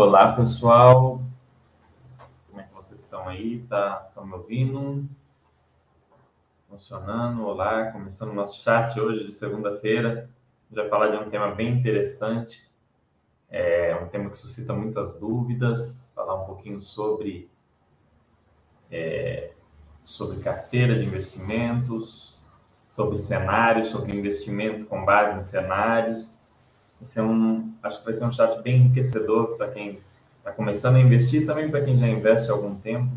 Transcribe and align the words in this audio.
Olá, 0.00 0.32
pessoal. 0.32 1.20
Como 2.48 2.60
é 2.60 2.62
que 2.62 2.72
vocês 2.72 3.00
estão 3.00 3.28
aí? 3.28 3.66
Tá, 3.68 4.06
estão 4.08 4.24
me 4.24 4.32
ouvindo? 4.34 5.08
Funcionando? 6.68 7.44
Olá, 7.44 7.90
começando 7.90 8.30
o 8.30 8.34
nosso 8.34 8.62
chat 8.62 8.98
hoje 9.00 9.24
de 9.24 9.32
segunda-feira. 9.32 10.30
Já 10.70 10.88
falar 10.88 11.08
de 11.08 11.16
um 11.16 11.28
tema 11.28 11.52
bem 11.52 11.76
interessante. 11.76 12.70
É 13.50 13.98
um 14.00 14.06
tema 14.06 14.30
que 14.30 14.36
suscita 14.36 14.72
muitas 14.72 15.18
dúvidas. 15.18 16.12
Falar 16.14 16.44
um 16.44 16.46
pouquinho 16.46 16.80
sobre 16.80 17.50
é, 18.92 19.50
sobre 20.04 20.38
carteira 20.38 20.96
de 20.96 21.06
investimentos, 21.06 22.38
sobre 22.88 23.18
cenários, 23.18 23.88
sobre 23.88 24.16
investimento 24.16 24.86
com 24.86 25.04
base 25.04 25.36
em 25.36 25.42
cenários 25.42 26.37
esse 27.02 27.18
é 27.18 27.22
um, 27.22 27.72
acho 27.82 27.98
que 27.98 28.04
vai 28.04 28.14
ser 28.14 28.24
um 28.24 28.32
chat 28.32 28.60
bem 28.62 28.76
enriquecedor 28.76 29.56
para 29.56 29.68
quem 29.68 30.00
está 30.38 30.52
começando 30.52 30.96
a 30.96 31.00
investir, 31.00 31.46
também 31.46 31.70
para 31.70 31.84
quem 31.84 31.96
já 31.96 32.08
investe 32.08 32.50
há 32.50 32.54
algum 32.54 32.74
tempo. 32.74 33.10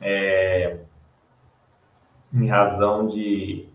É, 0.00 0.78
em 2.32 2.48
razão 2.48 3.08
de 3.08 3.68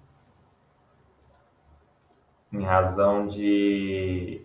em 2.52 2.64
razão 2.64 3.28
de, 3.28 4.42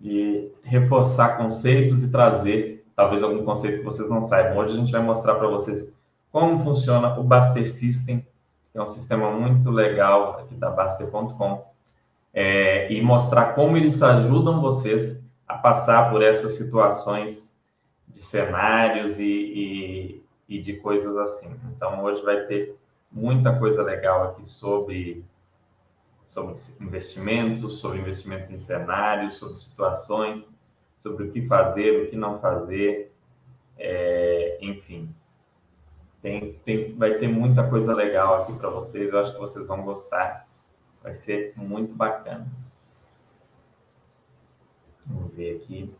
de 0.00 0.50
reforçar 0.62 1.36
conceitos 1.36 2.02
e 2.02 2.10
trazer 2.10 2.84
talvez 2.96 3.22
algum 3.22 3.44
conceito 3.44 3.78
que 3.78 3.84
vocês 3.84 4.10
não 4.10 4.20
saibam. 4.20 4.58
Hoje 4.58 4.74
a 4.74 4.76
gente 4.76 4.92
vai 4.92 5.02
mostrar 5.02 5.36
para 5.36 5.48
vocês 5.48 5.92
como 6.30 6.58
funciona 6.58 7.18
o 7.18 7.24
Baster 7.24 7.66
System, 7.68 8.26
que 8.72 8.78
é 8.78 8.82
um 8.82 8.86
sistema 8.86 9.30
muito 9.30 9.70
legal 9.70 10.40
aqui 10.40 10.54
da 10.54 10.70
Baster.com, 10.70 11.69
é, 12.32 12.92
e 12.92 13.00
mostrar 13.02 13.54
como 13.54 13.76
eles 13.76 14.02
ajudam 14.02 14.60
vocês 14.60 15.20
a 15.46 15.56
passar 15.56 16.10
por 16.10 16.22
essas 16.22 16.52
situações 16.52 17.50
de 18.08 18.18
cenários 18.18 19.18
e, 19.18 19.24
e, 19.24 20.24
e 20.48 20.60
de 20.60 20.74
coisas 20.74 21.16
assim. 21.16 21.54
Então, 21.74 22.02
hoje 22.02 22.22
vai 22.22 22.44
ter 22.46 22.76
muita 23.10 23.58
coisa 23.58 23.82
legal 23.82 24.24
aqui 24.24 24.46
sobre, 24.46 25.24
sobre 26.28 26.54
investimentos, 26.80 27.78
sobre 27.78 27.98
investimentos 27.98 28.50
em 28.50 28.58
cenários, 28.58 29.34
sobre 29.36 29.56
situações, 29.56 30.48
sobre 30.98 31.24
o 31.24 31.30
que 31.30 31.46
fazer, 31.46 32.04
o 32.04 32.10
que 32.10 32.16
não 32.16 32.38
fazer, 32.38 33.12
é, 33.78 34.58
enfim. 34.60 35.12
Tem, 36.22 36.52
tem, 36.64 36.94
vai 36.94 37.14
ter 37.14 37.28
muita 37.28 37.66
coisa 37.68 37.94
legal 37.94 38.42
aqui 38.42 38.52
para 38.52 38.68
vocês, 38.68 39.10
eu 39.10 39.18
acho 39.18 39.32
que 39.32 39.40
vocês 39.40 39.66
vão 39.66 39.82
gostar. 39.82 40.46
Vai 41.02 41.14
ser 41.14 41.54
muito 41.56 41.94
bacana. 41.94 42.46
Vamos 45.06 45.34
ver 45.34 45.56
aqui 45.56 45.94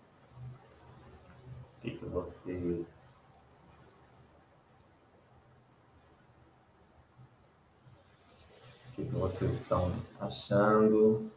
o 1.79 1.81
que, 1.81 1.91
que 1.93 2.05
vocês. 2.05 3.23
O 8.89 8.93
que, 8.93 9.05
que 9.05 9.15
vocês 9.15 9.55
estão 9.55 9.91
achando? 10.21 11.31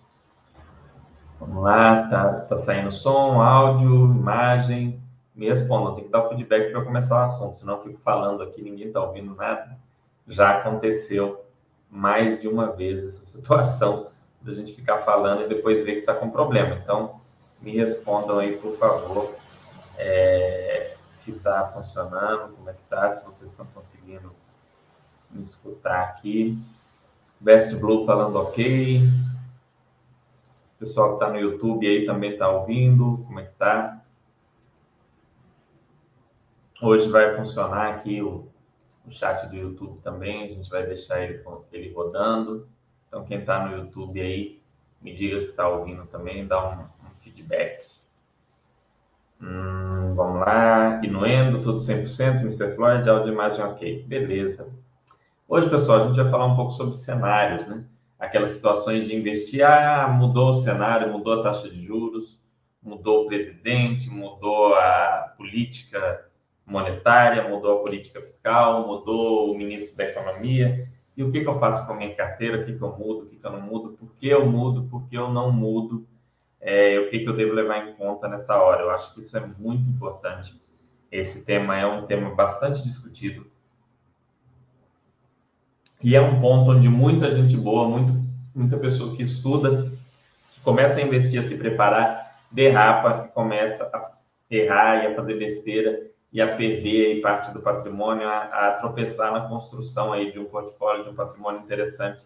Vamos 1.39 1.64
lá, 1.64 2.08
tá, 2.09 2.41
tá 2.41 2.58
saindo 2.58 2.91
som, 2.91 3.41
áudio, 3.41 4.06
imagem. 4.06 5.02
Me 5.34 5.47
respondam, 5.47 5.95
tem 5.95 6.03
que 6.03 6.11
dar 6.11 6.25
o 6.25 6.30
feedback 6.30 6.72
para 6.72 6.84
começar 6.84 7.22
o 7.22 7.23
assunto, 7.23 7.58
senão 7.58 7.75
eu 7.75 7.81
fico 7.81 8.00
falando 8.00 8.44
aqui, 8.44 8.61
ninguém 8.61 8.88
está 8.88 9.02
ouvindo 9.02 9.34
nada. 9.34 9.80
Já 10.28 10.59
aconteceu 10.59 11.44
mais 11.94 12.41
de 12.41 12.47
uma 12.47 12.72
vez 12.72 13.08
essa 13.08 13.23
situação 13.38 14.08
da 14.41 14.52
gente 14.52 14.73
ficar 14.73 14.97
falando 14.99 15.44
e 15.44 15.47
depois 15.47 15.86
ver 15.86 15.94
que 15.94 16.00
está 16.00 16.16
com 16.16 16.30
problema. 16.30 16.75
Então, 16.75 17.22
me 17.61 17.72
respondam 17.77 18.39
aí, 18.39 18.58
por 18.58 18.75
favor, 18.77 19.33
é, 19.97 20.95
se 21.08 21.31
está 21.31 21.72
funcionando, 21.73 22.53
como 22.56 22.69
é 22.69 22.73
que 22.73 22.81
está, 22.81 23.13
se 23.13 23.23
vocês 23.23 23.51
estão 23.51 23.66
conseguindo 23.68 24.34
me 25.31 25.44
escutar 25.44 26.01
aqui. 26.01 26.62
Best 27.40 27.75
Blue 27.75 28.06
falando 28.06 28.38
ok. 28.38 29.01
O 30.75 30.79
pessoal 30.79 31.09
que 31.09 31.23
está 31.23 31.29
no 31.29 31.39
YouTube 31.39 31.88
aí 31.88 32.06
também 32.06 32.31
está 32.31 32.50
ouvindo, 32.50 33.23
como 33.25 33.39
é 33.39 33.44
que 33.44 33.51
está? 33.51 34.01
Hoje 36.81 37.09
vai 37.09 37.38
funcionar 37.38 37.94
aqui 37.94 38.22
o 38.22 38.45
o 39.06 39.12
chat 39.12 39.47
do 39.47 39.56
YouTube 39.56 40.00
também, 40.02 40.44
a 40.44 40.47
gente 40.47 40.69
vai 40.69 40.86
deixar 40.86 41.22
ele, 41.22 41.44
ele 41.72 41.94
rodando. 41.94 42.68
Então, 43.08 43.25
quem 43.25 43.40
está 43.40 43.68
no 43.68 43.78
YouTube 43.78 44.19
aí, 44.22 44.62
me 45.02 45.14
diga 45.14 45.40
se 45.40 45.47
está 45.47 45.68
ouvindo 45.68 46.06
também, 46.06 46.47
dá 46.47 46.69
um, 46.69 47.08
um 47.08 47.12
feedback. 47.22 47.86
Hum, 49.42 50.13
vamos 50.16 50.40
lá, 50.40 51.02
Inuendo, 51.03 51.62
tudo 51.62 51.78
100%, 51.78 52.42
Mr. 52.42 52.75
Floyd, 52.75 53.08
áudio 53.09 53.30
e 53.30 53.34
imagem 53.34 53.66
ok. 53.66 54.03
Beleza. 54.08 54.72
Hoje, 55.47 55.69
pessoal, 55.69 56.00
a 56.00 56.08
gente 56.08 56.16
vai 56.16 56.31
falar 56.31 56.46
um 56.46 56.56
pouco 56.56 56.72
sobre 56.72 56.96
cenários, 56.96 57.68
né? 57.68 57.84
Aquelas 58.18 58.52
situações 58.52 59.06
de 59.06 59.13
investir, 59.13 59.66
ah, 59.66 60.08
mudou 60.08 60.52
o 60.52 60.62
cenário, 60.62 61.12
mudou 61.12 61.42
a 61.42 61.44
taxa 61.44 61.69
de 61.69 61.86
juros, 61.86 62.42
mudou 62.81 63.24
o 63.24 63.28
presidente, 63.28 64.09
mudou 64.09 64.74
a 64.75 65.34
política 65.38 66.25
monetária, 66.66 67.47
mudou 67.47 67.79
a 67.79 67.81
política 67.81 68.22
fiscal, 68.22 68.88
mudou 68.88 69.51
o 69.51 69.57
ministro 69.57 69.97
da 69.97 70.06
Economia. 70.06 70.88
E 71.16 71.24
o 71.24 71.31
que, 71.31 71.41
que 71.41 71.47
eu 71.47 71.59
faço 71.59 71.85
com 71.85 71.94
a 71.94 71.96
minha 71.96 72.16
carteira? 72.16 72.62
O 72.62 72.66
que, 72.66 72.74
que 72.74 72.81
eu 72.81 72.97
mudo? 72.97 73.24
O 73.24 73.25
que, 73.25 73.35
que 73.35 73.46
eu 73.46 73.51
não 73.51 73.62
mudo? 73.62 73.90
Por 73.91 74.13
que 74.16 74.28
eu 74.28 74.46
mudo? 74.46 74.84
Por 74.90 75.07
que 75.07 75.16
eu 75.16 75.29
não 75.29 75.51
mudo? 75.51 76.07
É, 76.59 76.97
o 77.00 77.09
que, 77.09 77.19
que 77.19 77.28
eu 77.28 77.35
devo 77.35 77.53
levar 77.53 77.88
em 77.88 77.94
conta 77.94 78.28
nessa 78.28 78.56
hora? 78.56 78.81
Eu 78.81 78.91
acho 78.91 79.13
que 79.13 79.19
isso 79.19 79.38
é 79.38 79.46
muito 79.46 79.88
importante. 79.90 80.59
Esse 81.12 81.44
tema 81.44 81.78
é 81.78 81.85
um 81.85 82.07
tema 82.07 82.34
bastante 82.34 82.81
discutido. 82.81 83.45
E 86.01 86.16
é 86.16 86.22
um 86.22 86.41
ponto 86.41 86.72
onde 86.72 86.90
muita 86.90 87.31
gente 87.31 87.56
boa, 87.56 87.88
muito, 87.88 88.13
muita 88.56 88.78
pessoa 88.78 89.16
que 89.16 89.24
estuda, 89.24 89.91
que 90.51 90.59
começa 90.62 91.00
a 91.00 91.03
investir, 91.03 91.40
a 91.40 91.44
se 91.44 91.57
preparar, 91.57 92.41
derrapa, 92.51 93.30
começa 93.30 93.84
a 93.85 94.12
errar 94.50 95.03
e 95.03 95.07
a 95.07 95.16
fazer 95.16 95.35
besteira 95.35 96.12
e 96.33 96.41
a 96.41 96.57
perder 96.57 97.21
parte 97.21 97.51
do 97.51 97.61
patrimônio, 97.61 98.27
a, 98.27 98.39
a, 98.39 98.71
tropeçar 98.73 99.31
na 99.31 99.47
construção 99.47 100.11
aí 100.11 100.31
de 100.31 100.39
um 100.39 100.45
portfólio, 100.45 101.03
de 101.03 101.11
um 101.11 101.16
patrimônio 101.16 101.61
interessante, 101.61 102.25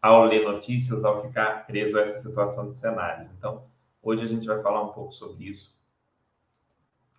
ao 0.00 0.24
ler 0.24 0.42
notícias, 0.42 1.04
ao 1.04 1.20
ficar 1.20 1.66
preso 1.66 1.98
a 1.98 2.00
essa 2.00 2.18
situação 2.18 2.66
de 2.66 2.74
cenários. 2.74 3.28
Então, 3.36 3.62
hoje 4.02 4.24
a 4.24 4.26
gente 4.26 4.46
vai 4.46 4.62
falar 4.62 4.82
um 4.82 4.88
pouco 4.88 5.12
sobre 5.12 5.44
isso. 5.44 5.78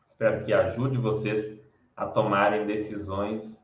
Espero 0.03 0.43
que 0.43 0.51
ajude 0.51 0.97
vocês 0.97 1.59
a 1.95 2.07
tomarem 2.07 2.65
decisões 2.65 3.55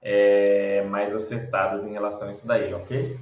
é, 0.00 0.82
mais 0.84 1.14
acertadas 1.14 1.84
em 1.84 1.92
relação 1.92 2.28
a 2.28 2.32
isso 2.32 2.46
daí, 2.46 2.72
ok? 2.72 3.20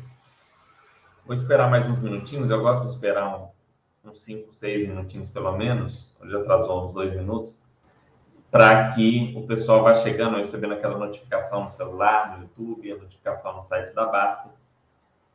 Vou 1.27 1.35
esperar 1.35 1.69
mais 1.69 1.85
uns 1.89 1.99
minutinhos, 1.99 2.49
eu 2.49 2.61
gosto 2.61 2.85
de 2.85 2.91
esperar 2.91 3.53
um, 4.05 4.09
uns 4.09 4.21
5, 4.21 4.53
6 4.55 4.89
minutinhos 4.89 5.29
pelo 5.29 5.57
menos, 5.57 6.17
hoje 6.21 6.37
atrasou 6.37 6.87
uns 6.87 6.93
dois 6.93 7.13
minutos, 7.15 7.62
para 8.53 8.93
que 8.93 9.33
o 9.35 9.47
pessoal 9.47 9.83
vá 9.83 9.95
chegando, 9.95 10.37
recebendo 10.37 10.75
aquela 10.75 10.99
notificação 10.99 11.65
no 11.65 11.71
celular, 11.71 12.37
no 12.37 12.43
YouTube, 12.43 12.93
a 12.93 12.97
notificação 12.99 13.57
no 13.57 13.63
site 13.63 13.95
da 13.95 14.05
Basta, 14.05 14.51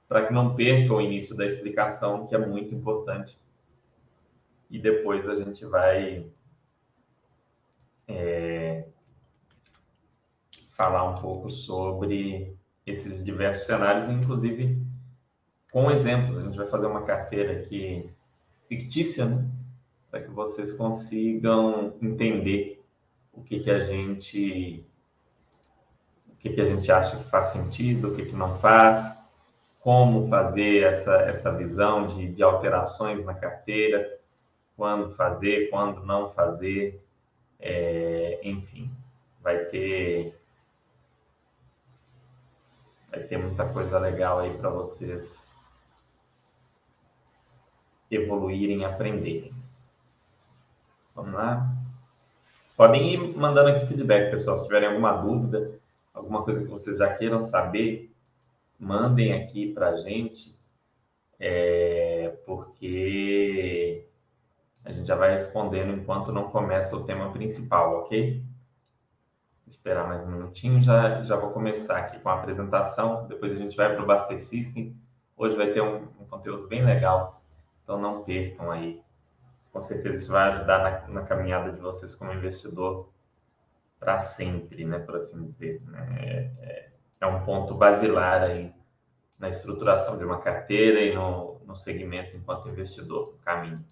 para 0.08 0.28
que 0.28 0.32
não 0.32 0.56
perca 0.56 0.94
o 0.94 1.02
início 1.02 1.36
da 1.36 1.44
explicação, 1.44 2.28
que 2.28 2.36
é 2.36 2.38
muito 2.38 2.76
importante. 2.76 3.42
E 4.70 4.78
depois 4.78 5.28
a 5.28 5.34
gente 5.34 5.66
vai 5.66 6.28
é, 8.08 8.86
falar 10.70 11.10
um 11.10 11.20
pouco 11.20 11.50
sobre 11.50 12.56
esses 12.86 13.26
diversos 13.26 13.66
cenários, 13.66 14.08
inclusive 14.08 14.80
com 15.72 15.90
exemplos. 15.90 16.38
A 16.38 16.44
gente 16.44 16.58
vai 16.58 16.68
fazer 16.68 16.86
uma 16.86 17.02
carteira 17.02 17.62
aqui 17.62 18.12
fictícia, 18.70 19.26
né? 19.26 19.50
para 20.12 20.22
que 20.22 20.30
vocês 20.30 20.72
consigam 20.72 21.96
entender 22.00 22.77
o 23.38 23.44
que, 23.44 23.60
que 23.60 23.70
a 23.70 23.86
gente 23.86 24.86
o 26.34 26.36
que, 26.38 26.50
que 26.50 26.62
a 26.62 26.66
gente 26.66 26.92
acha 26.92 27.18
que 27.18 27.30
faz 27.30 27.48
sentido, 27.48 28.10
o 28.10 28.16
que, 28.16 28.26
que 28.26 28.36
não 28.36 28.58
faz, 28.58 29.18
como 29.80 30.28
fazer 30.28 30.84
essa, 30.84 31.16
essa 31.22 31.52
visão 31.52 32.08
de, 32.08 32.32
de 32.32 32.44
alterações 32.44 33.24
na 33.26 33.34
carteira, 33.34 34.20
quando 34.76 35.16
fazer, 35.16 35.70
quando 35.70 36.06
não 36.06 36.32
fazer, 36.32 37.04
é, 37.60 38.40
enfim, 38.44 38.92
vai 39.42 39.66
ter 39.66 40.38
vai 43.10 43.22
ter 43.22 43.38
muita 43.38 43.68
coisa 43.70 43.98
legal 43.98 44.40
aí 44.40 44.56
para 44.58 44.70
vocês 44.70 45.36
evoluírem, 48.12 48.86
aprenderem. 48.86 49.54
Vamos 51.16 51.34
lá? 51.34 51.77
Podem 52.78 53.12
ir 53.12 53.36
mandando 53.36 53.70
aqui 53.70 53.88
feedback, 53.88 54.30
pessoal. 54.30 54.56
Se 54.56 54.66
tiverem 54.66 54.88
alguma 54.88 55.14
dúvida, 55.14 55.72
alguma 56.14 56.44
coisa 56.44 56.62
que 56.62 56.70
vocês 56.70 57.00
já 57.00 57.12
queiram 57.12 57.42
saber, 57.42 58.14
mandem 58.80 59.34
aqui 59.34 59.74
para 59.74 59.90
a 59.90 59.98
gente, 59.98 60.56
é, 61.40 62.38
porque 62.46 64.06
A 64.86 64.92
gente 64.92 65.08
já 65.08 65.16
vai 65.16 65.32
respondendo 65.32 65.92
enquanto 65.92 66.32
não 66.32 66.50
começa 66.50 66.96
o 66.96 67.04
tema 67.04 67.32
principal, 67.34 68.04
ok? 68.04 68.42
Esperar 69.68 70.08
mais 70.08 70.24
um 70.24 70.32
minutinho, 70.32 70.82
já, 70.82 71.24
já 71.24 71.36
vou 71.36 71.50
começar 71.50 71.98
aqui 71.98 72.20
com 72.20 72.30
a 72.30 72.36
apresentação. 72.36 73.28
Depois 73.28 73.52
a 73.52 73.56
gente 73.56 73.76
vai 73.76 73.94
para 73.94 74.04
o 74.04 74.06
Baster 74.06 74.40
System. 74.40 74.96
Hoje 75.36 75.58
vai 75.58 75.72
ter 75.74 75.82
um, 75.82 76.04
um, 76.22 76.26
conteúdo 76.30 76.68
bem 76.68 76.86
legal, 76.86 77.42
então 77.84 78.00
não 78.00 78.24
percam 78.24 78.72
aí. 78.72 79.02
Com 79.78 79.82
certeza 79.84 80.18
isso 80.18 80.32
vai 80.32 80.50
ajudar 80.50 80.80
na, 80.80 81.14
na 81.14 81.22
caminhada 81.22 81.72
de 81.72 81.80
vocês 81.80 82.16
como 82.16 82.34
investidor 82.34 83.12
para 84.00 84.18
sempre, 84.18 84.84
né? 84.84 84.98
Por 84.98 85.18
assim 85.18 85.46
dizer. 85.46 85.84
Né? 85.86 86.18
É, 86.18 86.52
é, 86.66 86.90
é 87.22 87.28
um 87.28 87.46
ponto 87.46 87.76
basilar 87.76 88.42
aí 88.42 88.74
na 89.38 89.50
estruturação 89.50 90.18
de 90.18 90.26
uma 90.26 90.40
carteira 90.40 91.00
e 91.02 91.14
no, 91.14 91.62
no 91.64 91.76
segmento 91.76 92.36
enquanto 92.36 92.68
investidor, 92.68 93.34
no 93.34 93.38
caminho. 93.46 93.86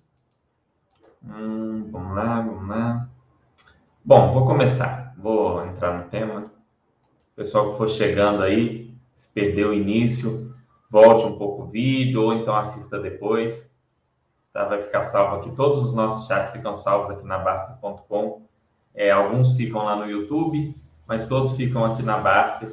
Hum, 1.24 1.88
vamos 1.92 2.16
lá, 2.16 2.42
vamos 2.42 2.68
lá. 2.68 3.08
Bom, 4.04 4.34
vou 4.34 4.48
começar. 4.48 5.14
Vou 5.20 5.64
entrar 5.68 6.00
no 6.00 6.10
tema. 6.10 6.52
Pessoal 7.36 7.74
que 7.74 7.78
for 7.78 7.90
chegando 7.92 8.42
aí, 8.42 8.92
se 9.14 9.30
perdeu 9.32 9.70
o 9.70 9.74
início, 9.74 10.52
volte 10.90 11.28
um 11.28 11.38
pouco 11.38 11.62
o 11.62 11.68
vídeo 11.68 12.24
ou 12.24 12.34
então 12.34 12.56
assista 12.56 12.98
depois. 12.98 13.75
Tá? 14.56 14.64
Vai 14.64 14.82
ficar 14.82 15.04
salvo 15.04 15.36
aqui. 15.36 15.52
Todos 15.54 15.84
os 15.84 15.94
nossos 15.94 16.28
chats 16.28 16.50
ficam 16.52 16.78
salvos 16.78 17.10
aqui 17.10 17.28
na 17.28 17.38
Basta.com. 17.38 18.42
É, 18.94 19.12
alguns 19.12 19.54
ficam 19.58 19.84
lá 19.84 19.98
no 19.98 20.10
YouTube, 20.10 20.74
mas 21.06 21.28
todos 21.28 21.58
ficam 21.58 21.84
aqui 21.84 22.02
na 22.02 22.20
Basta. 22.20 22.72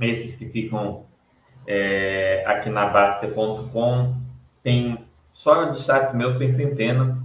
Esses 0.00 0.34
que 0.34 0.46
ficam 0.46 1.06
é, 1.64 2.42
aqui 2.44 2.68
na 2.70 2.86
Basta.com 2.86 4.16
tem 4.64 5.06
só 5.32 5.66
de 5.66 5.78
chats 5.78 6.12
meus 6.12 6.34
tem 6.34 6.48
centenas, 6.48 7.16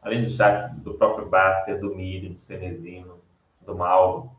além 0.00 0.24
de 0.24 0.30
chats 0.30 0.74
do 0.78 0.94
próprio 0.94 1.28
Baster, 1.28 1.78
do 1.78 1.94
Miri, 1.94 2.30
do 2.30 2.38
Cenezino, 2.38 3.18
do 3.60 3.76
Mauro. 3.76 4.30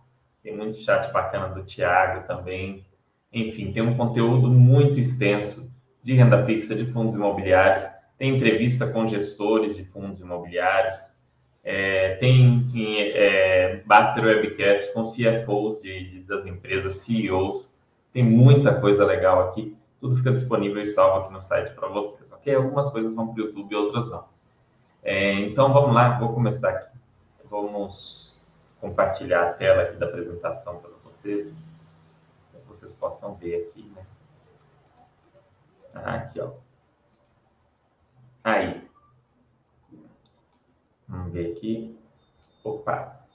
Tem 0.42 0.57
muito 0.57 0.77
chat 0.77 1.13
bacana 1.13 1.50
do 1.50 1.63
Tiago 1.63 2.25
também. 2.25 2.88
Enfim, 3.31 3.72
tem 3.72 3.83
um 3.83 3.95
conteúdo 3.95 4.50
muito 4.50 5.00
extenso 5.00 5.72
de 6.01 6.16
renda 6.16 6.44
fixa, 6.44 6.74
de 6.74 6.88
fundos 6.88 7.13
imobiliários. 7.13 7.95
Tem 8.18 8.36
entrevista 8.36 8.88
com 8.88 9.08
gestores 9.08 9.76
de 9.76 9.84
fundos 9.86 10.22
imobiliários. 10.22 10.98
É, 11.64 12.16
tem 12.18 12.56
enfim, 12.58 12.96
é, 13.00 13.82
Baster 13.86 14.24
Webcast 14.24 14.94
com 14.94 15.04
CFOs 15.04 15.82
de, 15.82 16.12
de, 16.12 16.20
das 16.22 16.46
empresas, 16.46 16.98
CEOs. 16.98 17.72
Tem 18.14 18.24
muita 18.24 18.80
coisa 18.80 19.04
legal 19.04 19.50
aqui. 19.50 19.76
Tudo 20.00 20.16
fica 20.16 20.32
disponível 20.32 20.82
e 20.82 20.86
salvo 20.86 21.26
aqui 21.26 21.34
no 21.34 21.42
site 21.42 21.74
para 21.74 21.88
vocês, 21.88 22.32
ok? 22.32 22.54
Algumas 22.54 22.90
coisas 22.90 23.14
vão 23.16 23.34
para 23.34 23.44
o 23.44 23.48
YouTube, 23.48 23.76
outras 23.76 24.10
não. 24.10 24.26
É, 25.04 25.34
então 25.42 25.74
vamos 25.74 25.94
lá, 25.94 26.18
vou 26.20 26.34
começar 26.34 26.70
aqui. 26.70 26.98
Vamos 27.50 28.40
compartilhar 28.80 29.50
a 29.50 29.54
tela 29.54 29.84
aqui 29.84 29.98
da 29.98 30.06
apresentação 30.06 30.78
para 30.80 30.92
vocês, 31.04 31.52
para 32.52 32.62
que 32.62 32.68
vocês 32.68 32.94
possam 32.94 33.34
ver 33.36 33.68
aqui, 33.68 33.92
né? 33.96 34.06
Aqui, 35.94 36.40
ó. 36.40 36.65
Aí. 38.46 38.88
Vamos 41.08 41.34
ver 41.34 41.52
aqui. 41.52 42.00
Opa. 42.64 43.26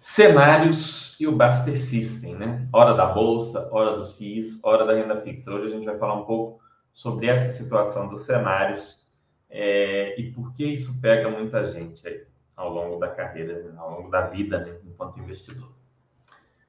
cenários 0.00 1.18
e 1.18 1.26
o 1.26 1.34
Baster 1.34 1.76
System, 1.76 2.36
né? 2.36 2.68
Hora 2.72 2.94
da 2.94 3.06
bolsa, 3.06 3.68
hora 3.72 3.96
dos 3.96 4.12
FIIs, 4.16 4.60
hora 4.62 4.86
da 4.86 4.94
renda 4.94 5.20
fixa. 5.22 5.50
Hoje 5.50 5.66
a 5.66 5.76
gente 5.76 5.86
vai 5.86 5.98
falar 5.98 6.14
um 6.14 6.24
pouco 6.24 6.60
sobre 6.92 7.26
essa 7.26 7.50
situação 7.50 8.08
dos 8.08 8.24
cenários 8.24 9.08
é, 9.50 10.18
e 10.20 10.30
por 10.30 10.52
que 10.52 10.64
isso 10.64 11.00
pega 11.00 11.28
muita 11.28 11.66
gente 11.72 12.06
aí 12.06 12.24
ao 12.54 12.70
longo 12.70 12.98
da 13.00 13.08
carreira, 13.08 13.74
ao 13.76 13.90
longo 13.90 14.10
da 14.10 14.28
vida, 14.28 14.58
né, 14.60 14.78
enquanto 14.84 15.18
investidor. 15.18 15.72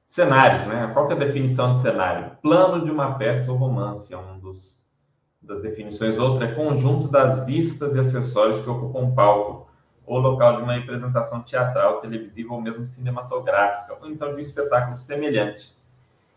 Cenários, 0.06 0.66
né? 0.66 0.90
Qual 0.92 1.10
é 1.10 1.14
a 1.14 1.16
definição 1.16 1.72
de 1.72 1.78
cenário? 1.78 2.36
Plano 2.40 2.84
de 2.84 2.90
uma 2.90 3.14
peça 3.14 3.50
ou 3.50 3.58
romance 3.58 4.12
é 4.12 4.16
um 4.16 4.38
dos 4.38 4.76
das 5.46 5.62
definições. 5.62 6.18
Outra 6.18 6.46
é 6.46 6.54
conjunto 6.54 7.08
das 7.08 7.46
vistas 7.46 7.94
e 7.94 8.00
acessórios 8.00 8.60
que 8.60 8.68
ocupam 8.68 9.00
um 9.00 9.14
palco 9.14 9.66
ou 10.04 10.18
local 10.18 10.56
de 10.56 10.62
uma 10.62 10.74
representação 10.74 11.42
teatral, 11.42 12.00
televisiva 12.00 12.54
ou 12.54 12.60
mesmo 12.60 12.86
cinematográfica, 12.86 13.96
ou 14.00 14.08
então 14.08 14.28
de 14.30 14.36
um 14.36 14.38
espetáculo 14.38 14.96
semelhante. 14.96 15.74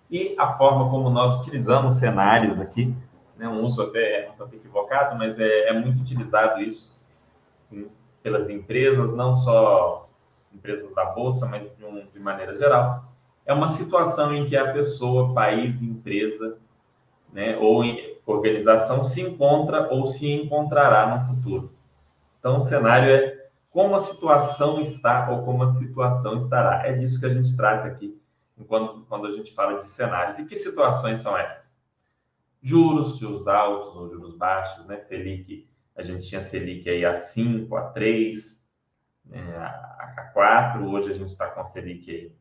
E 0.09 0.35
a 0.39 0.53
forma 0.57 0.89
como 0.89 1.09
nós 1.09 1.39
utilizamos 1.39 1.95
cenários 1.95 2.59
aqui, 2.59 2.95
né, 3.37 3.47
um 3.47 3.63
uso 3.63 3.83
até 3.83 4.29
um 4.31 4.37
tanto 4.37 4.55
equivocado, 4.55 5.15
mas 5.17 5.39
é, 5.39 5.69
é 5.69 5.73
muito 5.73 6.01
utilizado 6.01 6.61
isso 6.61 6.97
em, 7.71 7.87
pelas 8.23 8.49
empresas, 8.49 9.13
não 9.13 9.35
só 9.35 10.09
empresas 10.51 10.93
da 10.95 11.05
Bolsa, 11.05 11.45
mas 11.45 11.71
de, 11.75 11.85
um, 11.85 12.07
de 12.07 12.19
maneira 12.19 12.55
geral. 12.55 13.08
É 13.49 13.53
uma 13.53 13.67
situação 13.67 14.31
em 14.31 14.45
que 14.45 14.55
a 14.55 14.71
pessoa, 14.71 15.33
país, 15.33 15.81
empresa, 15.81 16.59
né, 17.33 17.57
ou 17.57 17.83
organização 18.23 19.03
se 19.03 19.21
encontra 19.21 19.91
ou 19.91 20.05
se 20.05 20.31
encontrará 20.31 21.15
no 21.15 21.25
futuro. 21.25 21.73
Então, 22.37 22.59
o 22.59 22.61
cenário 22.61 23.09
é 23.09 23.49
como 23.71 23.95
a 23.95 23.99
situação 23.99 24.79
está 24.79 25.31
ou 25.31 25.41
como 25.41 25.63
a 25.63 25.67
situação 25.67 26.35
estará. 26.35 26.85
É 26.85 26.93
disso 26.93 27.19
que 27.19 27.25
a 27.25 27.33
gente 27.33 27.57
trata 27.57 27.87
aqui 27.87 28.21
quando, 28.67 29.03
quando 29.05 29.25
a 29.25 29.31
gente 29.31 29.51
fala 29.55 29.79
de 29.79 29.89
cenários. 29.89 30.37
E 30.37 30.45
que 30.45 30.55
situações 30.55 31.17
são 31.17 31.35
essas? 31.35 31.75
Juros, 32.61 33.17
juros 33.17 33.47
altos 33.47 33.95
ou 33.95 34.11
juros 34.11 34.35
baixos, 34.35 34.85
né? 34.85 34.99
Selic, 34.99 35.67
a 35.95 36.03
gente 36.03 36.27
tinha 36.27 36.39
Selic 36.39 36.87
aí 36.87 37.03
a 37.03 37.15
5, 37.15 37.75
a 37.75 37.89
3, 37.89 38.63
né? 39.25 39.57
a 39.57 40.29
4, 40.35 40.87
hoje 40.87 41.09
a 41.09 41.13
gente 41.13 41.29
está 41.29 41.47
com 41.47 41.63
Selic 41.63 42.11
aí 42.11 42.38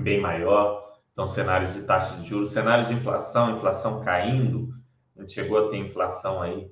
bem 0.00 0.20
maior. 0.20 0.94
Então, 1.12 1.26
cenários 1.26 1.72
de 1.72 1.82
taxa 1.82 2.16
de 2.16 2.28
juros, 2.28 2.52
cenários 2.52 2.88
de 2.88 2.94
inflação, 2.94 3.56
inflação 3.56 4.04
caindo, 4.04 4.74
a 5.16 5.22
gente 5.22 5.32
chegou 5.32 5.66
a 5.66 5.70
ter 5.70 5.78
inflação 5.78 6.42
aí 6.42 6.70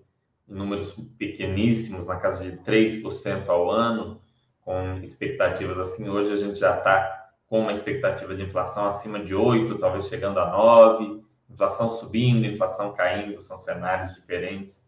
em 0.49 0.55
números 0.55 0.93
pequeníssimos, 1.19 2.07
na 2.07 2.17
casa 2.17 2.45
de 2.45 2.59
3% 2.59 3.49
ao 3.49 3.71
ano, 3.71 4.21
com 4.61 4.99
expectativas 5.03 5.79
assim. 5.79 6.09
Hoje 6.09 6.33
a 6.33 6.37
gente 6.37 6.59
já 6.59 6.77
está 6.77 7.31
com 7.49 7.61
uma 7.61 7.73
expectativa 7.73 8.35
de 8.35 8.43
inflação 8.43 8.87
acima 8.87 9.21
de 9.21 9.35
8, 9.35 9.79
talvez 9.79 10.09
chegando 10.09 10.41
a 10.41 10.51
9, 10.51 11.23
inflação 11.49 11.91
subindo, 11.91 12.47
inflação 12.47 12.93
caindo, 12.93 13.41
são 13.41 13.57
cenários 13.57 14.15
diferentes. 14.15 14.85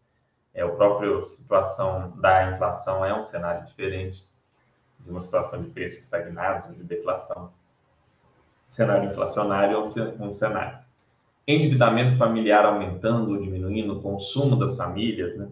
É, 0.53 0.65
o 0.65 0.75
próprio 0.75 1.21
situação 1.23 2.13
da 2.17 2.51
inflação 2.51 3.05
é 3.05 3.13
um 3.13 3.23
cenário 3.23 3.65
diferente 3.65 4.27
de 4.99 5.09
uma 5.09 5.21
situação 5.21 5.61
de 5.61 5.69
preços 5.69 5.99
estagnados, 5.99 6.75
de 6.75 6.83
deflação. 6.83 7.53
Cenário 8.77 9.09
inflacionário 9.09 9.75
é 9.75 10.23
um 10.23 10.33
cenário 10.33 10.77
endividamento 11.47 12.15
familiar 12.15 12.63
aumentando 12.63 13.31
ou 13.31 13.41
diminuindo, 13.41 14.01
consumo 14.01 14.55
das 14.55 14.75
famílias, 14.75 15.35
né? 15.35 15.47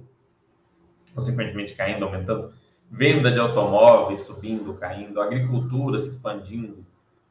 consequentemente 1.15 1.73
caindo, 1.73 2.05
aumentando, 2.05 2.53
venda 2.91 3.31
de 3.31 3.39
automóveis 3.39 4.21
subindo, 4.21 4.75
caindo, 4.75 5.19
agricultura 5.19 5.99
se 5.99 6.09
expandindo 6.09 6.85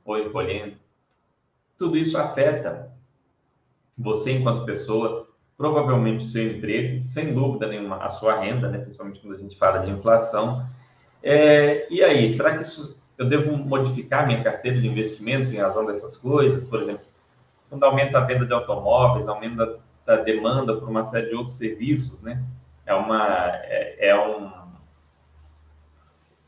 ou 0.05 0.19
encolhendo. 0.19 0.77
Tudo 1.79 1.97
isso 1.97 2.19
afeta 2.19 2.91
você 3.97 4.33
enquanto 4.33 4.65
pessoa, 4.65 5.29
provavelmente 5.57 6.25
o 6.25 6.29
seu 6.29 6.57
emprego, 6.57 7.07
sem 7.07 7.33
dúvida 7.33 7.69
nenhuma, 7.69 7.99
a 7.99 8.09
sua 8.09 8.41
renda, 8.41 8.69
né? 8.69 8.79
principalmente 8.79 9.21
quando 9.21 9.35
a 9.35 9.39
gente 9.39 9.57
fala 9.57 9.79
de 9.79 9.91
inflação. 9.91 10.67
É, 11.23 11.87
e 11.93 12.03
aí, 12.03 12.29
será 12.31 12.57
que 12.57 12.63
isso 12.63 12.99
eu 13.17 13.29
devo 13.29 13.57
modificar 13.57 14.27
minha 14.27 14.43
carteira 14.43 14.81
de 14.81 14.89
investimentos 14.89 15.53
em 15.53 15.59
razão 15.59 15.87
dessas 15.87 16.17
coisas? 16.17 16.65
Por 16.65 16.83
exemplo, 16.83 17.05
quando 17.69 17.85
aumenta 17.85 18.19
a 18.19 18.23
venda 18.23 18.45
de 18.45 18.53
automóveis, 18.53 19.29
aumenta 19.29 19.79
a 20.07 20.17
demanda 20.17 20.77
por 20.77 20.89
uma 20.89 21.03
série 21.03 21.29
de 21.29 21.35
outros 21.35 21.57
serviços, 21.57 22.21
né? 22.23 22.43
É 22.87 22.95
uma, 22.95 23.27
é, 23.65 24.09
é 24.09 24.21
um, 24.21 24.51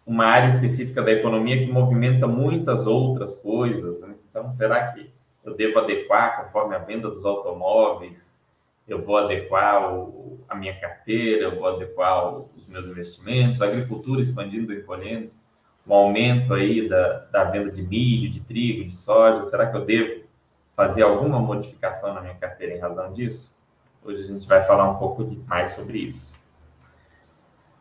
uma 0.07 0.27
área 0.27 0.49
específica 0.49 1.03
da 1.03 1.11
economia 1.11 1.59
que 1.59 1.73
movimenta 1.73 2.27
muitas 2.27 2.87
outras 2.87 3.37
coisas. 3.37 4.01
Né? 4.01 4.15
Então, 4.31 4.53
será 4.53 4.93
que 4.93 5.11
eu 5.45 5.55
devo 5.55 5.79
adequar 5.79 6.45
conforme 6.45 6.77
a 6.77 6.79
venda 6.79 7.11
dos 7.11 7.25
automóveis? 7.25 8.37
Eu 8.87 9.03
vou 9.03 9.17
adequar 9.17 9.95
o, 9.95 10.39
a 10.49 10.55
minha 10.55 10.79
carteira, 10.79 11.47
eu 11.47 11.57
vou 11.57 11.67
adequar 11.67 12.37
os 12.37 12.69
meus 12.69 12.87
investimentos, 12.87 13.61
a 13.61 13.67
agricultura 13.67 14.21
expandindo 14.21 14.73
e 14.73 14.79
encolhendo, 14.79 15.31
um 15.87 15.95
aumento 15.95 16.53
aí 16.53 16.89
da, 16.89 17.27
da 17.31 17.45
venda 17.45 17.71
de 17.71 17.83
milho, 17.83 18.31
de 18.31 18.41
trigo, 18.41 18.89
de 18.89 18.97
soja. 18.97 19.45
Será 19.45 19.71
que 19.71 19.77
eu 19.77 19.85
devo 19.85 20.25
fazer 20.75 21.03
alguma 21.03 21.39
modificação 21.39 22.13
na 22.13 22.21
minha 22.21 22.35
carteira 22.35 22.75
em 22.75 22.79
razão 22.79 23.13
disso? 23.13 23.55
Hoje 24.05 24.23
a 24.23 24.27
gente 24.27 24.47
vai 24.47 24.63
falar 24.65 24.91
um 24.91 24.97
pouco 24.97 25.25
mais 25.47 25.71
sobre 25.71 25.99
isso. 25.99 26.33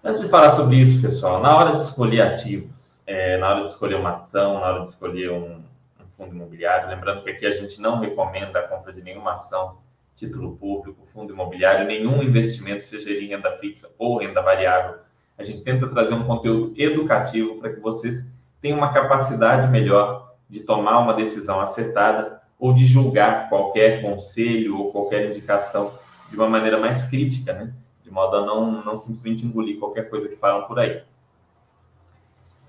Antes 0.03 0.21
de 0.21 0.29
falar 0.29 0.51
sobre 0.51 0.77
isso, 0.77 1.01
pessoal, 1.01 1.41
na 1.41 1.57
hora 1.57 1.75
de 1.75 1.81
escolher 1.81 2.21
ativos, 2.21 2.99
é, 3.07 3.37
na 3.37 3.49
hora 3.49 3.63
de 3.63 3.71
escolher 3.71 3.95
uma 3.95 4.11
ação, 4.11 4.59
na 4.59 4.67
hora 4.67 4.83
de 4.83 4.89
escolher 4.89 5.31
um, 5.31 5.63
um 5.99 6.07
fundo 6.15 6.35
imobiliário, 6.35 6.89
lembrando 6.89 7.23
que 7.23 7.31
aqui 7.31 7.45
a 7.45 7.51
gente 7.51 7.81
não 7.81 7.99
recomenda 7.99 8.59
a 8.59 8.67
compra 8.67 8.93
de 8.93 9.01
nenhuma 9.01 9.33
ação 9.33 9.79
título 10.15 10.55
público, 10.55 11.05
fundo 11.05 11.33
imobiliário, 11.33 11.85
nenhum 11.85 12.23
investimento, 12.23 12.83
seja 12.83 13.11
em 13.11 13.27
renda 13.27 13.57
fixa 13.57 13.89
ou 13.99 14.19
renda 14.19 14.41
variável. 14.41 14.99
A 15.37 15.43
gente 15.43 15.61
tenta 15.63 15.87
trazer 15.87 16.13
um 16.13 16.25
conteúdo 16.25 16.73
educativo 16.77 17.59
para 17.59 17.73
que 17.73 17.79
vocês 17.79 18.31
tenham 18.61 18.77
uma 18.77 18.93
capacidade 18.93 19.69
melhor 19.69 20.35
de 20.49 20.61
tomar 20.61 20.99
uma 20.99 21.13
decisão 21.13 21.59
acertada 21.59 22.41
ou 22.59 22.73
de 22.73 22.85
julgar 22.85 23.49
qualquer 23.49 24.01
conselho 24.01 24.77
ou 24.77 24.91
qualquer 24.91 25.29
indicação 25.29 25.93
de 26.29 26.35
uma 26.35 26.47
maneira 26.47 26.79
mais 26.79 27.05
crítica, 27.05 27.53
né? 27.53 27.73
de 28.03 28.11
modo 28.11 28.37
a 28.37 28.45
não, 28.45 28.83
não 28.83 28.97
simplesmente 28.97 29.45
engolir 29.45 29.79
qualquer 29.79 30.09
coisa 30.09 30.29
que 30.29 30.35
falam 30.35 30.67
por 30.67 30.79
aí. 30.79 31.03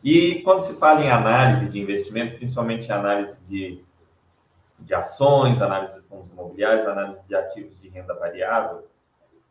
E 0.02 0.40
quando 0.42 0.62
se 0.62 0.74
fala 0.74 1.02
em 1.02 1.10
análise 1.10 1.68
de 1.68 1.78
investimento, 1.78 2.36
principalmente 2.36 2.90
análise 2.90 3.38
de, 3.46 3.82
de 4.78 4.94
ações, 4.94 5.60
análise 5.60 5.94
de 5.94 6.02
fundos 6.02 6.30
imobiliários, 6.30 6.86
análise 6.86 7.20
de 7.28 7.34
ativos 7.34 7.80
de 7.80 7.88
renda 7.88 8.14
variável, 8.14 8.86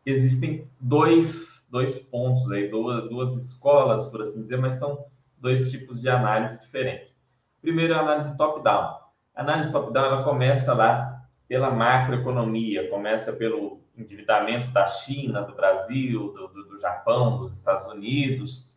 existem 0.04 0.68
dois, 0.80 1.55
dois 1.70 1.98
pontos 1.98 2.50
aí, 2.50 2.68
duas, 2.68 3.08
duas 3.08 3.32
escolas, 3.34 4.06
por 4.06 4.22
assim 4.22 4.42
dizer, 4.42 4.58
mas 4.58 4.76
são 4.76 5.04
dois 5.38 5.70
tipos 5.70 6.00
de 6.00 6.08
análise 6.08 6.60
diferentes. 6.60 7.14
Primeiro 7.60 7.94
é 7.94 7.96
a 7.96 8.00
análise 8.00 8.36
top-down. 8.36 9.00
A 9.34 9.42
análise 9.42 9.72
top-down 9.72 10.04
ela 10.06 10.24
começa 10.24 10.72
lá 10.72 11.22
pela 11.48 11.70
macroeconomia, 11.70 12.88
começa 12.88 13.32
pelo 13.32 13.80
endividamento 13.96 14.70
da 14.70 14.86
China, 14.86 15.42
do 15.42 15.54
Brasil, 15.54 16.32
do, 16.32 16.48
do, 16.48 16.64
do 16.68 16.80
Japão, 16.80 17.38
dos 17.38 17.56
Estados 17.56 17.86
Unidos, 17.86 18.74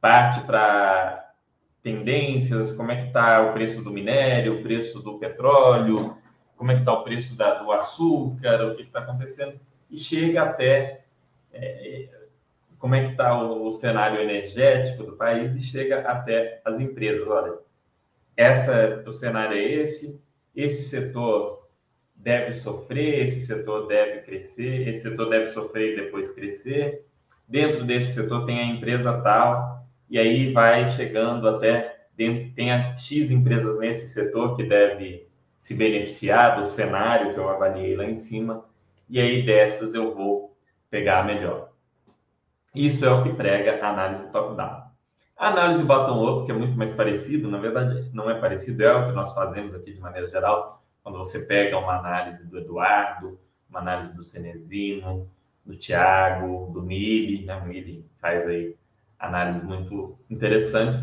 parte 0.00 0.40
para 0.42 1.34
tendências, 1.82 2.72
como 2.72 2.90
é 2.90 2.96
que 3.00 3.06
está 3.08 3.42
o 3.42 3.52
preço 3.52 3.82
do 3.82 3.90
minério, 3.90 4.58
o 4.58 4.62
preço 4.62 5.00
do 5.00 5.18
petróleo, 5.18 6.16
como 6.56 6.70
é 6.72 6.74
que 6.74 6.80
está 6.80 6.92
o 6.92 7.04
preço 7.04 7.36
da, 7.36 7.54
do 7.54 7.70
açúcar, 7.70 8.64
o 8.66 8.74
que 8.74 8.82
está 8.82 9.00
acontecendo, 9.00 9.60
e 9.90 9.98
chega 9.98 10.42
até 10.42 11.04
é, 11.52 12.08
como 12.86 12.94
é 12.94 13.04
que 13.04 13.10
está 13.10 13.36
o, 13.36 13.66
o, 13.66 13.72
cenário 13.72 14.20
energético 14.20 15.02
do 15.02 15.16
país 15.16 15.56
e 15.56 15.60
chega 15.60 16.02
até 16.02 16.60
as 16.64 16.78
empresas. 16.78 17.26
Olha, 17.26 17.54
essa, 18.36 19.02
o 19.04 19.12
cenário 19.12 19.56
é 19.56 19.60
esse, 19.60 20.20
esse 20.54 20.84
setor 20.84 21.68
deve 22.14 22.52
sofrer, 22.52 23.24
esse 23.24 23.40
setor 23.40 23.88
deve 23.88 24.20
crescer, 24.20 24.86
esse 24.86 25.00
setor 25.00 25.28
deve 25.28 25.46
sofrer 25.46 25.94
e 25.94 26.04
depois 26.04 26.30
crescer. 26.30 27.04
Dentro 27.48 27.82
desse 27.82 28.14
setor 28.14 28.46
tem 28.46 28.60
a 28.60 28.66
empresa 28.66 29.20
tal, 29.20 29.84
e 30.08 30.16
aí 30.16 30.52
vai 30.52 30.86
chegando 30.92 31.48
até 31.48 32.06
tem 32.16 32.70
a 32.70 32.94
X 32.94 33.32
empresas 33.32 33.80
nesse 33.80 34.06
setor 34.14 34.56
que 34.56 34.62
deve 34.62 35.26
se 35.58 35.74
beneficiar 35.74 36.62
do 36.62 36.68
cenário 36.68 37.34
que 37.34 37.40
eu 37.40 37.48
avaliei 37.48 37.96
lá 37.96 38.04
em 38.04 38.16
cima, 38.16 38.64
e 39.10 39.20
aí 39.20 39.44
dessas 39.44 39.92
eu 39.92 40.14
vou 40.14 40.56
pegar 40.88 41.22
a 41.22 41.24
melhor. 41.24 41.75
Isso 42.76 43.06
é 43.06 43.10
o 43.10 43.22
que 43.22 43.32
prega 43.32 43.82
a 43.82 43.90
análise 43.90 44.30
top-down. 44.30 44.82
A 45.34 45.48
análise 45.48 45.82
bottom-up, 45.82 46.44
que 46.44 46.52
é 46.52 46.54
muito 46.54 46.76
mais 46.76 46.92
parecido, 46.92 47.50
na 47.50 47.58
verdade 47.58 48.10
não 48.12 48.28
é 48.28 48.38
parecido, 48.38 48.84
é 48.84 48.94
o 48.94 49.08
que 49.08 49.12
nós 49.12 49.32
fazemos 49.32 49.74
aqui 49.74 49.94
de 49.94 50.00
maneira 50.00 50.28
geral, 50.28 50.82
quando 51.02 51.16
você 51.16 51.40
pega 51.40 51.78
uma 51.78 51.98
análise 51.98 52.46
do 52.46 52.58
Eduardo, 52.58 53.38
uma 53.70 53.80
análise 53.80 54.14
do 54.14 54.22
Cenezino, 54.22 55.26
do 55.64 55.74
Tiago, 55.74 56.70
do 56.72 56.82
Mili, 56.82 57.46
né? 57.46 57.56
O 57.56 57.66
Mili 57.66 58.04
faz 58.20 58.46
aí 58.46 58.76
análises 59.18 59.62
muito 59.62 60.18
interessantes. 60.28 61.02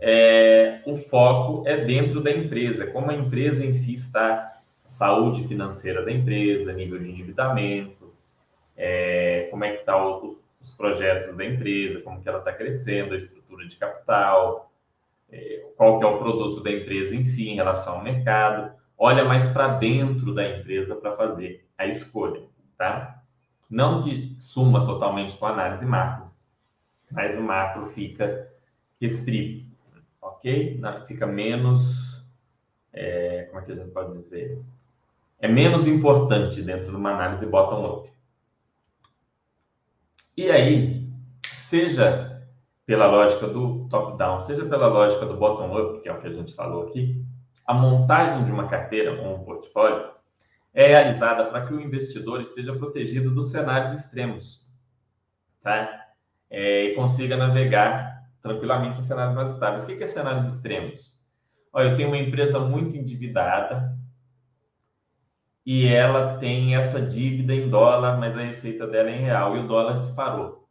É, 0.00 0.82
o 0.84 0.96
foco 0.96 1.62
é 1.68 1.84
dentro 1.84 2.20
da 2.20 2.32
empresa, 2.32 2.88
como 2.88 3.12
a 3.12 3.14
empresa 3.14 3.64
em 3.64 3.70
si 3.70 3.94
está, 3.94 4.60
saúde 4.88 5.46
financeira 5.46 6.04
da 6.04 6.10
empresa, 6.10 6.72
nível 6.72 6.98
de 6.98 7.10
endividamento, 7.10 8.12
é, 8.76 9.46
como 9.50 9.64
é 9.64 9.72
que 9.72 9.80
está 9.80 9.96
o, 9.96 10.41
os 10.62 10.70
projetos 10.70 11.36
da 11.36 11.44
empresa, 11.44 12.00
como 12.00 12.22
que 12.22 12.28
ela 12.28 12.38
está 12.38 12.52
crescendo, 12.52 13.14
a 13.14 13.16
estrutura 13.16 13.66
de 13.66 13.76
capital, 13.76 14.72
é, 15.30 15.66
qual 15.76 15.98
que 15.98 16.04
é 16.04 16.06
o 16.06 16.18
produto 16.18 16.62
da 16.62 16.70
empresa 16.70 17.14
em 17.14 17.22
si 17.22 17.48
em 17.48 17.56
relação 17.56 17.94
ao 17.94 18.04
mercado. 18.04 18.72
Olha 18.96 19.24
mais 19.24 19.46
para 19.46 19.68
dentro 19.78 20.34
da 20.34 20.46
empresa 20.46 20.94
para 20.94 21.16
fazer 21.16 21.66
a 21.76 21.86
escolha, 21.86 22.42
tá? 22.76 23.22
Não 23.68 24.02
que 24.02 24.36
suma 24.38 24.84
totalmente 24.84 25.36
com 25.36 25.46
a 25.46 25.50
análise 25.50 25.84
macro, 25.84 26.30
mas 27.10 27.36
o 27.36 27.40
macro 27.40 27.86
fica 27.86 28.48
restrito, 29.00 29.66
ok? 30.20 30.80
Fica 31.08 31.26
menos, 31.26 32.24
é, 32.92 33.44
como 33.48 33.60
é 33.60 33.64
que 33.64 33.72
a 33.72 33.74
gente 33.74 33.90
pode 33.90 34.12
dizer? 34.12 34.62
É 35.40 35.48
menos 35.48 35.88
importante 35.88 36.62
dentro 36.62 36.90
de 36.90 36.96
uma 36.96 37.10
análise 37.10 37.46
bottom-up. 37.46 38.11
E 40.36 40.50
aí, 40.50 41.08
seja 41.52 42.42
pela 42.86 43.06
lógica 43.06 43.46
do 43.46 43.86
top-down, 43.88 44.40
seja 44.40 44.64
pela 44.64 44.86
lógica 44.86 45.26
do 45.26 45.36
bottom-up, 45.36 46.00
que 46.00 46.08
é 46.08 46.12
o 46.12 46.20
que 46.20 46.26
a 46.26 46.32
gente 46.32 46.54
falou 46.54 46.88
aqui, 46.88 47.24
a 47.66 47.74
montagem 47.74 48.44
de 48.44 48.50
uma 48.50 48.66
carteira 48.66 49.20
ou 49.20 49.36
um 49.36 49.44
portfólio 49.44 50.10
é 50.74 50.86
realizada 50.86 51.44
para 51.46 51.66
que 51.66 51.74
o 51.74 51.80
investidor 51.80 52.40
esteja 52.40 52.74
protegido 52.74 53.34
dos 53.34 53.50
cenários 53.50 53.92
extremos, 53.92 54.66
tá? 55.62 56.00
É, 56.50 56.84
e 56.84 56.94
consiga 56.94 57.36
navegar 57.36 58.22
tranquilamente 58.42 59.00
em 59.00 59.04
cenários 59.04 59.34
mais 59.34 59.50
estáveis. 59.52 59.84
O 59.84 59.86
que 59.86 60.02
é 60.02 60.06
cenários 60.06 60.46
extremos? 60.46 61.22
Olha, 61.72 61.90
eu 61.90 61.96
tenho 61.96 62.08
uma 62.08 62.18
empresa 62.18 62.58
muito 62.58 62.96
endividada, 62.96 63.96
e 65.64 65.86
ela 65.86 66.38
tem 66.38 66.74
essa 66.74 67.00
dívida 67.00 67.54
em 67.54 67.68
dólar, 67.68 68.18
mas 68.18 68.36
a 68.36 68.42
receita 68.42 68.86
dela 68.86 69.10
é 69.10 69.16
em 69.16 69.22
real 69.22 69.56
e 69.56 69.60
o 69.60 69.66
dólar 69.66 69.98
disparou. 69.98 70.68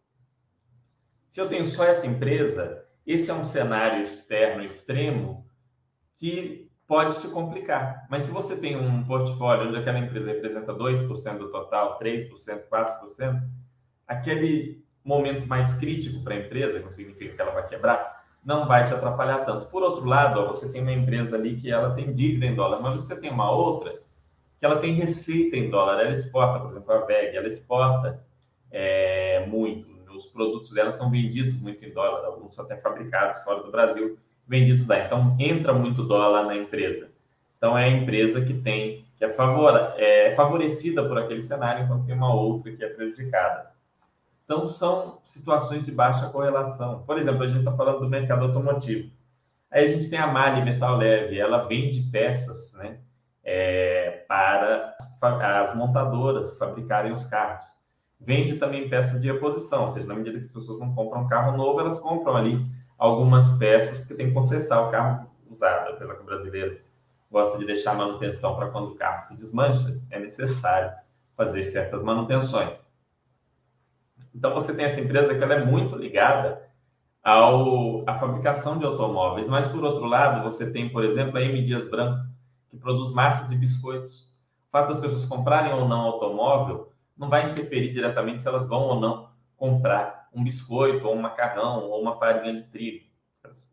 Se 1.29 1.39
eu 1.39 1.47
tenho 1.47 1.65
só 1.65 1.85
essa 1.85 2.05
empresa, 2.05 2.85
esse 3.07 3.31
é 3.31 3.33
um 3.33 3.45
cenário 3.45 4.03
externo 4.03 4.63
extremo 4.63 5.45
que 6.17 6.69
pode 6.85 7.21
te 7.21 7.27
complicar. 7.29 8.05
Mas 8.09 8.23
se 8.23 8.31
você 8.31 8.53
tem 8.57 8.75
um 8.75 9.05
portfólio 9.05 9.69
onde 9.69 9.77
aquela 9.77 9.97
empresa 9.97 10.27
representa 10.27 10.73
2% 10.73 11.37
do 11.37 11.49
total, 11.49 11.97
3%, 11.97 12.29
4%, 12.69 13.41
aquele 14.05 14.83
momento 15.05 15.47
mais 15.47 15.73
crítico 15.75 16.21
para 16.21 16.35
a 16.35 16.39
empresa, 16.39 16.81
que 16.81 16.93
significa 16.93 17.33
que 17.33 17.41
ela 17.41 17.51
vai 17.51 17.65
quebrar, 17.65 18.25
não 18.43 18.67
vai 18.67 18.83
te 18.83 18.93
atrapalhar 18.93 19.45
tanto. 19.45 19.67
Por 19.67 19.83
outro 19.83 20.03
lado, 20.03 20.41
ó, 20.41 20.47
você 20.47 20.69
tem 20.69 20.81
uma 20.81 20.91
empresa 20.91 21.37
ali 21.37 21.55
que 21.55 21.71
ela 21.71 21.95
tem 21.95 22.13
dívida 22.13 22.45
em 22.45 22.55
dólar, 22.55 22.81
mas 22.81 23.03
você 23.03 23.15
tem 23.15 23.31
uma 23.31 23.49
outra 23.49 24.00
que 24.61 24.65
ela 24.67 24.79
tem 24.79 24.93
receita 24.93 25.57
em 25.57 25.71
dólar. 25.71 25.99
Ela 25.99 26.13
exporta, 26.13 26.59
por 26.59 26.69
exemplo, 26.69 26.93
a 26.93 26.99
VEG, 26.99 27.35
ela 27.35 27.47
exporta 27.47 28.23
é, 28.69 29.43
muito. 29.47 29.89
Os 30.15 30.27
produtos 30.27 30.71
dela 30.71 30.91
são 30.91 31.09
vendidos 31.09 31.59
muito 31.59 31.83
em 31.83 31.91
dólar, 31.91 32.23
alguns 32.25 32.53
são 32.53 32.63
até 32.65 32.77
fabricados 32.77 33.39
fora 33.39 33.63
do 33.63 33.71
Brasil, 33.71 34.19
vendidos 34.47 34.85
lá. 34.85 34.99
Então, 34.99 35.35
entra 35.39 35.73
muito 35.73 36.03
dólar 36.03 36.45
na 36.45 36.55
empresa. 36.55 37.09
Então, 37.57 37.75
é 37.75 37.85
a 37.85 37.89
empresa 37.89 38.45
que 38.45 38.53
tem, 38.53 39.03
que 39.17 39.25
é, 39.25 39.33
favor, 39.33 39.73
é 39.97 40.35
favorecida 40.35 41.03
por 41.07 41.17
aquele 41.17 41.41
cenário, 41.41 41.85
enquanto 41.85 42.05
tem 42.05 42.13
uma 42.13 42.31
outra 42.31 42.71
que 42.71 42.83
é 42.83 42.89
prejudicada. 42.89 43.71
Então, 44.45 44.67
são 44.67 45.19
situações 45.23 45.85
de 45.85 45.91
baixa 45.91 46.29
correlação. 46.29 47.03
Por 47.07 47.17
exemplo, 47.17 47.43
a 47.43 47.47
gente 47.47 47.59
está 47.59 47.71
falando 47.71 48.01
do 48.01 48.09
mercado 48.09 48.43
automotivo. 48.45 49.09
Aí 49.71 49.85
a 49.85 49.87
gente 49.87 50.07
tem 50.09 50.19
a 50.19 50.27
Mali 50.27 50.61
Metal 50.63 50.97
Leve, 50.97 51.39
ela 51.39 51.65
vende 51.65 52.01
peças, 52.11 52.73
né? 52.73 52.99
É, 53.43 54.25
para 54.27 54.95
as 55.61 55.75
montadoras 55.75 56.57
fabricarem 56.57 57.11
os 57.11 57.25
carros. 57.25 57.65
Vende 58.19 58.57
também 58.57 58.87
peças 58.87 59.19
de 59.19 59.31
reposição, 59.31 59.83
ou 59.83 59.87
seja, 59.87 60.07
na 60.07 60.15
medida 60.15 60.37
que 60.37 60.45
as 60.45 60.51
pessoas 60.51 60.79
não 60.79 60.93
compram 60.93 61.21
um 61.21 61.27
carro 61.27 61.57
novo, 61.57 61.79
elas 61.79 61.99
compram 61.99 62.35
ali 62.35 62.63
algumas 62.97 63.51
peças, 63.57 63.97
porque 63.97 64.13
tem 64.13 64.27
que 64.27 64.33
consertar 64.33 64.87
o 64.87 64.91
carro 64.91 65.27
usado, 65.49 65.89
apesar 65.89 66.15
que 66.15 66.21
o 66.21 66.25
brasileiro 66.25 66.79
gosta 67.31 67.57
de 67.57 67.65
deixar 67.65 67.95
manutenção 67.95 68.55
para 68.55 68.69
quando 68.69 68.91
o 68.91 68.95
carro 68.95 69.23
se 69.23 69.35
desmancha, 69.35 69.99
é 70.11 70.19
necessário 70.19 70.91
fazer 71.35 71.63
certas 71.63 72.03
manutenções. 72.03 72.79
Então 74.35 74.53
você 74.53 74.73
tem 74.73 74.85
essa 74.85 75.01
empresa 75.01 75.33
que 75.33 75.43
ela 75.43 75.55
é 75.55 75.65
muito 75.65 75.95
ligada 75.95 76.61
ao, 77.23 78.07
à 78.07 78.17
fabricação 78.19 78.77
de 78.77 78.85
automóveis, 78.85 79.49
mas 79.49 79.67
por 79.67 79.83
outro 79.83 80.05
lado 80.05 80.43
você 80.43 80.69
tem, 80.69 80.89
por 80.89 81.03
exemplo, 81.03 81.37
a 81.37 81.41
M 81.41 81.63
Dias 81.63 81.89
Branco, 81.89 82.30
que 82.71 82.77
produz 82.77 83.11
massas 83.11 83.51
e 83.51 83.55
biscoitos. 83.55 84.31
O 84.67 84.71
fato 84.71 84.87
das 84.87 84.99
pessoas 84.99 85.25
comprarem 85.25 85.73
ou 85.73 85.87
não 85.87 85.99
automóvel 85.99 86.91
não 87.17 87.29
vai 87.29 87.51
interferir 87.51 87.91
diretamente 87.91 88.41
se 88.41 88.47
elas 88.47 88.67
vão 88.67 88.81
ou 88.83 88.99
não 88.99 89.29
comprar 89.57 90.29
um 90.33 90.43
biscoito, 90.43 91.05
ou 91.05 91.13
um 91.13 91.21
macarrão, 91.21 91.89
ou 91.89 92.01
uma 92.01 92.17
farinha 92.17 92.55
de 92.55 92.63
trigo. 92.63 93.05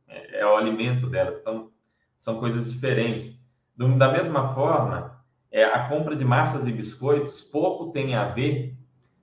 É, 0.09 0.40
é 0.40 0.47
o 0.47 0.57
alimento 0.57 1.07
delas, 1.07 1.38
então 1.38 1.71
são 2.19 2.38
coisas 2.40 2.71
diferentes. 2.71 3.40
Da 3.76 4.11
mesma 4.11 4.52
forma, 4.55 5.23
é, 5.52 5.64
a 5.64 5.88
compra 5.88 6.17
de 6.17 6.25
massas 6.25 6.67
e 6.67 6.73
biscoitos 6.73 7.40
pouco 7.43 7.93
tem 7.93 8.14
a 8.14 8.28
ver 8.28 8.76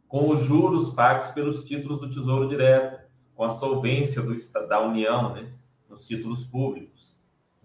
com 0.08 0.30
os 0.30 0.44
juros 0.44 0.92
pagos 0.92 1.28
pelos 1.32 1.66
títulos 1.66 2.00
do 2.00 2.10
Tesouro 2.10 2.48
Direto, 2.48 3.04
com 3.36 3.44
a 3.44 3.50
solvência 3.50 4.22
do, 4.22 4.34
da 4.68 4.82
União 4.82 5.34
né, 5.34 5.52
nos 5.90 6.08
títulos 6.08 6.46
públicos. 6.46 7.15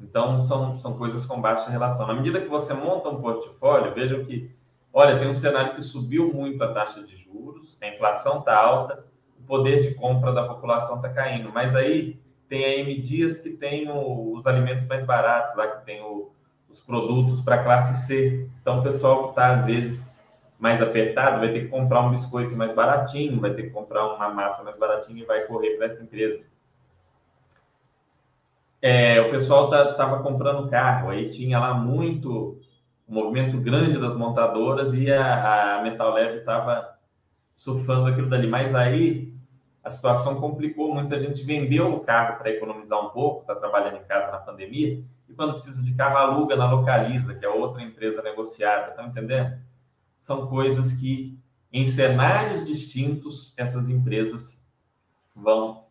Então, 0.01 0.41
são, 0.43 0.79
são 0.79 0.97
coisas 0.97 1.25
com 1.27 1.41
baixa 1.41 1.71
relação. 1.71 2.07
Na 2.07 2.15
medida 2.15 2.41
que 2.41 2.49
você 2.49 2.73
monta 2.73 3.09
um 3.09 3.21
portfólio, 3.21 3.95
vejam 3.95 4.25
que 4.25 4.51
olha, 4.93 5.19
tem 5.19 5.29
um 5.29 5.35
cenário 5.35 5.75
que 5.75 5.83
subiu 5.83 6.33
muito 6.33 6.63
a 6.63 6.73
taxa 6.73 7.03
de 7.03 7.17
juros, 7.17 7.77
a 7.81 7.89
inflação 7.89 8.41
está 8.41 8.57
alta, 8.57 9.05
o 9.39 9.43
poder 9.47 9.83
de 9.83 9.95
compra 9.95 10.33
da 10.33 10.45
população 10.45 10.97
está 10.97 11.09
caindo. 11.09 11.51
Mas 11.53 11.75
aí 11.75 12.19
tem 12.49 12.65
a 12.65 12.79
M 12.79 13.01
Dias 13.01 13.39
que 13.39 13.51
tem 13.51 13.91
o, 13.91 14.35
os 14.35 14.47
alimentos 14.47 14.87
mais 14.87 15.05
baratos, 15.05 15.55
lá 15.57 15.69
que 15.69 15.87
tem 15.87 16.03
o, 16.03 16.31
os 16.69 16.81
produtos 16.81 17.41
para 17.41 17.63
classe 17.63 18.07
C. 18.07 18.49
Então, 18.61 18.81
o 18.81 18.83
pessoal 18.83 19.25
que 19.25 19.29
está, 19.31 19.55
às 19.55 19.65
vezes, 19.65 20.07
mais 20.59 20.83
apertado 20.83 21.41
vai 21.41 21.53
ter 21.53 21.61
que 21.61 21.69
comprar 21.69 22.01
um 22.01 22.11
biscoito 22.11 22.57
mais 22.57 22.73
baratinho, 22.73 23.41
vai 23.41 23.55
ter 23.55 23.65
que 23.65 23.71
comprar 23.71 24.15
uma 24.15 24.29
massa 24.29 24.63
mais 24.63 24.77
baratinha 24.77 25.23
e 25.23 25.27
vai 25.27 25.43
correr 25.43 25.77
para 25.77 25.87
essa 25.87 26.03
empresa. 26.03 26.41
É, 28.83 29.21
o 29.21 29.31
pessoal 29.31 29.65
estava 29.65 30.17
tá, 30.17 30.23
comprando 30.23 30.71
carro, 30.71 31.11
aí 31.11 31.29
tinha 31.29 31.59
lá 31.59 31.75
muito 31.75 32.59
um 33.07 33.15
movimento 33.15 33.59
grande 33.59 33.99
das 33.99 34.17
montadoras 34.17 34.95
e 34.95 35.13
a, 35.13 35.79
a 35.79 35.83
Metal 35.83 36.15
Leve 36.15 36.39
estava 36.39 36.97
surfando 37.55 38.07
aquilo 38.07 38.31
dali. 38.31 38.47
Mas 38.47 38.75
aí 38.75 39.35
a 39.83 39.91
situação 39.91 40.41
complicou, 40.41 40.95
muita 40.95 41.19
gente 41.19 41.43
vendeu 41.43 41.93
o 41.93 42.01
carro 42.01 42.39
para 42.39 42.51
economizar 42.51 43.05
um 43.05 43.11
pouco, 43.11 43.41
está 43.41 43.55
trabalhando 43.55 43.97
em 43.97 44.05
casa 44.05 44.31
na 44.31 44.39
pandemia, 44.39 45.03
e 45.29 45.33
quando 45.35 45.53
precisa 45.53 45.83
de 45.83 45.95
carro, 45.95 46.17
aluga 46.17 46.57
na 46.57 46.71
Localiza, 46.71 47.35
que 47.35 47.45
é 47.45 47.49
outra 47.49 47.83
empresa 47.83 48.23
negociada, 48.23 48.93
tá 48.93 49.05
entendendo? 49.05 49.59
São 50.19 50.49
coisas 50.49 50.93
que, 50.95 51.39
em 51.73 51.87
cenários 51.87 52.67
distintos, 52.67 53.55
essas 53.57 53.89
empresas 53.89 54.63
vão 55.35 55.85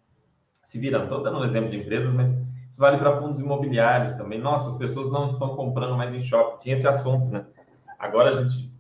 se 0.66 0.78
virando. 0.78 1.06
Estou 1.06 1.24
dando 1.24 1.40
um 1.40 1.44
exemplo 1.46 1.72
de 1.72 1.78
empresas, 1.78 2.14
mas 2.14 2.32
isso 2.70 2.80
vale 2.80 2.98
para 2.98 3.20
fundos 3.20 3.40
imobiliários 3.40 4.14
também. 4.14 4.40
Nossa, 4.40 4.70
as 4.70 4.76
pessoas 4.76 5.12
não 5.12 5.28
estão 5.28 5.56
comprando 5.56 5.98
mais 5.98 6.14
em 6.14 6.22
shopping. 6.22 6.60
Tinha 6.60 6.76
esse 6.76 6.88
assunto, 6.88 7.26
né? 7.26 7.46
Agora 7.98 8.30
a 8.30 8.44
gente 8.44 8.72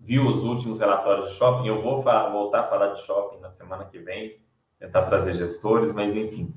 viu 0.00 0.26
os 0.26 0.42
últimos 0.42 0.80
relatórios 0.80 1.30
de 1.30 1.36
shopping. 1.36 1.68
Eu 1.68 1.80
vou 1.80 2.02
voltar 2.02 2.60
a 2.60 2.68
falar 2.68 2.88
de 2.94 3.02
shopping 3.02 3.40
na 3.40 3.50
semana 3.50 3.84
que 3.84 3.98
vem, 3.98 4.40
tentar 4.80 5.02
trazer 5.02 5.34
gestores, 5.34 5.92
mas 5.92 6.14
enfim. 6.14 6.52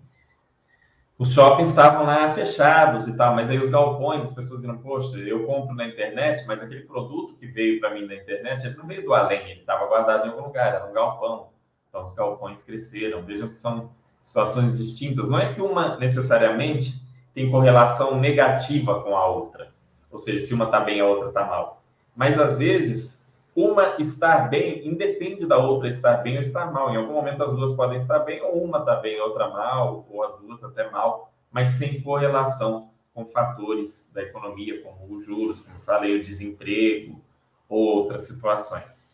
Os 1.17 1.33
shoppings 1.33 1.69
estavam 1.69 2.05
lá 2.05 2.33
fechados 2.33 3.05
e 3.07 3.15
tal, 3.15 3.35
mas 3.35 3.49
aí 3.49 3.59
os 3.59 3.69
galpões, 3.69 4.23
as 4.23 4.33
pessoas 4.33 4.61
viram, 4.61 4.77
poxa, 4.77 5.17
eu 5.17 5.45
compro 5.45 5.75
na 5.75 5.85
internet, 5.85 6.45
mas 6.47 6.61
aquele 6.61 6.83
produto 6.83 7.35
que 7.35 7.45
veio 7.45 7.79
para 7.79 7.93
mim 7.93 8.07
da 8.07 8.15
internet, 8.15 8.65
ele 8.65 8.77
não 8.77 8.87
veio 8.87 9.03
do 9.03 9.13
além, 9.13 9.51
ele 9.51 9.59
estava 9.59 9.85
guardado 9.85 10.25
em 10.25 10.29
algum 10.29 10.43
lugar, 10.43 10.73
era 10.73 10.85
um 10.85 10.93
galpão. 10.93 11.49
Então 11.89 12.05
os 12.05 12.13
galpões 12.13 12.63
cresceram. 12.63 13.21
Vejam 13.23 13.49
que 13.49 13.55
são 13.55 13.91
situações 14.29 14.77
distintas. 14.77 15.27
Não 15.27 15.39
é 15.39 15.53
que 15.53 15.61
uma 15.61 15.97
necessariamente 15.97 16.93
tem 17.33 17.49
correlação 17.49 18.19
negativa 18.19 19.01
com 19.01 19.15
a 19.15 19.25
outra. 19.25 19.73
Ou 20.11 20.19
seja, 20.19 20.39
se 20.39 20.53
uma 20.53 20.65
está 20.65 20.79
bem, 20.79 21.01
a 21.01 21.05
outra 21.05 21.29
está 21.29 21.45
mal. 21.45 21.81
Mas 22.15 22.39
às 22.39 22.55
vezes, 22.55 23.27
uma 23.55 23.95
estar 23.99 24.49
bem 24.49 24.87
independe 24.87 25.45
da 25.45 25.57
outra 25.57 25.89
estar 25.89 26.17
bem 26.17 26.35
ou 26.35 26.41
estar 26.41 26.71
mal. 26.71 26.91
Em 26.91 26.97
algum 26.97 27.13
momento 27.13 27.43
as 27.43 27.55
duas 27.55 27.73
podem 27.73 27.97
estar 27.97 28.19
bem, 28.19 28.41
ou 28.41 28.63
uma 28.63 28.79
está 28.79 28.95
bem, 28.95 29.19
a 29.19 29.25
outra 29.25 29.49
mal, 29.49 30.05
ou 30.09 30.23
as 30.23 30.39
duas 30.39 30.63
até 30.63 30.89
mal, 30.89 31.31
mas 31.51 31.69
sem 31.69 32.01
correlação 32.01 32.89
com 33.13 33.25
fatores 33.25 34.07
da 34.13 34.21
economia, 34.21 34.81
como 34.83 35.13
os 35.13 35.25
juros, 35.25 35.59
como 35.61 35.79
falei, 35.81 36.19
o 36.19 36.23
desemprego, 36.23 37.21
ou 37.67 37.97
outras 37.97 38.23
situações. 38.23 39.08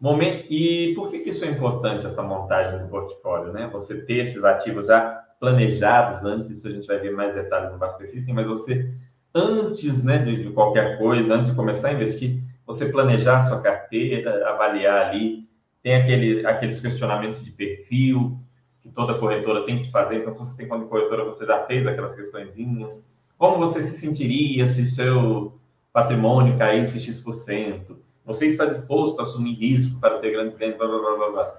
Momento, 0.00 0.46
e 0.48 0.94
por 0.94 1.08
que, 1.08 1.18
que 1.18 1.30
isso 1.30 1.44
é 1.44 1.50
importante, 1.50 2.06
essa 2.06 2.22
montagem 2.22 2.78
do 2.78 2.88
portfólio? 2.88 3.52
Né? 3.52 3.68
Você 3.72 4.00
ter 4.02 4.18
esses 4.18 4.44
ativos 4.44 4.86
já 4.86 5.24
planejados 5.40 6.22
antes, 6.24 6.50
isso 6.50 6.68
a 6.68 6.70
gente 6.70 6.86
vai 6.86 6.98
ver 6.98 7.12
mais 7.12 7.34
detalhes 7.34 7.72
no 7.72 7.78
Basket 7.78 8.06
System, 8.06 8.34
mas 8.34 8.46
você, 8.46 8.92
antes 9.34 10.04
né, 10.04 10.18
de, 10.18 10.44
de 10.44 10.50
qualquer 10.50 10.98
coisa, 10.98 11.34
antes 11.34 11.48
de 11.48 11.56
começar 11.56 11.88
a 11.88 11.92
investir, 11.94 12.40
você 12.66 12.90
planejar 12.90 13.38
a 13.38 13.40
sua 13.40 13.60
carteira, 13.60 14.48
avaliar 14.48 15.08
ali, 15.08 15.48
tem 15.82 15.94
aquele, 15.96 16.46
aqueles 16.46 16.78
questionamentos 16.78 17.44
de 17.44 17.50
perfil 17.50 18.38
que 18.80 18.88
toda 18.88 19.18
corretora 19.18 19.64
tem 19.64 19.82
que 19.82 19.90
fazer, 19.90 20.16
então 20.16 20.32
se 20.32 20.38
você 20.38 20.56
tem 20.56 20.66
de 20.66 20.86
corretora, 20.86 21.24
você 21.24 21.44
já 21.44 21.64
fez 21.64 21.86
aquelas 21.86 22.14
questõezinhas, 22.14 23.02
como 23.36 23.58
você 23.58 23.82
se 23.82 23.98
sentiria 23.98 24.66
se 24.66 24.86
seu 24.86 25.58
patrimônio 25.92 26.58
caísse 26.58 27.00
X%, 27.00 27.96
você 28.28 28.44
está 28.44 28.66
disposto 28.66 29.18
a 29.18 29.22
assumir 29.22 29.54
risco 29.54 29.98
para 30.00 30.18
ter 30.18 30.32
grandes 30.32 30.54
ganhos, 30.54 30.76
blá, 30.76 30.86
blá, 30.86 31.16
blá, 31.16 31.30
blá. 31.30 31.54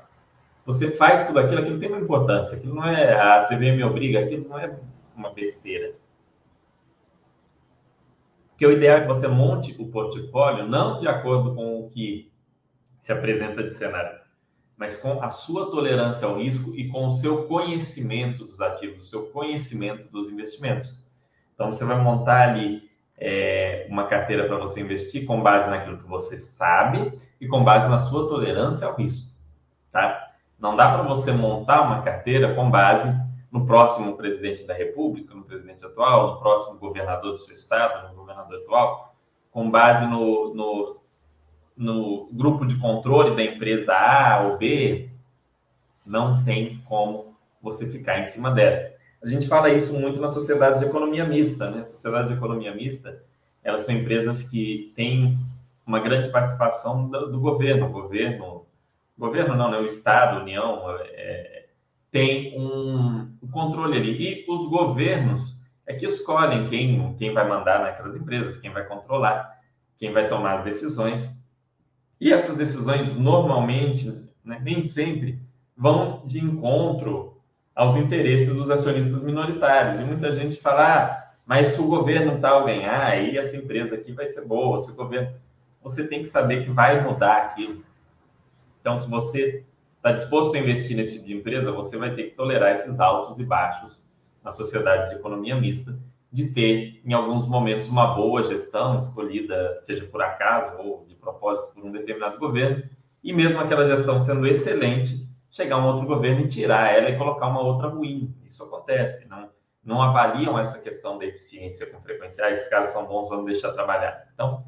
Você 0.68 0.92
faz 0.92 1.26
tudo 1.26 1.40
aquilo, 1.40 1.62
aquilo 1.62 1.80
tem 1.80 1.90
uma 1.90 2.00
importância. 2.00 2.56
Aquilo 2.56 2.76
não 2.76 2.88
é 2.88 3.20
a 3.20 3.44
CVM 3.46 3.84
obriga, 3.84 4.20
aquilo 4.20 4.48
não 4.48 4.60
é 4.60 4.80
uma 5.16 5.34
besteira. 5.34 5.96
Porque 8.50 8.68
o 8.68 8.72
ideal 8.72 8.98
é 8.98 9.02
que 9.02 9.08
você 9.08 9.28
monte 9.28 9.76
o 9.82 9.88
portfólio 9.88 10.68
não 10.68 11.00
de 11.00 11.08
acordo 11.08 11.56
com 11.56 11.80
o 11.80 11.90
que 11.90 12.32
se 13.00 13.12
apresenta 13.12 13.64
de 13.64 13.74
cenário, 13.74 14.20
mas 14.78 14.96
com 14.96 15.24
a 15.24 15.32
sua 15.32 15.72
tolerância 15.72 16.28
ao 16.28 16.38
risco 16.38 16.76
e 16.76 16.88
com 16.88 17.08
o 17.08 17.12
seu 17.14 17.48
conhecimento 17.48 18.46
dos 18.46 18.62
ativos, 18.62 19.08
o 19.08 19.10
seu 19.10 19.32
conhecimento 19.32 20.08
dos 20.12 20.30
investimentos. 20.30 21.04
Então, 21.56 21.72
você 21.72 21.84
vai 21.84 22.00
montar 22.00 22.50
ali 22.50 22.89
é, 23.20 23.86
uma 23.90 24.06
carteira 24.06 24.48
para 24.48 24.58
você 24.58 24.80
investir 24.80 25.26
com 25.26 25.42
base 25.42 25.70
naquilo 25.70 25.98
que 25.98 26.08
você 26.08 26.40
sabe 26.40 27.14
e 27.40 27.48
com 27.48 27.64
base 27.64 27.90
na 27.90 28.00
sua 28.00 28.28
tolerância 28.28 28.88
ao 28.88 28.96
risco, 28.96 29.30
tá? 29.92 30.32
Não 30.58 30.76
dá 30.76 30.92
para 30.92 31.04
você 31.04 31.32
montar 31.32 31.82
uma 31.82 32.02
carteira 32.02 32.56
com 32.56 32.70
base 32.70 33.14
no 33.52 33.66
próximo 33.66 34.16
presidente 34.16 34.64
da 34.64 34.74
República, 34.74 35.34
no 35.34 35.44
presidente 35.44 35.86
atual, 35.86 36.36
no 36.36 36.40
próximo 36.40 36.78
governador 36.78 37.34
do 37.34 37.40
seu 37.40 37.56
estado, 37.56 38.08
no 38.10 38.16
governador 38.16 38.60
atual, 38.60 39.16
com 39.52 39.70
base 39.70 40.06
no, 40.06 40.54
no, 40.54 41.02
no 41.76 42.30
grupo 42.32 42.66
de 42.66 42.76
controle 42.78 43.36
da 43.36 43.44
empresa 43.44 43.94
A 43.94 44.42
ou 44.44 44.58
B, 44.58 45.10
não 46.06 46.44
tem 46.44 46.82
como 46.86 47.36
você 47.62 47.86
ficar 47.86 48.20
em 48.20 48.26
cima 48.26 48.52
dessa. 48.52 48.99
A 49.22 49.28
gente 49.28 49.48
fala 49.48 49.70
isso 49.70 49.94
muito 49.94 50.22
nas 50.22 50.34
sociedades 50.34 50.80
de 50.80 50.86
economia 50.86 51.26
mista, 51.26 51.70
né? 51.70 51.84
Sociedades 51.84 52.30
de 52.30 52.36
economia 52.36 52.74
mista, 52.74 53.22
elas 53.64 53.82
são 53.82 53.94
empresas 53.94 54.44
que 54.44 54.94
têm 54.96 55.38
uma 55.86 56.00
grande 56.00 56.30
participação 56.30 57.10
do, 57.10 57.32
do 57.32 57.40
governo. 57.40 57.88
O 57.88 57.90
governo, 57.90 58.66
governo 59.18 59.56
não, 59.56 59.72
né? 59.72 59.78
O 59.78 59.86
Estado, 59.86 60.42
União, 60.42 60.84
é, 61.02 61.66
tem 62.10 62.58
um, 62.58 63.30
um, 63.44 63.48
controle 63.52 63.98
ali. 63.98 64.12
E 64.12 64.46
os 64.50 64.68
governos 64.68 65.60
é 65.86 65.94
que 65.94 66.06
escolhem 66.06 66.68
quem, 66.68 67.14
quem 67.16 67.34
vai 67.34 67.48
mandar 67.48 67.82
naquelas 67.82 68.16
empresas, 68.16 68.58
quem 68.58 68.72
vai 68.72 68.86
controlar, 68.86 69.60
quem 69.98 70.14
vai 70.14 70.30
tomar 70.30 70.60
as 70.60 70.64
decisões. 70.64 71.30
E 72.22 72.32
essas 72.32 72.56
decisões, 72.56 73.16
normalmente, 73.16 74.10
né, 74.44 74.60
nem 74.64 74.82
sempre, 74.82 75.40
vão 75.76 76.24
de 76.26 76.40
encontro 76.40 77.29
aos 77.80 77.96
interesses 77.96 78.54
dos 78.54 78.70
acionistas 78.70 79.24
minoritários. 79.24 80.02
E 80.02 80.04
muita 80.04 80.34
gente 80.34 80.60
fala, 80.60 80.98
ah, 80.98 81.32
mas 81.46 81.68
se 81.68 81.80
o 81.80 81.88
governo 81.88 82.38
tal 82.42 82.66
ganhar, 82.66 83.06
aí 83.06 83.38
essa 83.38 83.56
empresa 83.56 83.96
aqui 83.96 84.12
vai 84.12 84.28
ser 84.28 84.44
boa. 84.46 84.78
Se 84.80 84.92
o 84.92 84.96
governo. 84.96 85.34
Você 85.82 86.06
tem 86.06 86.22
que 86.22 86.28
saber 86.28 86.66
que 86.66 86.72
vai 86.72 87.02
mudar 87.02 87.38
aquilo. 87.38 87.82
Então, 88.82 88.98
se 88.98 89.10
você 89.10 89.64
está 89.96 90.12
disposto 90.12 90.56
a 90.56 90.60
investir 90.60 90.98
nesse 90.98 91.14
tipo 91.14 91.28
de 91.28 91.34
empresa, 91.34 91.72
você 91.72 91.96
vai 91.96 92.14
ter 92.14 92.24
que 92.24 92.36
tolerar 92.36 92.74
esses 92.74 93.00
altos 93.00 93.40
e 93.40 93.46
baixos 93.46 94.04
nas 94.44 94.58
sociedades 94.58 95.08
de 95.08 95.16
economia 95.16 95.56
mista, 95.56 95.98
de 96.30 96.50
ter, 96.50 97.02
em 97.06 97.14
alguns 97.14 97.48
momentos, 97.48 97.88
uma 97.88 98.14
boa 98.14 98.44
gestão 98.44 98.98
escolhida, 98.98 99.78
seja 99.78 100.04
por 100.06 100.22
acaso 100.22 100.78
ou 100.80 101.06
de 101.08 101.16
propósito 101.16 101.74
por 101.74 101.86
um 101.86 101.92
determinado 101.94 102.38
governo, 102.40 102.84
e 103.24 103.32
mesmo 103.32 103.58
aquela 103.62 103.86
gestão 103.86 104.20
sendo 104.20 104.46
excelente, 104.46 105.29
chegar 105.52 105.78
um 105.78 105.88
outro 105.88 106.06
governo 106.06 106.42
e 106.42 106.48
tirar 106.48 106.94
ela 106.94 107.10
e 107.10 107.18
colocar 107.18 107.48
uma 107.48 107.62
outra 107.62 107.88
ruim. 107.88 108.34
Isso 108.46 108.64
acontece, 108.64 109.28
não, 109.28 109.50
não 109.84 110.02
avaliam 110.02 110.58
essa 110.58 110.80
questão 110.80 111.18
da 111.18 111.26
eficiência 111.26 111.88
com 111.88 112.02
frequência. 112.02 112.46
Ah, 112.46 112.52
esses 112.52 112.68
caras 112.68 112.90
são 112.90 113.06
bons, 113.06 113.30
vamos 113.30 113.46
deixar 113.46 113.72
trabalhar. 113.74 114.30
Então, 114.34 114.66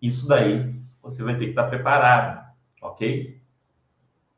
isso 0.00 0.26
daí 0.26 0.74
você 1.02 1.22
vai 1.22 1.34
ter 1.36 1.46
que 1.46 1.50
estar 1.50 1.64
preparado, 1.64 2.44
ok? 2.80 3.40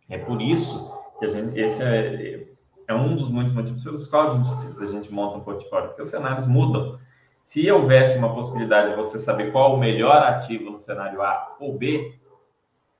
É 0.08 0.18
por 0.18 0.40
isso 0.40 0.92
que 1.18 1.24
a 1.24 1.28
gente, 1.28 1.58
esse 1.58 1.82
é, 1.82 2.46
é 2.86 2.94
um 2.94 3.16
dos 3.16 3.30
muitos 3.30 3.54
motivos 3.54 3.82
pelos 3.82 4.06
quais 4.06 4.30
a 4.30 4.36
gente, 4.36 4.82
a 4.82 4.86
gente 4.86 5.12
monta 5.12 5.38
um 5.38 5.40
portfólio, 5.40 5.88
porque 5.88 6.02
os 6.02 6.08
cenários 6.08 6.46
mudam. 6.46 6.98
Se 7.42 7.70
houvesse 7.70 8.16
uma 8.16 8.34
possibilidade 8.34 8.90
de 8.90 8.96
você 8.96 9.18
saber 9.18 9.52
qual 9.52 9.74
o 9.74 9.78
melhor 9.78 10.22
ativo 10.22 10.70
no 10.70 10.78
cenário 10.78 11.20
A 11.20 11.56
ou 11.60 11.76
B, 11.76 12.18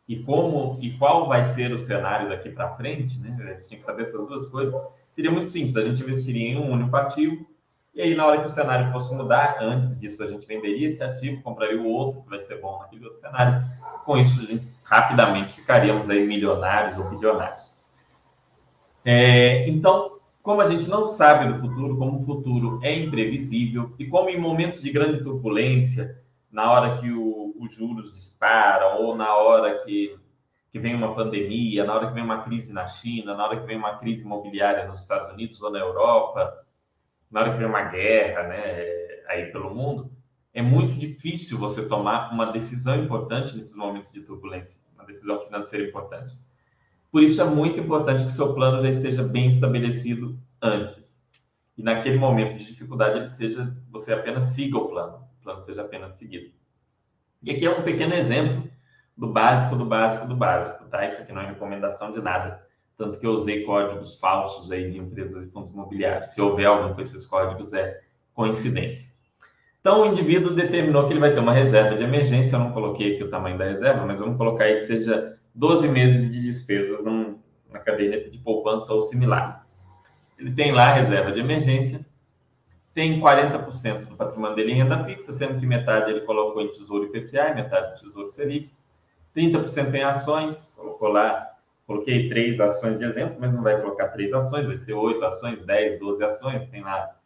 e 0.09 0.23
como 0.23 0.79
e 0.81 0.91
qual 0.99 1.27
vai 1.29 1.45
ser 1.45 1.73
o 1.73 1.79
cenário 1.79 2.29
daqui 2.29 2.51
para 2.51 2.75
frente, 2.77 3.19
né? 3.19 3.37
A 3.41 3.53
gente 3.55 3.69
tem 3.69 3.79
que 3.79 3.85
saber 3.85 4.03
essas 4.03 4.27
duas 4.27 4.47
coisas. 4.47 4.75
Seria 5.13 5.31
muito 5.31 5.49
simples, 5.49 5.77
a 5.77 5.83
gente 5.83 6.03
investiria 6.03 6.51
em 6.51 6.57
um 6.57 6.71
único 6.71 6.95
ativo 6.97 7.47
e 7.95 8.03
aí 8.03 8.15
na 8.15 8.27
hora 8.27 8.41
que 8.41 8.47
o 8.47 8.51
cenário 8.51 8.91
fosse 8.91 9.15
mudar, 9.15 9.59
antes 9.61 9.97
disso 9.99 10.23
a 10.25 10.27
gente 10.27 10.47
venderia 10.47 10.89
esse 10.89 11.03
ativo, 11.03 11.41
compraria 11.43 11.81
o 11.81 11.87
outro 11.87 12.23
que 12.23 12.31
vai 12.31 12.41
ser 12.41 12.61
bom 12.61 12.81
naquele 12.81 13.05
outro 13.05 13.21
cenário. 13.21 13.65
Com 14.05 14.19
isso, 14.19 14.41
a 14.41 14.45
gente 14.45 14.67
rapidamente 14.83 15.53
ficaríamos 15.53 16.11
aí 16.11 16.27
milionários 16.27 16.99
ou 16.99 17.05
bilionários. 17.05 17.63
É, 19.05 19.69
então, 19.69 20.19
como 20.43 20.61
a 20.61 20.67
gente 20.67 20.89
não 20.89 21.07
sabe 21.07 21.53
do 21.53 21.61
futuro, 21.61 21.97
como 21.97 22.19
o 22.19 22.25
futuro 22.25 22.81
é 22.83 22.93
imprevisível 22.93 23.95
e 23.97 24.07
como 24.07 24.29
em 24.29 24.41
momentos 24.41 24.83
de 24.83 24.91
grande 24.91 25.23
turbulência, 25.23 26.21
na 26.51 26.71
hora 26.71 27.01
que 27.01 27.13
o, 27.13 27.44
os 27.65 27.75
juros 27.75 28.13
disparam, 28.13 29.03
ou 29.03 29.17
na 29.17 29.37
hora 29.37 29.85
que, 29.85 30.17
que 30.71 30.79
vem 30.79 30.95
uma 30.95 31.15
pandemia, 31.15 31.85
na 31.85 31.95
hora 31.95 32.09
que 32.09 32.15
vem 32.15 32.25
uma 32.25 32.43
crise 32.43 32.73
na 32.73 32.87
China, 32.87 33.35
na 33.35 33.45
hora 33.45 33.61
que 33.61 33.67
vem 33.67 33.77
uma 33.77 33.99
crise 33.99 34.25
imobiliária 34.25 34.87
nos 34.87 35.03
Estados 35.03 35.33
Unidos 35.33 35.61
ou 35.63 35.71
na 35.71 35.79
Europa, 35.79 36.65
na 37.31 37.41
hora 37.41 37.53
que 37.53 37.59
vem 37.59 37.67
uma 37.67 37.83
guerra 37.83 38.45
né, 38.45 38.85
aí 39.29 39.51
pelo 39.51 39.75
mundo, 39.75 40.11
é 40.53 40.63
muito 40.63 40.97
difícil 40.97 41.59
você 41.59 41.87
tomar 41.89 42.33
uma 42.33 42.53
decisão 42.53 42.97
importante 42.97 43.57
nesses 43.57 43.75
momentos 43.75 44.13
de 44.13 44.21
turbulência, 44.21 44.81
uma 44.95 45.05
decisão 45.05 45.41
financeira 45.41 45.89
importante. 45.89 46.39
Por 47.11 47.23
isso 47.23 47.41
é 47.41 47.45
muito 47.45 47.79
importante 47.79 48.25
que 48.25 48.33
seu 48.33 48.55
plano 48.55 48.83
já 48.83 48.91
esteja 48.91 49.23
bem 49.23 49.47
estabelecido 49.47 50.39
antes. 50.63 51.23
E 51.77 51.83
naquele 51.83 52.19
momento 52.19 52.57
de 52.57 52.65
dificuldade 52.65 53.19
ele 53.19 53.29
seja 53.29 53.77
você 53.91 54.13
apenas 54.13 54.45
siga 54.45 54.79
o 54.79 54.89
plano, 54.89 55.25
o 55.41 55.43
plano 55.43 55.61
seja 55.61 55.83
apenas 55.83 56.13
seguido. 56.15 56.53
E 57.45 57.51
aqui 57.51 57.67
é 57.67 57.71
um 57.71 57.83
pequeno 57.83 58.15
exemplo 58.15 58.69
do 59.17 59.29
básico 59.29 59.77
do 59.77 59.85
básico 59.85 60.27
do 60.27 60.35
básico, 60.35 60.85
tá? 60.87 61.07
Isso 61.07 61.21
aqui 61.21 61.33
não 61.33 61.43
é 61.43 61.47
recomendação 61.47 62.11
de 62.11 62.21
nada, 62.21 62.67
tanto 62.97 63.21
que 63.21 63.27
eu 63.27 63.33
usei 63.33 63.65
códigos 63.65 64.19
falsos 64.19 64.71
aí 64.73 64.91
de 64.91 64.99
empresas 64.99 65.45
e 65.45 65.51
fundos 65.51 65.71
imobiliários. 65.71 66.29
Se 66.29 66.41
houver 66.41 66.67
algum 66.67 66.95
com 66.95 67.01
esses 67.03 67.25
códigos 67.27 67.73
é 67.75 68.01
coincidência. 68.33 69.13
Então, 69.81 70.03
o 70.03 70.07
indivíduo 70.07 70.55
determinou 70.55 71.07
que 71.07 71.13
ele 71.13 71.21
vai 71.21 71.35
ter 71.35 71.41
uma 71.41 71.53
reserva 71.53 71.95
de 71.95 72.03
emergência. 72.03 72.57
Eu 72.57 72.61
não 72.61 72.73
coloquei 72.73 73.15
aqui 73.15 73.23
o 73.23 73.29
tamanho 73.29 73.59
da 73.59 73.67
reserva, 73.67 74.07
mas 74.07 74.19
vamos 74.19 74.39
colocar 74.39 74.65
aí 74.65 74.77
que 74.77 74.81
seja 74.81 75.37
12 75.55 75.87
meses 75.89 76.33
de 76.33 76.41
despesas 76.41 77.05
num, 77.05 77.39
na 77.71 77.79
caderneta 77.79 78.31
de 78.31 78.39
poupança 78.39 78.95
ou 78.95 79.03
similar. 79.03 79.67
Ele 80.39 80.53
tem 80.53 80.73
lá 80.73 80.89
a 80.89 80.95
reserva 80.95 81.31
de 81.33 81.41
emergência, 81.41 82.05
tem 82.95 83.21
40% 83.21 84.07
do 84.07 84.17
patrimônio 84.17 84.55
dele 84.55 84.73
em 84.73 84.77
renda 84.77 85.05
fixa, 85.05 85.33
sendo 85.33 85.59
que 85.59 85.67
metade 85.67 86.11
ele 86.11 86.21
colocou 86.21 86.63
em 86.63 86.71
Tesouro 86.71 87.05
IPCA 87.05 87.51
e 87.51 87.55
metade 87.57 87.93
em 87.93 88.07
Tesouro 88.07 88.31
Selic, 88.31 88.71
30% 89.37 89.93
em 89.93 90.03
ações, 90.03 90.73
colocou 90.77 91.09
lá, 91.09 91.51
coloquei 91.87 92.29
três 92.29 92.61
ações 92.61 92.99
de 92.99 93.05
exemplo, 93.05 93.37
mas 93.41 93.53
não 93.53 93.63
vai 93.63 93.81
colocar 93.81 94.09
três 94.09 94.33
ações, 94.33 94.65
vai 94.65 94.77
ser 94.77 94.95
oito 94.95 95.25
ações, 95.25 95.61
10, 95.67 95.99
12 95.99 96.25
ações, 96.25 96.65
tem 96.67 96.83
lá, 96.83 97.17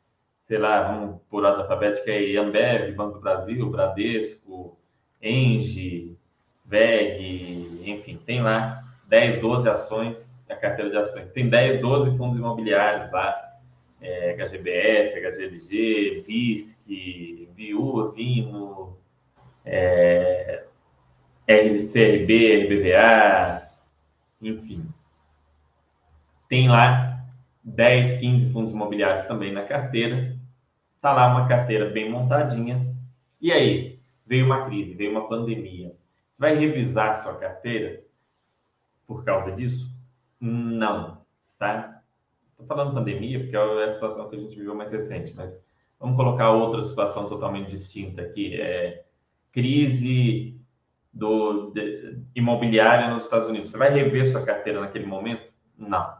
sei 0.40 0.56
lá, 0.56 0.90
vamos 0.90 1.20
por 1.28 1.44
ordem 1.44 1.60
alfabética 1.60 2.10
aí, 2.10 2.36
Ambev, 2.38 2.94
Banco 2.94 3.14
do 3.14 3.20
Brasil, 3.20 3.68
Bradesco, 3.68 4.74
Engie, 5.20 6.16
VEG, 6.64 7.82
enfim, 7.84 8.18
tem 8.24 8.40
lá 8.40 8.84
10, 9.06 9.40
12 9.40 9.68
ações, 9.68 10.42
a 10.48 10.56
carteira 10.56 10.90
de 10.90 10.96
ações. 10.96 11.30
Tem 11.32 11.48
10, 11.48 11.80
12 11.80 12.16
fundos 12.16 12.38
imobiliários 12.38 13.12
lá, 13.12 13.47
é, 14.00 14.32
HGBS, 14.34 15.20
HGLG, 15.20 16.24
VISC, 16.26 17.48
VIU, 17.54 18.12
VINO, 18.12 18.96
é, 19.64 20.64
RCRB, 21.46 22.64
RBVA, 22.64 23.68
enfim. 24.40 24.88
Tem 26.48 26.68
lá 26.68 27.24
10, 27.62 28.20
15 28.20 28.52
fundos 28.52 28.72
imobiliários 28.72 29.26
também 29.26 29.52
na 29.52 29.64
carteira. 29.64 30.36
Está 30.96 31.12
lá 31.12 31.28
uma 31.28 31.48
carteira 31.48 31.90
bem 31.90 32.10
montadinha. 32.10 32.94
E 33.40 33.52
aí, 33.52 33.98
veio 34.26 34.46
uma 34.46 34.64
crise, 34.66 34.94
veio 34.94 35.10
uma 35.10 35.28
pandemia 35.28 35.92
você 36.38 36.40
vai 36.40 36.54
revisar 36.56 37.20
sua 37.20 37.34
carteira 37.34 38.00
por 39.06 39.24
causa 39.24 39.50
disso? 39.50 39.92
Não, 40.40 41.20
tá? 41.58 41.97
Estou 42.58 42.66
falando 42.76 42.94
pandemia 42.94 43.38
porque 43.38 43.56
é 43.56 43.84
a 43.84 43.92
situação 43.92 44.28
que 44.28 44.34
a 44.34 44.38
gente 44.40 44.56
viveu 44.56 44.74
mais 44.74 44.90
recente, 44.90 45.32
mas 45.36 45.56
vamos 46.00 46.16
colocar 46.16 46.50
outra 46.50 46.82
situação 46.82 47.28
totalmente 47.28 47.70
distinta 47.70 48.22
aqui. 48.22 48.60
É 48.60 49.04
crise 49.52 50.60
do 51.12 51.70
de, 51.70 52.18
imobiliária 52.34 53.10
nos 53.10 53.24
Estados 53.24 53.48
Unidos. 53.48 53.70
Você 53.70 53.78
vai 53.78 53.90
rever 53.90 54.26
sua 54.26 54.44
carteira 54.44 54.80
naquele 54.80 55.06
momento? 55.06 55.52
Não. 55.76 56.18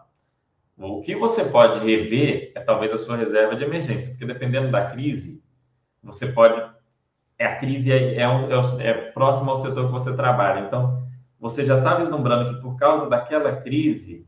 O 0.76 1.00
que 1.00 1.16
você 1.16 1.44
pode 1.44 1.80
rever 1.80 2.52
é 2.54 2.60
talvez 2.60 2.92
a 2.92 2.98
sua 2.98 3.16
reserva 3.16 3.56
de 3.56 3.64
emergência, 3.64 4.10
porque 4.10 4.24
dependendo 4.24 4.70
da 4.70 4.92
crise, 4.92 5.42
você 6.00 6.28
pode 6.28 6.70
é 7.36 7.46
a 7.46 7.56
crise 7.56 7.90
é, 7.90 8.14
é, 8.14 8.22
é, 8.22 8.86
é 8.86 8.94
próxima 9.10 9.50
ao 9.50 9.60
setor 9.60 9.86
que 9.86 9.92
você 9.92 10.14
trabalha. 10.14 10.66
Então, 10.66 11.04
você 11.38 11.64
já 11.64 11.78
está 11.78 11.96
vislumbrando 11.96 12.54
que 12.54 12.62
por 12.62 12.76
causa 12.76 13.08
daquela 13.08 13.56
crise, 13.56 14.27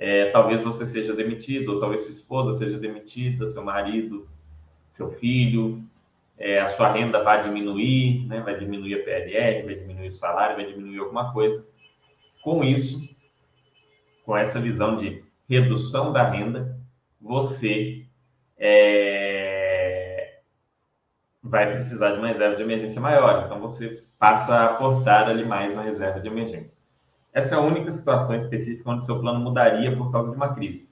é, 0.00 0.30
talvez 0.30 0.62
você 0.64 0.86
seja 0.86 1.14
demitido, 1.14 1.74
ou 1.74 1.78
talvez 1.78 2.00
sua 2.00 2.10
esposa 2.10 2.58
seja 2.58 2.78
demitida, 2.78 3.46
seu 3.46 3.62
marido, 3.62 4.26
seu 4.88 5.10
filho, 5.12 5.84
é, 6.38 6.58
a 6.58 6.68
sua 6.68 6.90
renda 6.90 7.22
vai 7.22 7.42
diminuir, 7.42 8.26
né? 8.26 8.40
vai 8.40 8.58
diminuir 8.58 8.94
a 8.94 9.04
PLR, 9.04 9.62
vai 9.62 9.74
diminuir 9.74 10.08
o 10.08 10.12
salário, 10.12 10.56
vai 10.56 10.64
diminuir 10.64 11.00
alguma 11.00 11.34
coisa. 11.34 11.62
Com 12.42 12.64
isso, 12.64 13.14
com 14.24 14.34
essa 14.34 14.58
visão 14.58 14.96
de 14.96 15.22
redução 15.46 16.14
da 16.14 16.30
renda, 16.30 16.80
você 17.20 18.06
é, 18.56 20.40
vai 21.42 21.74
precisar 21.74 22.12
de 22.12 22.18
uma 22.20 22.28
reserva 22.28 22.56
de 22.56 22.62
emergência 22.62 23.02
maior. 23.02 23.44
Então, 23.44 23.60
você 23.60 24.02
passa 24.18 24.54
a 24.54 24.64
aportar 24.64 25.28
ali 25.28 25.44
mais 25.44 25.74
na 25.74 25.82
reserva 25.82 26.20
de 26.20 26.28
emergência. 26.28 26.79
Essa 27.32 27.54
é 27.54 27.58
a 27.58 27.62
única 27.62 27.90
situação 27.90 28.36
específica 28.36 28.90
onde 28.90 29.04
seu 29.04 29.20
plano 29.20 29.40
mudaria 29.40 29.96
por 29.96 30.10
causa 30.10 30.30
de 30.30 30.36
uma 30.36 30.54
crise. 30.54 30.88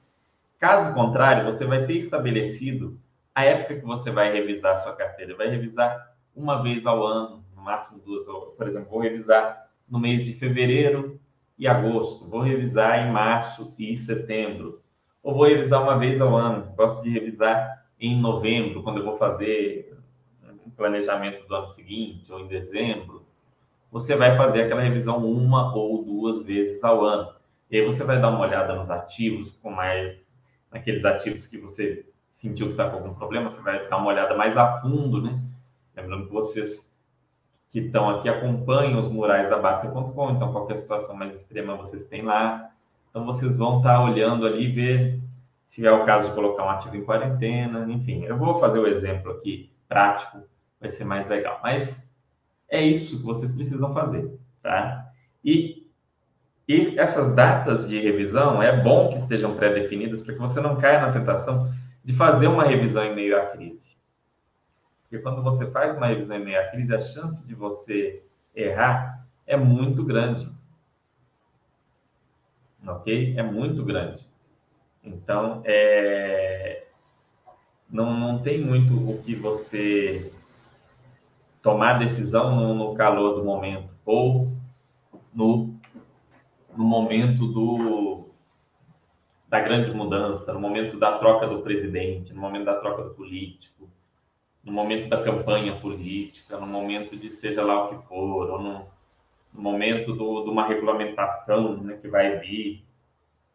Caso 0.59 0.95
contrário, 0.95 1.45
você 1.45 1.65
vai 1.65 1.85
ter 1.87 1.95
estabelecido 1.95 2.99
a 3.35 3.45
época 3.45 3.77
que 3.77 3.85
você 3.85 4.11
vai 4.11 4.33
revisar 4.33 4.73
a 4.73 4.77
sua 4.77 4.95
carteira. 4.95 5.37
Vai 5.37 5.49
revisar 5.49 6.13
uma 6.35 6.63
vez 6.63 6.87
ao 6.87 7.05
ano, 7.05 7.45
no 7.55 7.63
máximo 7.63 8.01
duas. 8.01 8.25
Por 8.57 8.67
exemplo, 8.67 8.91
vou 8.91 9.01
revisar 9.01 9.69
no 9.89 9.99
mês 9.99 10.25
de 10.25 10.35
fevereiro 10.35 11.21
e 11.59 11.67
agosto. 11.67 12.29
Vou 12.29 12.41
revisar 12.41 13.07
em 13.07 13.13
março 13.13 13.75
e 13.79 13.97
setembro. 13.97 14.81
Ou 15.23 15.35
vou 15.35 15.47
revisar 15.47 15.83
uma 15.83 15.99
vez 15.99 16.21
ao 16.21 16.37
ano. 16.37 16.73
Gosto 16.77 17.03
de 17.03 17.11
revisar 17.11 17.85
em 18.01 18.21
novembro, 18.21 18.83
quando 18.83 18.99
eu 18.99 19.05
vou 19.05 19.17
fazer 19.17 19.89
planejamento 20.79 21.45
do 21.47 21.55
ano 21.57 21.69
seguinte 21.69 22.33
ou 22.33 22.39
em 22.39 22.47
dezembro, 22.47 23.27
você 23.91 24.17
vai 24.17 24.37
fazer 24.37 24.63
aquela 24.63 24.83
revisão 24.83 25.25
uma 25.25 25.75
ou 25.75 26.05
duas 26.05 26.43
vezes 26.43 26.83
ao 26.85 27.05
ano. 27.05 27.33
E 27.71 27.79
aí 27.79 27.85
você 27.85 28.05
vai 28.05 28.21
dar 28.21 28.31
uma 28.31 28.41
olhada 28.41 28.75
nos 28.75 28.91
ativos, 28.91 29.53
com 29.63 29.71
mais 29.71 30.19
naqueles 30.71 31.05
ativos 31.05 31.47
que 31.47 31.59
você 31.59 32.07
sentiu 32.31 32.67
que 32.67 32.73
está 32.73 32.89
com 32.89 32.97
algum 32.97 33.15
problema, 33.15 33.51
você 33.51 33.61
vai 33.61 33.89
dar 33.89 33.97
uma 33.97 34.09
olhada 34.09 34.37
mais 34.37 34.57
a 34.57 34.81
fundo, 34.81 35.21
né? 35.21 35.41
Lembrando 35.97 36.27
que 36.27 36.33
vocês 36.33 36.89
que 37.71 37.81
estão 37.81 38.09
aqui 38.09 38.29
acompanham 38.29 38.99
os 38.99 39.09
murais 39.09 39.51
da 39.51 39.59
Basta.com, 39.59 40.31
então 40.31 40.53
qualquer 40.53 40.77
situação 40.77 41.15
mais 41.15 41.35
extrema 41.35 41.77
vocês 41.77 42.07
têm 42.07 42.23
lá. 42.23 42.71
Então 43.11 43.27
vocês 43.27 43.57
vão 43.57 43.79
estar 43.79 43.95
tá 43.99 44.05
olhando 44.05 44.47
ali 44.47 44.69
e 44.69 44.73
ver 44.73 45.21
se 45.67 45.87
é 45.87 45.93
o 45.93 46.05
caso 46.07 46.29
de 46.29 46.35
colocar 46.35 46.65
um 46.65 46.71
ativo 46.71 46.97
em 46.97 47.05
quarentena, 47.05 47.87
enfim. 47.91 48.25
Eu 48.25 48.39
vou 48.39 48.55
fazer 48.55 48.79
o 48.79 48.87
exemplo 48.87 49.33
aqui 49.33 49.71
prático 49.89 50.43
vai 50.81 50.91
ser 50.91 51.05
mais 51.05 51.27
legal. 51.27 51.61
Mas 51.63 52.08
é 52.69 52.83
isso 52.83 53.19
que 53.19 53.25
vocês 53.25 53.53
precisam 53.53 53.95
fazer, 53.95 54.39
tá? 54.63 55.11
E, 55.45 55.87
e 56.69 56.99
essas 56.99 57.35
datas 57.35 57.89
de 57.89 57.99
revisão 57.99 58.63
é 58.63 58.83
bom 58.83 59.09
que 59.11 59.19
estejam 59.19 59.57
pré-definidas 59.57 60.21
para 60.21 60.35
que 60.35 60.41
você 60.41 60.61
não 60.61 60.77
caia 60.77 61.01
na 61.01 61.13
tentação 61.13 61.73
de 62.05 62.15
fazer 62.15 62.47
uma 62.47 62.65
revisão 62.65 63.05
em 63.05 63.15
meio 63.15 63.41
à 63.41 63.47
crise. 63.47 63.97
Porque 65.03 65.23
quando 65.23 65.43
você 65.43 65.71
faz 65.71 65.97
uma 65.97 66.09
revisão 66.09 66.37
em 66.37 66.45
meio 66.45 66.61
à 66.61 66.65
crise, 66.65 66.95
a 66.95 67.01
chance 67.01 67.47
de 67.47 67.55
você 67.55 68.23
errar 68.55 69.27
é 69.47 69.57
muito 69.57 70.05
grande. 70.05 70.51
Ok? 72.87 73.35
É 73.37 73.43
muito 73.43 73.83
grande. 73.85 74.27
Então, 75.03 75.63
é... 75.65 76.87
não, 77.91 78.15
não 78.15 78.43
tem 78.43 78.61
muito 78.63 79.11
o 79.11 79.19
que 79.23 79.35
você 79.35 80.31
tomar 81.69 81.99
decisão 81.99 82.57
no, 82.57 82.75
no 82.75 82.95
calor 82.95 83.35
do 83.35 83.45
momento 83.45 83.91
ou 84.07 84.51
no, 85.35 85.79
no 86.75 86.83
momento 86.83 87.47
do, 87.47 88.25
da 89.47 89.61
grande 89.61 89.93
mudança, 89.93 90.55
no 90.55 90.61
momento 90.61 90.99
da 90.99 91.19
troca 91.19 91.47
do 91.47 91.61
presidente, 91.61 92.33
no 92.33 92.41
momento 92.41 92.65
da 92.65 92.77
troca 92.77 93.03
do 93.03 93.11
político, 93.11 93.87
no 94.65 94.73
momento 94.73 95.11
da 95.11 95.23
campanha 95.23 95.79
política, 95.79 96.57
no 96.57 96.67
momento 96.67 97.15
de 97.15 97.31
seja 97.31 97.63
lá 97.63 97.85
o 97.85 97.89
que 97.89 98.09
for, 98.09 98.49
ou 98.49 98.63
no, 98.63 98.87
no 99.53 99.61
momento 99.61 100.15
do, 100.15 100.45
de 100.45 100.49
uma 100.49 100.67
regulamentação 100.67 101.77
né, 101.77 101.99
que 102.01 102.09
vai 102.09 102.39
vir, 102.39 102.83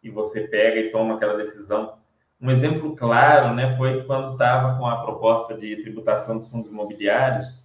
e 0.04 0.10
você 0.12 0.42
pega 0.42 0.80
e 0.80 0.92
toma 0.92 1.16
aquela 1.16 1.36
decisão. 1.36 1.98
Um 2.40 2.52
exemplo 2.52 2.96
claro 2.96 3.56
né, 3.56 3.76
foi 3.76 4.04
quando 4.04 4.34
estava 4.34 4.78
com 4.78 4.86
a 4.86 5.02
proposta 5.02 5.58
de 5.58 5.78
tributação 5.78 6.38
dos 6.38 6.48
fundos 6.48 6.70
imobiliários, 6.70 7.63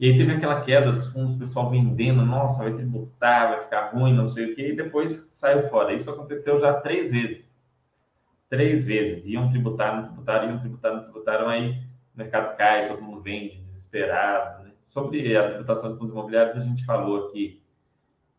e 0.00 0.06
aí 0.06 0.18
teve 0.18 0.32
aquela 0.32 0.62
queda 0.62 0.90
dos 0.90 1.06
fundos, 1.12 1.34
o 1.34 1.38
pessoal 1.38 1.70
vendendo, 1.70 2.24
nossa, 2.24 2.64
vai 2.64 2.72
tributar, 2.72 3.50
vai 3.50 3.60
ficar 3.60 3.90
ruim, 3.90 4.14
não 4.14 4.26
sei 4.26 4.52
o 4.52 4.56
quê, 4.56 4.72
e 4.72 4.76
depois 4.76 5.32
saiu 5.36 5.68
fora. 5.68 5.92
Isso 5.92 6.10
aconteceu 6.10 6.58
já 6.58 6.74
três 6.80 7.12
vezes. 7.12 7.56
Três 8.48 8.84
vezes. 8.84 9.26
Iam 9.26 9.50
tributar, 9.50 9.94
não 9.94 10.04
tributaram, 10.06 10.50
iam 10.50 10.58
tributar, 10.58 10.94
não 10.94 11.02
tributaram, 11.04 11.48
aí 11.48 11.70
o 12.14 12.18
mercado 12.18 12.56
cai, 12.56 12.88
todo 12.88 13.02
mundo 13.02 13.20
vende, 13.20 13.58
desesperado. 13.58 14.64
Né? 14.64 14.70
sobre 14.90 15.36
a 15.36 15.48
tributação 15.48 15.92
de 15.92 15.98
fundos 15.98 16.12
imobiliários, 16.12 16.56
a 16.56 16.60
gente 16.60 16.84
falou 16.84 17.28
aqui 17.28 17.62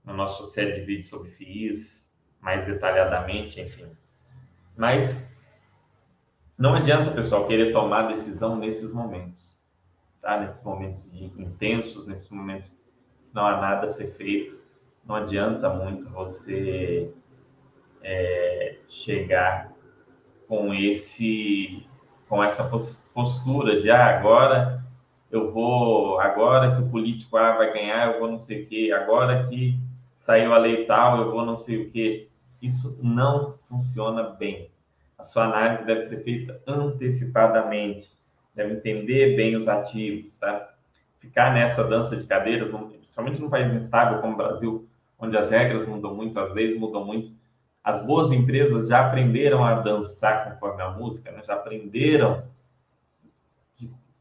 no 0.03 0.13
nosso 0.13 0.45
série 0.51 0.73
de 0.73 0.81
vídeos 0.81 1.07
sobre 1.07 1.31
FIIs, 1.31 2.11
mais 2.41 2.65
detalhadamente, 2.65 3.61
enfim. 3.61 3.87
Mas 4.75 5.31
não 6.57 6.73
adianta, 6.73 7.11
pessoal, 7.11 7.47
querer 7.47 7.71
tomar 7.71 8.09
decisão 8.09 8.57
nesses 8.57 8.91
momentos, 8.91 9.57
tá? 10.21 10.39
Nesses 10.39 10.63
momentos 10.63 11.11
intensos, 11.13 12.07
nesses 12.07 12.29
momentos 12.29 12.73
não 13.33 13.45
há 13.45 13.59
nada 13.59 13.85
a 13.85 13.89
ser 13.89 14.13
feito. 14.15 14.59
Não 15.05 15.15
adianta 15.15 15.69
muito 15.69 16.09
você 16.09 17.11
é, 18.03 18.77
chegar 18.87 19.71
com 20.47 20.73
esse 20.73 21.85
com 22.27 22.43
essa 22.43 22.69
postura 23.13 23.81
de 23.81 23.89
ah, 23.89 24.17
agora 24.17 24.83
eu 25.31 25.51
vou 25.51 26.19
agora 26.19 26.75
que 26.75 26.81
o 26.81 26.89
político 26.89 27.37
A 27.37 27.57
vai 27.57 27.73
ganhar 27.73 28.13
eu 28.13 28.19
vou 28.19 28.31
não 28.31 28.39
sei 28.39 28.63
o 28.63 28.67
que 28.67 28.91
agora 28.91 29.47
que 29.47 29.79
saiu 30.15 30.53
a 30.53 30.57
lei 30.57 30.85
tal 30.85 31.21
eu 31.21 31.31
vou 31.31 31.45
não 31.45 31.57
sei 31.57 31.83
o 31.83 31.91
que 31.91 32.29
isso 32.61 32.97
não 33.01 33.57
funciona 33.69 34.23
bem 34.23 34.69
a 35.17 35.23
sua 35.23 35.45
análise 35.45 35.85
deve 35.85 36.03
ser 36.03 36.23
feita 36.23 36.61
antecipadamente 36.67 38.09
deve 38.53 38.73
entender 38.73 39.35
bem 39.35 39.55
os 39.55 39.67
ativos 39.67 40.37
tá 40.37 40.73
ficar 41.19 41.53
nessa 41.53 41.83
dança 41.83 42.15
de 42.15 42.25
cadeiras 42.25 42.69
principalmente 42.69 43.39
num 43.39 43.49
país 43.49 43.73
instável 43.73 44.19
como 44.19 44.33
o 44.33 44.37
Brasil 44.37 44.87
onde 45.17 45.37
as 45.37 45.49
regras 45.49 45.87
mudam 45.87 46.15
muito 46.15 46.39
as 46.39 46.53
leis 46.53 46.77
mudam 46.77 47.05
muito 47.05 47.31
as 47.83 48.05
boas 48.05 48.31
empresas 48.31 48.87
já 48.87 49.07
aprenderam 49.07 49.63
a 49.63 49.75
dançar 49.75 50.51
conforme 50.51 50.83
a 50.83 50.91
música, 50.91 51.31
né? 51.31 51.41
já 51.43 51.55
aprenderam 51.55 52.43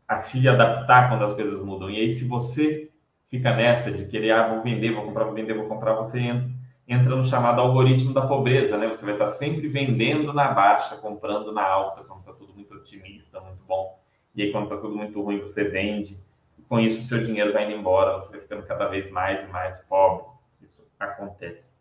a 0.09 0.17
se 0.17 0.49
adaptar 0.49 1.09
quando 1.09 1.25
as 1.25 1.35
coisas 1.35 1.61
mudam. 1.61 1.91
E 1.91 2.01
aí, 2.01 2.11
se 2.11 2.27
você 2.27 2.91
fica 3.29 3.55
nessa 3.55 3.93
de 3.93 4.07
querer, 4.07 4.33
ah, 4.33 4.49
vou 4.49 4.63
vender, 4.63 4.93
vou 4.93 5.05
comprar, 5.05 5.25
vou 5.25 5.35
vender, 5.35 5.55
vou 5.55 5.69
comprar, 5.69 5.93
você 5.93 6.19
entra 6.89 7.15
no 7.15 7.25
chamado 7.25 7.61
algoritmo 7.61 8.13
da 8.13 8.27
pobreza, 8.27 8.77
né? 8.77 8.89
Você 8.89 9.05
vai 9.05 9.15
estar 9.15 9.29
sempre 9.29 9.69
vendendo 9.69 10.33
na 10.33 10.53
baixa, 10.53 10.97
comprando 10.97 11.53
na 11.53 11.63
alta, 11.63 12.03
quando 12.03 12.21
está 12.21 12.33
tudo 12.33 12.53
muito 12.53 12.75
otimista, 12.75 13.41
muito 13.41 13.63
bom. 13.65 14.01
E 14.35 14.43
aí, 14.43 14.53
quando 14.53 14.65
está 14.65 14.77
tudo 14.77 14.97
muito 14.97 15.21
ruim, 15.23 15.41
você 15.41 15.65
vende. 15.65 16.23
E 16.59 16.63
com 16.63 16.79
isso, 16.79 17.01
o 17.01 17.05
seu 17.05 17.25
dinheiro 17.25 17.53
vai 17.53 17.65
indo 17.65 17.79
embora, 17.79 18.15
você 18.15 18.31
vai 18.31 18.41
ficando 18.41 18.67
cada 18.67 18.87
vez 18.87 19.11
mais 19.11 19.43
e 19.43 19.47
mais 19.47 19.81
pobre. 19.81 20.27
Isso 20.63 20.87
acontece. 20.99 21.73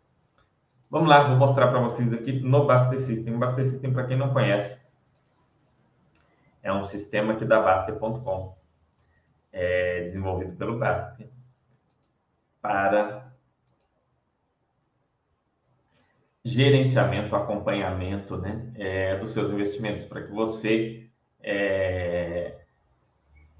Vamos 0.90 1.08
lá, 1.08 1.28
vou 1.28 1.36
mostrar 1.36 1.68
para 1.68 1.80
vocês 1.80 2.12
aqui 2.12 2.32
no 2.32 2.66
Baster 2.66 3.00
System. 3.00 3.36
O 3.36 3.48
System, 3.64 3.92
para 3.92 4.06
quem 4.06 4.16
não 4.16 4.32
conhece, 4.32 4.76
é 6.62 6.72
um 6.72 6.84
sistema 6.84 7.32
aqui 7.34 7.44
da 7.44 7.60
Baster.com, 7.60 8.56
é 9.52 10.02
desenvolvido 10.02 10.56
pelo 10.56 10.78
Baster, 10.78 11.28
para 12.60 13.32
gerenciamento, 16.44 17.36
acompanhamento 17.36 18.36
né, 18.38 18.72
é, 18.76 19.16
dos 19.18 19.30
seus 19.30 19.50
investimentos, 19.50 20.04
para 20.04 20.22
que 20.22 20.32
você 20.32 21.09
é, 21.42 22.56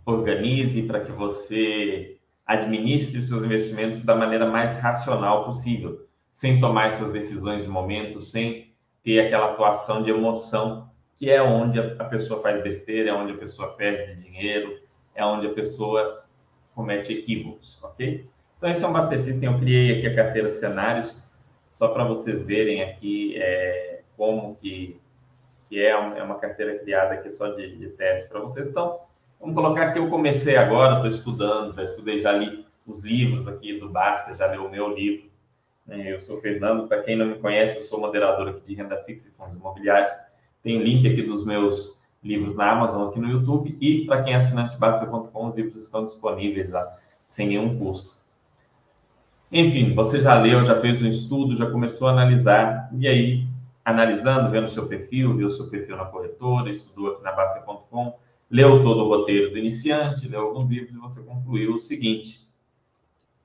organize, 0.05 0.83
para 0.83 1.01
que 1.01 1.13
você 1.13 2.19
administre 2.47 3.19
os 3.19 3.29
seus 3.29 3.45
investimentos 3.45 4.03
da 4.03 4.15
maneira 4.15 4.47
mais 4.47 4.75
racional 4.81 5.45
possível 5.45 6.07
sem 6.33 6.61
tomar 6.61 6.87
essas 6.87 7.13
decisões 7.13 7.63
de 7.63 7.69
momento, 7.69 8.21
sem 8.21 8.73
ter 9.03 9.21
aquela 9.21 9.53
atuação 9.53 10.03
de 10.03 10.11
emoção, 10.11 10.91
que 11.17 11.31
é 11.31 11.43
onde 11.43 11.79
a 11.79 12.05
pessoa 12.05 12.41
faz 12.41 12.63
besteira, 12.63 13.11
é 13.11 13.13
onde 13.13 13.33
a 13.33 13.37
pessoa 13.37 13.75
perde 13.75 14.23
dinheiro, 14.23 14.81
é 15.15 15.25
onde 15.25 15.47
a 15.47 15.53
pessoa 15.53 16.25
comete 16.75 17.13
equívocos, 17.13 17.79
ok? 17.83 18.27
Então, 18.57 18.71
esse 18.71 18.85
é 18.85 18.89
um 18.89 18.93
Baster 18.93 19.19
System. 19.19 19.53
Eu 19.53 19.59
criei 19.59 19.99
aqui 19.99 20.07
a 20.07 20.15
carteira 20.15 20.51
cenários, 20.51 21.23
só 21.73 21.89
para 21.89 22.05
vocês 22.05 22.45
verem 22.45 22.83
aqui 22.83 23.35
é, 23.37 24.03
como 24.17 24.57
que, 24.57 25.01
que 25.71 25.81
é, 25.81 25.91
é, 25.91 26.23
uma 26.23 26.35
carteira 26.35 26.77
criada 26.81 27.15
aqui 27.15 27.31
só 27.31 27.49
de, 27.51 27.79
de 27.79 27.91
teste 27.97 28.29
para 28.29 28.41
vocês. 28.41 28.69
Então, 28.69 28.99
vamos 29.39 29.55
colocar 29.55 29.93
que 29.93 30.01
eu 30.01 30.11
comecei 30.11 30.57
agora, 30.57 30.97
estou 30.97 31.09
estudando, 31.09 31.75
já 31.77 31.85
estudei, 31.85 32.21
já 32.21 32.33
li 32.33 32.67
os 32.87 33.05
livros 33.05 33.47
aqui 33.47 33.79
do 33.79 33.89
Baster, 33.89 34.35
já 34.35 34.49
li 34.49 34.59
o 34.59 34.69
meu 34.69 34.93
livro, 34.93 35.31
é, 35.89 36.13
eu 36.13 36.21
sou 36.21 36.41
Fernando, 36.41 36.89
para 36.89 37.03
quem 37.03 37.17
não 37.17 37.27
me 37.27 37.37
conhece, 37.37 37.77
eu 37.77 37.83
sou 37.83 38.01
moderador 38.01 38.49
aqui 38.49 38.61
de 38.67 38.75
renda 38.75 38.97
fixa 39.05 39.29
e 39.29 39.33
fundos 39.33 39.55
imobiliários. 39.55 40.13
Tem 40.63 40.77
o 40.77 40.83
link 40.83 41.07
aqui 41.07 41.23
dos 41.23 41.45
meus 41.45 41.99
livros 42.23 42.57
na 42.57 42.73
Amazon, 42.73 43.09
aqui 43.09 43.21
no 43.21 43.31
YouTube, 43.31 43.77
e 43.81 44.05
para 44.07 44.23
quem 44.23 44.33
é 44.33 44.37
assinante 44.37 44.77
basta.com, 44.77 45.47
os 45.47 45.55
livros 45.55 45.83
estão 45.83 46.05
disponíveis 46.05 46.71
lá, 46.71 46.97
sem 47.27 47.47
nenhum 47.47 47.79
custo. 47.79 48.15
Enfim, 49.53 49.95
você 49.95 50.21
já 50.21 50.41
leu, 50.41 50.65
já 50.65 50.81
fez 50.81 51.03
um 51.03 51.09
estudo, 51.09 51.57
já 51.57 51.69
começou 51.69 52.09
a 52.09 52.13
analisar, 52.13 52.89
e 52.93 53.09
aí, 53.09 53.47
analisando, 53.91 54.51
vendo 54.51 54.69
seu 54.69 54.89
perfil, 54.89 55.37
viu 55.37 55.51
seu 55.51 55.69
perfil 55.69 55.97
na 55.97 56.05
corretora, 56.05 56.71
estudou 56.71 57.13
aqui 57.13 57.23
na 57.23 57.33
Basta.com, 57.33 58.19
leu 58.51 58.83
todo 58.83 59.05
o 59.05 59.09
roteiro 59.09 59.51
do 59.51 59.59
iniciante, 59.59 60.29
leu 60.29 60.41
alguns 60.43 60.69
livros 60.69 60.95
e 60.95 60.99
você 60.99 61.21
concluiu 61.23 61.75
o 61.75 61.79
seguinte: 61.79 62.47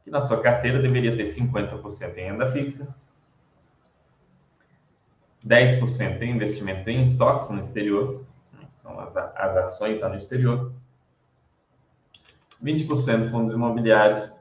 que 0.04 0.10
na 0.10 0.22
sua 0.22 0.42
carteira 0.42 0.80
deveria 0.80 1.16
ter 1.16 1.24
50% 1.24 2.18
em 2.18 2.26
renda 2.26 2.50
fixa, 2.52 2.96
10% 5.46 6.22
em 6.22 6.32
investimento 6.32 6.90
em 6.90 7.02
estoques 7.02 7.50
no 7.50 7.60
exterior, 7.60 8.26
né, 8.54 8.68
que 8.74 8.80
são 8.80 9.00
as, 9.00 9.16
as 9.16 9.58
ações 9.58 10.02
lá 10.02 10.10
no 10.10 10.16
exterior, 10.16 10.74
20% 12.64 13.30
fundos 13.30 13.54
imobiliários 13.54 14.34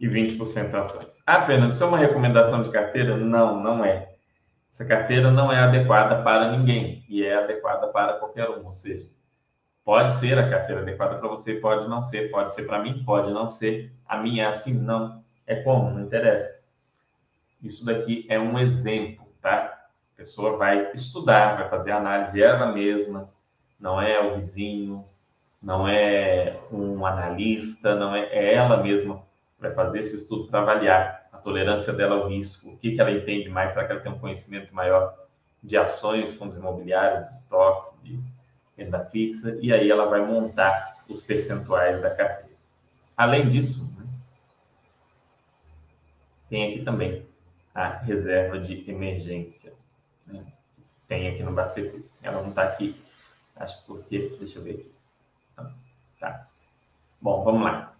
e 0.00 0.08
20% 0.08 0.74
ações. 0.74 1.22
Ah, 1.26 1.42
Fernando, 1.42 1.72
isso 1.72 1.84
é 1.84 1.86
uma 1.86 1.98
recomendação 1.98 2.62
de 2.62 2.70
carteira? 2.70 3.16
Não, 3.16 3.62
não 3.62 3.84
é. 3.84 4.14
Essa 4.70 4.84
carteira 4.84 5.30
não 5.30 5.52
é 5.52 5.58
adequada 5.58 6.22
para 6.22 6.52
ninguém 6.52 7.04
e 7.08 7.24
é 7.24 7.36
adequada 7.36 7.88
para 7.88 8.14
qualquer 8.14 8.48
um, 8.50 8.66
ou 8.66 8.72
seja, 8.72 9.08
Pode 9.88 10.12
ser 10.16 10.38
a 10.38 10.50
carteira 10.50 10.82
adequada 10.82 11.16
para 11.16 11.28
você, 11.28 11.54
pode 11.54 11.88
não 11.88 12.02
ser. 12.02 12.30
Pode 12.30 12.52
ser 12.52 12.64
para 12.64 12.82
mim, 12.82 13.02
pode 13.06 13.30
não 13.32 13.48
ser. 13.48 13.90
A 14.06 14.18
minha 14.18 14.44
é 14.44 14.46
assim, 14.48 14.74
não. 14.74 15.24
É 15.46 15.62
como? 15.62 15.90
Não 15.90 16.02
interessa. 16.02 16.60
Isso 17.62 17.86
daqui 17.86 18.26
é 18.28 18.38
um 18.38 18.58
exemplo, 18.58 19.26
tá? 19.40 19.86
A 20.12 20.16
pessoa 20.18 20.58
vai 20.58 20.92
estudar, 20.92 21.56
vai 21.56 21.70
fazer 21.70 21.92
análise 21.92 22.42
ela 22.42 22.70
mesma, 22.70 23.30
não 23.80 23.98
é 23.98 24.20
o 24.20 24.34
vizinho, 24.34 25.06
não 25.62 25.88
é 25.88 26.60
um 26.70 27.06
analista, 27.06 27.94
não 27.94 28.14
é, 28.14 28.24
é 28.26 28.56
ela 28.56 28.82
mesma 28.82 29.22
vai 29.58 29.72
fazer 29.72 30.00
esse 30.00 30.16
estudo 30.16 30.48
para 30.48 30.60
avaliar 30.60 31.17
tolerância 31.48 31.94
dela 31.94 32.16
ao 32.16 32.28
risco, 32.28 32.68
o 32.68 32.76
que, 32.76 32.94
que 32.94 33.00
ela 33.00 33.10
entende 33.10 33.48
mais, 33.48 33.72
será 33.72 33.86
que 33.86 33.92
ela 33.92 34.02
tem 34.02 34.12
um 34.12 34.18
conhecimento 34.18 34.74
maior 34.74 35.16
de 35.62 35.78
ações, 35.78 36.34
fundos 36.34 36.58
imobiliários, 36.58 37.26
de 37.26 37.34
estoques, 37.36 38.02
de 38.02 38.20
renda 38.76 39.02
fixa, 39.06 39.58
e 39.62 39.72
aí 39.72 39.90
ela 39.90 40.04
vai 40.10 40.20
montar 40.20 41.02
os 41.08 41.22
percentuais 41.22 42.02
da 42.02 42.10
carteira. 42.10 42.54
Além 43.16 43.48
disso, 43.48 43.82
né, 43.96 44.06
tem 46.50 46.70
aqui 46.70 46.84
também 46.84 47.26
a 47.74 47.88
reserva 47.88 48.58
de 48.58 48.84
emergência. 48.88 49.72
Né? 50.26 50.44
Tem 51.08 51.28
aqui 51.28 51.42
no 51.42 51.52
Bastecista. 51.52 52.10
Ela 52.22 52.42
não 52.42 52.50
está 52.50 52.64
aqui, 52.64 52.94
acho 53.56 53.82
porque, 53.86 54.36
deixa 54.38 54.58
eu 54.58 54.62
ver 54.62 54.72
aqui. 54.72 54.92
Então, 55.54 55.72
tá. 56.20 56.46
Bom, 57.22 57.42
vamos 57.42 57.62
lá. 57.62 57.96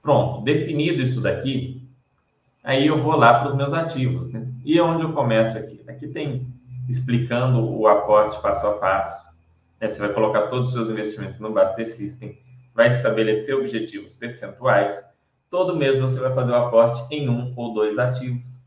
Pronto, 0.00 0.44
definido 0.44 1.02
isso 1.02 1.20
daqui, 1.20 1.75
aí 2.66 2.88
eu 2.88 3.00
vou 3.00 3.14
lá 3.14 3.38
para 3.38 3.48
os 3.48 3.54
meus 3.54 3.72
ativos, 3.72 4.28
né? 4.32 4.44
E 4.64 4.80
onde 4.80 5.04
eu 5.04 5.12
começo 5.12 5.56
aqui? 5.56 5.80
Aqui 5.86 6.08
tem 6.08 6.52
explicando 6.88 7.64
o 7.64 7.86
aporte 7.86 8.42
passo 8.42 8.66
a 8.66 8.72
passo, 8.74 9.24
né? 9.80 9.88
Você 9.88 10.00
vai 10.00 10.12
colocar 10.12 10.48
todos 10.48 10.68
os 10.68 10.74
seus 10.74 10.90
investimentos 10.90 11.38
no 11.38 11.52
Baster 11.52 11.86
System, 11.86 12.36
vai 12.74 12.88
estabelecer 12.88 13.54
objetivos 13.54 14.12
percentuais. 14.12 15.00
Todo 15.48 15.76
mês 15.76 16.00
você 16.00 16.18
vai 16.18 16.34
fazer 16.34 16.50
o 16.50 16.56
aporte 16.56 17.06
em 17.08 17.28
um 17.28 17.54
ou 17.56 17.72
dois 17.72 17.96
ativos. 17.98 18.60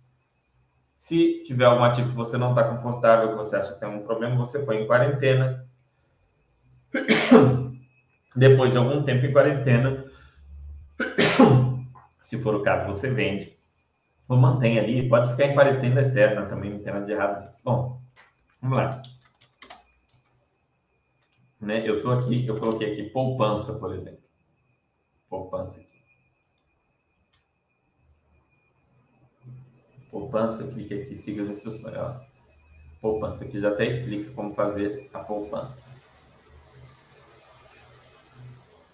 Se 0.95 1.43
tiver 1.43 1.65
algum 1.65 1.83
ativo 1.83 2.09
que 2.09 2.15
você 2.15 2.37
não 2.37 2.51
está 2.51 2.63
confortável, 2.63 3.29
que 3.29 3.35
você 3.35 3.57
acha 3.57 3.73
que 3.73 3.79
tem 3.81 3.89
algum 3.89 4.05
problema, 4.05 4.37
você 4.37 4.59
põe 4.59 4.77
em 4.77 4.87
quarentena. 4.87 5.65
Depois 8.33 8.71
de 8.71 8.77
algum 8.77 9.03
tempo 9.03 9.25
em 9.25 9.33
quarentena, 9.33 10.05
se 12.21 12.37
for 12.41 12.55
o 12.55 12.63
caso, 12.63 12.87
você 12.87 13.09
vende. 13.09 13.58
Ou 14.29 14.37
mantém 14.37 14.79
ali, 14.79 15.09
pode 15.09 15.31
ficar 15.31 15.47
em 15.47 15.53
quarentena 15.53 16.01
eterna 16.01 16.45
também, 16.45 16.71
não 16.71 16.79
tem 16.79 16.93
nada 16.93 17.05
de 17.05 17.11
errado 17.11 17.41
nisso. 17.41 17.57
Bom, 17.63 17.99
vamos 18.61 18.77
lá 18.77 19.01
né? 21.59 21.87
Eu 21.87 21.97
estou 21.97 22.13
aqui, 22.13 22.47
eu 22.47 22.59
coloquei 22.59 22.93
aqui 22.93 23.03
poupança, 23.09 23.73
por 23.73 23.93
exemplo. 23.93 24.23
Poupança 25.29 25.79
aqui. 25.79 25.89
Poupança, 30.09 30.67
clique 30.67 30.93
aqui, 30.93 31.17
siga 31.17 31.43
as 31.43 31.49
instruções. 31.49 31.95
Ó. 31.95 32.15
Poupança 33.01 33.43
aqui 33.43 33.59
já 33.59 33.69
até 33.69 33.85
explica 33.85 34.31
como 34.31 34.53
fazer 34.55 35.09
a 35.13 35.19
poupança. 35.19 35.77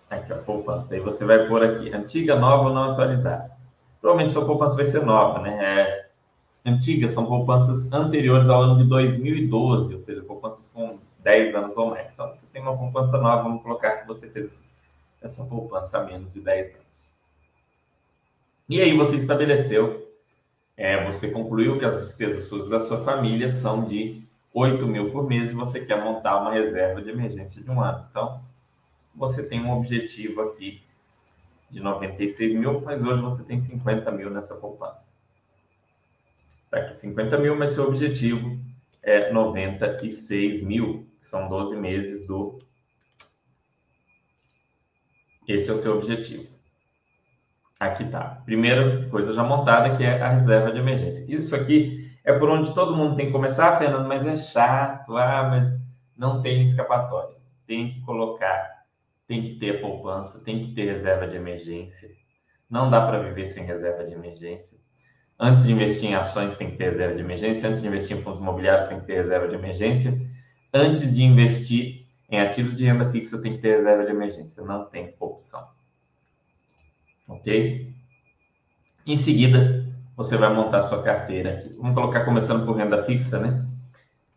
Aqui, 0.09 0.33
a 0.33 0.37
poupança. 0.37 0.93
Aí 0.93 0.99
você 0.99 1.23
vai 1.23 1.47
pôr 1.47 1.63
aqui, 1.63 1.93
antiga, 1.93 2.35
nova 2.35 2.69
ou 2.69 2.73
não 2.73 2.91
atualizada. 2.91 3.54
Provavelmente 4.05 4.33
sua 4.33 4.45
poupança 4.45 4.75
vai 4.75 4.85
ser 4.85 5.03
nova, 5.03 5.41
né? 5.41 5.57
É, 5.65 6.09
antigas 6.63 7.09
são 7.09 7.25
poupanças 7.25 7.91
anteriores 7.91 8.47
ao 8.47 8.61
ano 8.61 8.77
de 8.77 8.87
2012, 8.87 9.95
ou 9.95 9.99
seja, 9.99 10.21
poupanças 10.21 10.67
com 10.67 10.99
10 11.23 11.55
anos 11.55 11.75
ou 11.75 11.89
mais. 11.89 12.07
Então, 12.13 12.27
você 12.27 12.45
tem 12.53 12.61
uma 12.61 12.77
poupança 12.77 13.17
nova, 13.17 13.41
vamos 13.41 13.63
colocar 13.63 13.97
que 13.97 14.07
você 14.07 14.29
fez 14.29 14.63
essa 15.23 15.43
poupança 15.45 15.97
há 15.97 16.03
menos 16.03 16.31
de 16.33 16.39
10 16.39 16.75
anos. 16.75 17.09
E 18.69 18.79
aí 18.79 18.95
você 18.95 19.15
estabeleceu, 19.15 20.07
é, 20.77 21.03
você 21.03 21.31
concluiu 21.31 21.79
que 21.79 21.85
as 21.85 21.97
despesas 21.97 22.43
suas 22.43 22.69
da 22.69 22.81
sua 22.81 23.03
família 23.03 23.49
são 23.49 23.85
de 23.85 24.21
8 24.53 24.85
mil 24.85 25.09
por 25.09 25.27
mês 25.27 25.49
e 25.49 25.55
você 25.55 25.83
quer 25.83 26.03
montar 26.03 26.39
uma 26.41 26.51
reserva 26.51 27.01
de 27.01 27.09
emergência 27.09 27.59
de 27.59 27.71
um 27.71 27.81
ano. 27.81 28.05
Então, 28.11 28.39
você 29.15 29.41
tem 29.41 29.65
um 29.65 29.75
objetivo 29.75 30.43
aqui 30.43 30.84
de 31.69 31.80
96 31.80 32.54
mil, 32.54 32.82
mas 32.82 33.04
hoje 33.04 33.21
você 33.21 33.43
tem 33.43 33.60
50 33.60 34.12
mil 34.12 34.30
nessa 34.30 34.56
poupança. 34.56 35.04
Está 36.65 36.78
aqui 36.78 36.95
50 36.95 37.38
mil, 37.38 37.56
mas 37.56 37.71
seu 37.71 37.88
objetivo 37.88 38.60
é 39.01 39.32
96 39.32 40.62
mil 40.62 41.08
são 41.25 41.49
12 41.49 41.75
meses 41.75 42.25
do. 42.28 42.60
Esse 45.47 45.69
é 45.69 45.73
o 45.73 45.78
seu 45.78 45.95
objetivo. 45.97 46.47
Aqui 47.80 48.06
tá. 48.06 48.41
Primeira 48.45 49.08
coisa 49.10 49.34
já 49.34 49.43
montada, 49.43 49.95
que 49.95 50.04
é 50.04 50.21
a 50.21 50.30
reserva 50.30 50.71
de 50.71 50.80
emergência. 50.80 51.25
Isso 51.28 51.56
aqui 51.56 52.12
é 52.23 52.34
por 52.34 52.49
onde 52.49 52.73
todo 52.73 52.95
mundo 52.95 53.15
tem 53.15 53.28
que 53.28 53.32
começar, 53.32 53.78
Fernando, 53.78 54.08
mas 54.08 54.25
é 54.25 54.38
chato. 54.38 55.15
Ah, 55.17 55.47
mas 55.49 55.67
não 56.17 56.41
tem 56.41 56.63
escapatória. 56.63 57.36
Tem 57.67 57.91
que 57.91 58.01
colocar, 58.01 58.74
tem 59.27 59.41
que 59.41 59.59
ter 59.59 59.81
poupança, 59.81 60.39
tem 60.39 60.65
que 60.65 60.73
ter 60.73 60.85
reserva 60.85 61.27
de 61.27 61.35
emergência. 61.35 62.09
Não 62.69 62.89
dá 62.89 63.05
para 63.05 63.21
viver 63.21 63.45
sem 63.45 63.65
reserva 63.65 64.03
de 64.05 64.13
emergência. 64.13 64.77
Antes 65.39 65.63
de 65.63 65.71
investir 65.71 66.09
em 66.09 66.15
ações, 66.15 66.55
tem 66.57 66.71
que 66.71 66.77
ter 66.77 66.91
reserva 66.91 67.15
de 67.15 67.21
emergência. 67.21 67.69
Antes 67.69 67.81
de 67.81 67.88
investir 67.88 68.17
em 68.17 68.21
fundos 68.21 68.39
imobiliários, 68.39 68.88
tem 68.88 68.99
que 68.99 69.05
ter 69.05 69.15
reserva 69.15 69.47
de 69.47 69.55
emergência 69.55 70.35
antes 70.75 71.15
de 71.15 71.23
investir 71.23 72.05
em 72.29 72.39
ativos 72.39 72.75
de 72.75 72.83
renda 72.83 73.09
fixa, 73.09 73.41
tem 73.41 73.53
que 73.55 73.61
ter 73.61 73.77
reserva 73.77 74.03
de 74.03 74.11
emergência. 74.11 74.61
Não 74.61 74.83
tem 74.85 75.15
opção. 75.19 75.65
Ok? 77.29 77.93
Em 79.07 79.17
seguida, 79.17 79.88
você 80.17 80.35
vai 80.35 80.53
montar 80.53 80.83
sua 80.83 81.01
carteira 81.01 81.53
aqui. 81.53 81.73
Vamos 81.77 81.95
colocar 81.95 82.25
começando 82.25 82.65
por 82.65 82.75
renda 82.75 83.03
fixa, 83.03 83.39
né? 83.39 83.65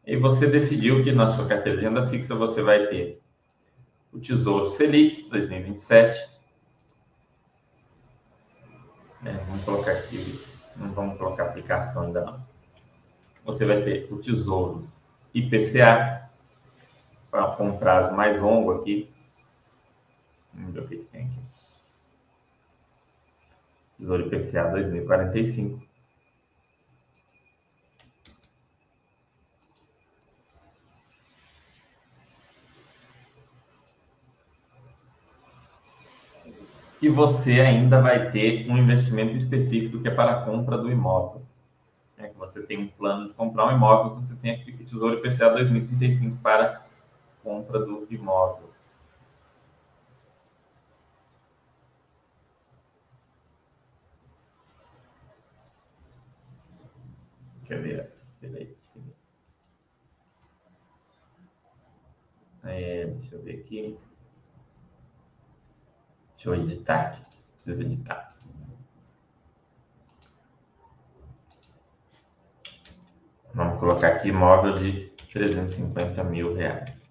E 0.06 0.16
você 0.16 0.46
decidiu 0.46 1.02
que 1.02 1.10
na 1.10 1.28
sua 1.28 1.46
carteira 1.46 1.78
de 1.78 1.84
renda 1.84 2.08
fixa 2.08 2.34
você 2.34 2.62
vai 2.62 2.86
ter 2.86 3.20
o 4.12 4.18
Tesouro 4.18 4.66
Selic 4.66 5.28
2027. 5.28 6.38
É, 9.24 9.32
vamos 9.32 9.64
colocar 9.64 9.92
aqui, 9.92 10.40
não 10.76 10.92
vamos 10.92 11.18
colocar 11.18 11.44
aplicação 11.44 12.04
ainda 12.04 12.24
não. 12.24 12.46
Você 13.44 13.64
vai 13.64 13.82
ter 13.82 14.12
o 14.12 14.18
Tesouro 14.18 14.88
IPCA 15.34 16.30
com 17.56 17.68
um 17.68 17.78
prazo 17.78 18.14
mais 18.14 18.40
longo 18.40 18.72
aqui. 18.72 19.12
Vamos 20.54 20.72
ver 20.72 20.80
o 20.80 20.88
que 20.88 20.96
tem 20.96 21.26
aqui. 21.26 21.40
Tesouro 23.98 24.26
IPCA 24.26 24.70
2045. 24.70 25.87
E 37.00 37.08
você 37.08 37.60
ainda 37.60 38.00
vai 38.00 38.30
ter 38.32 38.68
um 38.68 38.76
investimento 38.76 39.36
específico 39.36 40.00
que 40.00 40.08
é 40.08 40.14
para 40.14 40.32
a 40.32 40.44
compra 40.44 40.76
do 40.76 40.90
imóvel. 40.90 41.42
É 42.16 42.26
que 42.26 42.36
você 42.36 42.60
tem 42.62 42.78
um 42.78 42.88
plano 42.88 43.28
de 43.28 43.34
comprar 43.34 43.66
um 43.68 43.76
imóvel, 43.76 44.16
você 44.16 44.34
tem 44.34 44.50
aqui 44.50 44.72
o 44.72 44.84
Tesouro 44.84 45.18
IPCA 45.18 45.50
2035 45.50 46.38
para 46.42 46.84
compra 47.44 47.78
do 47.78 48.06
imóvel. 48.10 48.68
Quer 57.64 57.80
ver? 57.80 58.12
Peraí. 58.40 58.76
É, 62.64 63.06
deixa 63.06 63.36
eu 63.36 63.42
ver 63.42 63.60
aqui. 63.60 63.98
Deixa 66.38 66.50
eu 66.50 66.54
editar 66.54 67.00
aqui. 67.00 67.22
Preciso 67.52 67.82
editar. 67.82 68.32
Vamos 73.52 73.80
colocar 73.80 74.06
aqui 74.06 74.28
imóvel 74.28 74.74
de 74.74 75.08
350 75.32 76.22
mil 76.22 76.54
reais. 76.54 77.10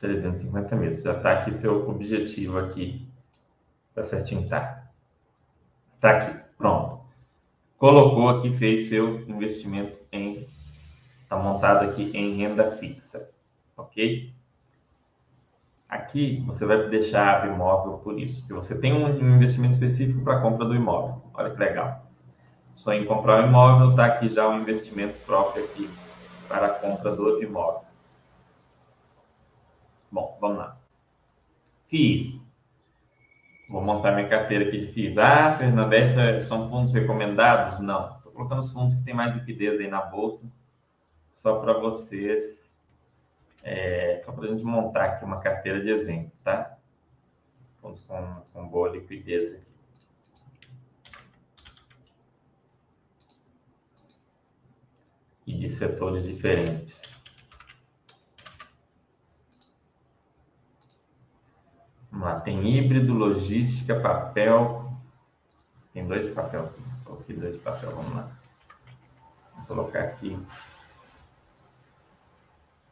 350 0.00 0.76
mil. 0.76 0.94
Já 0.94 1.12
está 1.12 1.32
aqui 1.40 1.52
seu 1.52 1.86
objetivo 1.90 2.58
aqui. 2.58 3.06
Tá 3.94 4.02
certinho? 4.02 4.48
Tá. 4.48 4.90
Tá 6.00 6.16
aqui. 6.16 6.40
Pronto. 6.56 7.01
Colocou 7.82 8.28
aqui, 8.28 8.56
fez 8.56 8.88
seu 8.88 9.22
investimento 9.22 9.98
em... 10.12 10.48
Está 11.24 11.36
montado 11.36 11.84
aqui 11.84 12.12
em 12.16 12.36
renda 12.36 12.70
fixa. 12.76 13.28
Ok? 13.76 14.32
Aqui 15.88 16.44
você 16.46 16.64
vai 16.64 16.88
deixar 16.88 17.44
o 17.44 17.52
imóvel 17.52 17.94
por 17.94 18.20
isso, 18.20 18.46
que 18.46 18.52
você 18.52 18.78
tem 18.78 18.92
um 18.92 19.34
investimento 19.34 19.74
específico 19.74 20.22
para 20.22 20.38
a 20.38 20.40
compra 20.40 20.64
do 20.64 20.76
imóvel. 20.76 21.24
Olha 21.34 21.50
que 21.50 21.58
legal. 21.58 22.06
Só 22.72 22.92
em 22.92 23.04
comprar 23.04 23.42
o 23.42 23.48
imóvel 23.48 23.90
está 23.90 24.06
aqui 24.06 24.28
já 24.28 24.48
um 24.48 24.60
investimento 24.60 25.18
próprio 25.26 25.64
aqui 25.64 25.90
para 26.46 26.66
a 26.66 26.74
compra 26.78 27.16
do 27.16 27.42
imóvel. 27.42 27.82
Bom, 30.08 30.38
vamos 30.40 30.58
lá. 30.58 30.78
FIIs. 31.88 32.41
Vou 33.72 33.80
montar 33.80 34.12
minha 34.12 34.28
carteira 34.28 34.68
aqui 34.68 34.78
de 34.78 34.92
FIIs. 34.92 35.16
Ah, 35.16 35.54
Fernanda, 35.54 35.96
esses 35.96 36.46
são 36.46 36.68
fundos 36.68 36.92
recomendados? 36.92 37.80
Não. 37.80 38.16
Estou 38.18 38.30
colocando 38.30 38.60
os 38.60 38.70
fundos 38.70 38.92
que 38.92 39.02
têm 39.02 39.14
mais 39.14 39.34
liquidez 39.34 39.80
aí 39.80 39.88
na 39.88 40.02
bolsa, 40.02 40.46
só 41.34 41.58
para 41.58 41.72
vocês, 41.78 42.78
é, 43.62 44.18
só 44.18 44.30
para 44.30 44.44
a 44.44 44.48
gente 44.48 44.62
montar 44.62 45.04
aqui 45.04 45.24
uma 45.24 45.40
carteira 45.40 45.80
de 45.80 45.88
exemplo, 45.88 46.30
tá? 46.44 46.76
Fundos 47.80 48.02
com, 48.02 48.42
com 48.52 48.68
boa 48.68 48.90
liquidez 48.90 49.54
aqui. 49.54 49.72
E 55.46 55.58
de 55.58 55.70
setores 55.70 56.24
diferentes. 56.24 57.21
Vamos 62.12 62.26
lá, 62.26 62.40
tem 62.40 62.68
híbrido, 62.68 63.14
logística, 63.14 63.98
papel. 63.98 64.92
Tem 65.94 66.06
dois 66.06 66.26
de 66.26 66.32
papel. 66.32 66.70
Coloquei 67.04 67.34
dois 67.34 67.54
de 67.54 67.60
papel, 67.60 67.90
vamos 67.90 68.14
lá. 68.14 68.28
Vou 69.56 69.66
colocar 69.66 70.00
aqui 70.00 70.38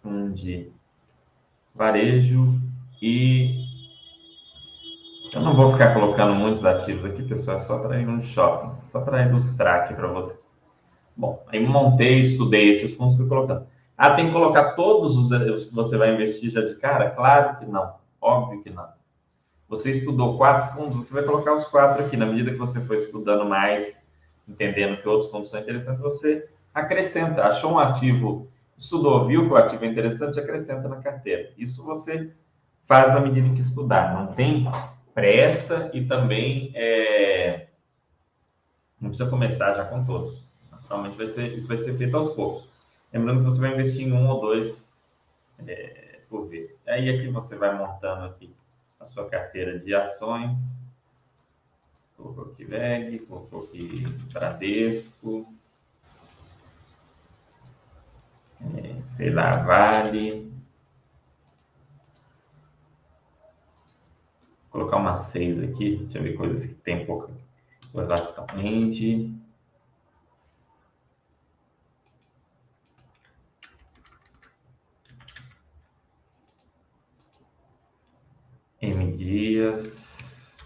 um 0.03 0.33
de 0.33 0.73
varejo 1.75 2.59
e 3.03 3.69
eu 5.33 5.43
não 5.43 5.55
vou 5.55 5.71
ficar 5.73 5.93
colocando 5.93 6.35
muitos 6.35 6.65
ativos 6.65 7.05
aqui, 7.05 7.23
pessoal, 7.23 7.59
é 7.59 7.61
só 7.61 7.79
para 7.79 8.01
ir 8.01 8.07
no 8.07 8.23
shopping, 8.23 8.73
só 8.73 9.03
para 9.03 9.27
ilustrar 9.27 9.85
aqui 9.85 9.95
para 9.95 10.09
vocês. 10.09 10.59
Bom, 11.15 11.45
aí 11.49 11.65
montei, 11.65 12.21
estudei 12.21 12.71
esses 12.71 12.97
fundos, 12.97 13.17
fui 13.17 13.29
colocando. 13.29 13.67
Ah, 13.97 14.15
tem 14.15 14.27
que 14.27 14.33
colocar 14.33 14.73
todos 14.73 15.17
os 15.17 15.67
que 15.67 15.75
você 15.75 15.99
vai 15.99 16.15
investir 16.15 16.51
já 16.51 16.63
de 16.63 16.75
cara? 16.77 17.11
Claro 17.11 17.59
que 17.59 17.67
não, 17.67 17.97
óbvio 18.21 18.63
que 18.63 18.71
não. 18.71 18.89
Você 19.71 19.93
estudou 19.93 20.37
quatro 20.37 20.75
fundos, 20.75 21.07
você 21.07 21.15
vai 21.15 21.23
colocar 21.23 21.55
os 21.55 21.65
quatro 21.67 22.05
aqui. 22.05 22.17
Na 22.17 22.27
medida 22.27 22.51
que 22.51 22.59
você 22.59 22.81
for 22.81 22.97
estudando 22.97 23.49
mais, 23.49 23.97
entendendo 24.47 25.01
que 25.01 25.09
outros 25.09 25.31
fundos 25.31 25.49
são 25.49 25.61
interessantes, 25.61 26.03
você 26.03 26.51
acrescenta. 26.75 27.45
Achou 27.45 27.75
um 27.75 27.79
ativo, 27.79 28.49
estudou, 28.77 29.29
viu 29.29 29.47
que 29.47 29.53
o 29.53 29.57
ativo 29.57 29.85
é 29.85 29.89
interessante, 29.89 30.41
acrescenta 30.41 30.89
na 30.89 30.97
carteira. 30.97 31.53
Isso 31.57 31.85
você 31.85 32.33
faz 32.85 33.15
na 33.15 33.21
medida 33.21 33.55
que 33.55 33.61
estudar. 33.61 34.13
Não 34.13 34.35
tem 34.35 34.67
pressa 35.15 35.89
e 35.95 36.05
também 36.05 36.73
é... 36.75 37.69
não 39.01 39.11
precisa 39.11 39.31
começar 39.31 39.75
já 39.75 39.85
com 39.85 40.03
todos. 40.03 40.45
Naturalmente, 40.69 41.17
vai 41.17 41.29
ser, 41.29 41.47
isso 41.57 41.69
vai 41.69 41.79
ser 41.79 41.97
feito 41.97 42.17
aos 42.17 42.31
poucos. 42.31 42.69
Lembrando 43.13 43.39
que 43.39 43.45
você 43.45 43.61
vai 43.61 43.73
investir 43.73 44.09
em 44.09 44.13
um 44.13 44.29
ou 44.29 44.41
dois 44.41 44.77
é, 45.65 46.19
por 46.29 46.49
vez. 46.49 46.77
Aí 46.89 47.09
aqui 47.09 47.29
você 47.29 47.55
vai 47.55 47.73
montando 47.79 48.25
aqui 48.25 48.53
a 49.01 49.07
sua 49.07 49.29
carteira 49.29 49.79
de 49.79 49.95
ações. 49.95 50.85
Colocou 52.17 52.53
aqui 52.53 52.65
VEG, 52.65 53.21
colocou 53.21 53.65
aqui 53.65 54.07
Bradesco. 54.31 55.53
É, 58.77 59.01
sei 59.03 59.31
lá, 59.31 59.63
Vale. 59.63 60.53
Vou 64.71 64.83
colocar 64.83 64.99
uma 64.99 65.15
6 65.15 65.61
aqui. 65.61 65.97
Deixa 65.97 66.19
eu 66.19 66.23
ver 66.23 66.37
coisas 66.37 66.71
que 66.71 66.75
tem 66.75 67.07
pouca 67.07 67.33
correlação. 67.91 68.47
End. 68.59 69.40
M 78.81 79.13
Dias 79.13 80.59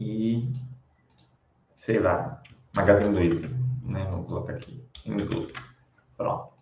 e 0.00 0.50
sei 1.74 1.98
lá, 1.98 2.42
Magazine 2.74 3.10
Luiza, 3.10 3.48
né? 3.82 4.04
Vou 4.10 4.24
colocar 4.24 4.54
aqui, 4.54 4.82
em 5.04 5.16
Pronto. 6.16 6.52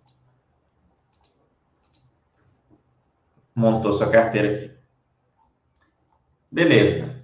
Montou 3.55 3.93
sua 3.93 4.11
carteira 4.11 4.57
aqui. 4.57 4.75
Beleza. 6.51 7.15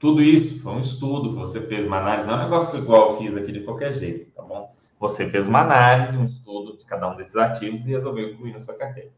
Tudo 0.00 0.20
isso 0.20 0.60
foi 0.60 0.72
um 0.72 0.80
estudo, 0.80 1.36
você 1.36 1.60
fez 1.60 1.86
uma 1.86 1.98
análise, 1.98 2.26
não 2.26 2.34
é 2.34 2.38
um 2.38 2.44
negócio 2.44 2.76
igual 2.76 3.12
eu 3.12 3.18
fiz 3.18 3.36
aqui 3.36 3.52
de 3.52 3.60
qualquer 3.60 3.94
jeito, 3.94 4.32
tá 4.32 4.42
bom? 4.42 4.74
Você 4.98 5.30
fez 5.30 5.46
uma 5.46 5.60
análise, 5.60 6.16
um 6.16 6.24
estudo 6.24 6.76
de 6.76 6.84
cada 6.84 7.08
um 7.08 7.16
desses 7.16 7.36
ativos 7.36 7.86
e 7.86 7.90
resolveu 7.90 8.30
incluir 8.30 8.52
na 8.52 8.60
sua 8.60 8.74
carteira. 8.74 9.12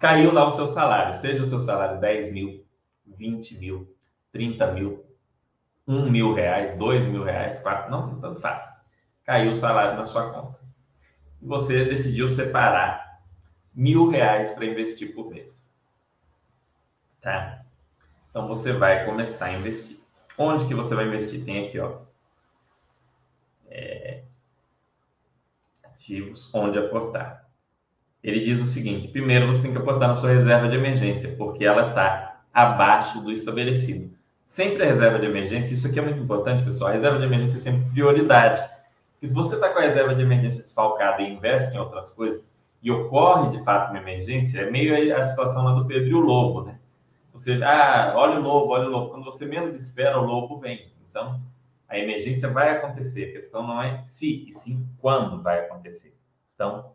Caiu 0.00 0.32
lá 0.32 0.46
o 0.46 0.50
seu 0.52 0.66
salário, 0.66 1.14
seja 1.16 1.42
o 1.42 1.46
seu 1.46 1.60
salário 1.60 2.00
10 2.00 2.32
mil, 2.32 2.64
20 3.06 3.58
mil, 3.58 3.94
30 4.32 4.72
mil, 4.72 5.04
1 5.86 6.10
mil 6.10 6.32
reais, 6.32 6.74
2 6.78 7.04
mil 7.04 7.22
reais, 7.22 7.60
4, 7.60 7.90
não, 7.90 8.18
tanto 8.18 8.40
faz. 8.40 8.66
Caiu 9.24 9.50
o 9.50 9.54
salário 9.54 9.98
na 9.98 10.06
sua 10.06 10.30
conta. 10.32 10.58
E 11.42 11.46
você 11.46 11.84
decidiu 11.84 12.30
separar 12.30 13.20
mil 13.74 14.08
reais 14.08 14.52
para 14.52 14.64
investir 14.64 15.14
por 15.14 15.28
mês. 15.28 15.62
Tá? 17.20 17.62
Então 18.30 18.48
você 18.48 18.72
vai 18.72 19.04
começar 19.04 19.46
a 19.46 19.52
investir. 19.52 20.00
Onde 20.38 20.66
que 20.66 20.74
você 20.74 20.94
vai 20.94 21.06
investir? 21.06 21.44
Tem 21.44 21.66
aqui, 21.66 21.78
ó. 21.78 22.00
É, 23.68 24.22
ativos, 25.84 26.50
onde 26.54 26.78
aportar 26.78 27.49
ele 28.22 28.40
diz 28.40 28.60
o 28.60 28.66
seguinte: 28.66 29.08
primeiro 29.08 29.46
você 29.46 29.62
tem 29.62 29.72
que 29.72 29.78
aportar 29.78 30.08
na 30.08 30.14
sua 30.14 30.30
reserva 30.30 30.68
de 30.68 30.76
emergência, 30.76 31.34
porque 31.36 31.64
ela 31.64 31.88
está 31.88 32.42
abaixo 32.52 33.20
do 33.20 33.32
estabelecido. 33.32 34.10
Sempre 34.44 34.82
a 34.82 34.86
reserva 34.86 35.18
de 35.18 35.26
emergência, 35.26 35.74
isso 35.74 35.86
aqui 35.86 35.98
é 35.98 36.02
muito 36.02 36.20
importante, 36.20 36.64
pessoal. 36.64 36.90
A 36.90 36.92
reserva 36.92 37.18
de 37.18 37.24
emergência 37.24 37.56
é 37.56 37.60
sempre 37.60 37.90
prioridade. 37.90 38.60
Porque 39.12 39.28
se 39.28 39.34
você 39.34 39.54
está 39.54 39.68
com 39.68 39.78
a 39.78 39.82
reserva 39.82 40.14
de 40.14 40.22
emergência 40.22 40.62
desfalcada 40.62 41.22
e 41.22 41.32
investe 41.32 41.74
em 41.74 41.78
outras 41.78 42.10
coisas, 42.10 42.50
e 42.82 42.90
ocorre 42.90 43.56
de 43.56 43.62
fato 43.62 43.90
uma 43.90 44.00
emergência, 44.00 44.60
é 44.60 44.70
meio 44.70 45.16
a 45.16 45.22
situação 45.22 45.62
lá 45.62 45.74
do 45.74 45.86
Pedro 45.86 46.08
e 46.08 46.14
o 46.14 46.20
Lobo, 46.20 46.64
né? 46.64 46.80
Você, 47.32 47.62
ah, 47.62 48.12
olha 48.16 48.40
o 48.40 48.42
lobo, 48.42 48.72
olha 48.72 48.88
o 48.88 48.90
lobo. 48.90 49.10
Quando 49.10 49.24
você 49.24 49.46
menos 49.46 49.72
espera, 49.74 50.18
o 50.18 50.26
lobo 50.26 50.58
vem. 50.58 50.90
Então, 51.08 51.40
a 51.88 51.98
emergência 51.98 52.48
vai 52.48 52.70
acontecer. 52.70 53.24
A 53.24 53.32
questão 53.32 53.66
não 53.66 53.80
é 53.80 54.02
se, 54.02 54.48
e 54.48 54.52
sim 54.52 54.86
quando 54.98 55.42
vai 55.42 55.60
acontecer. 55.60 56.14
Então, 56.54 56.92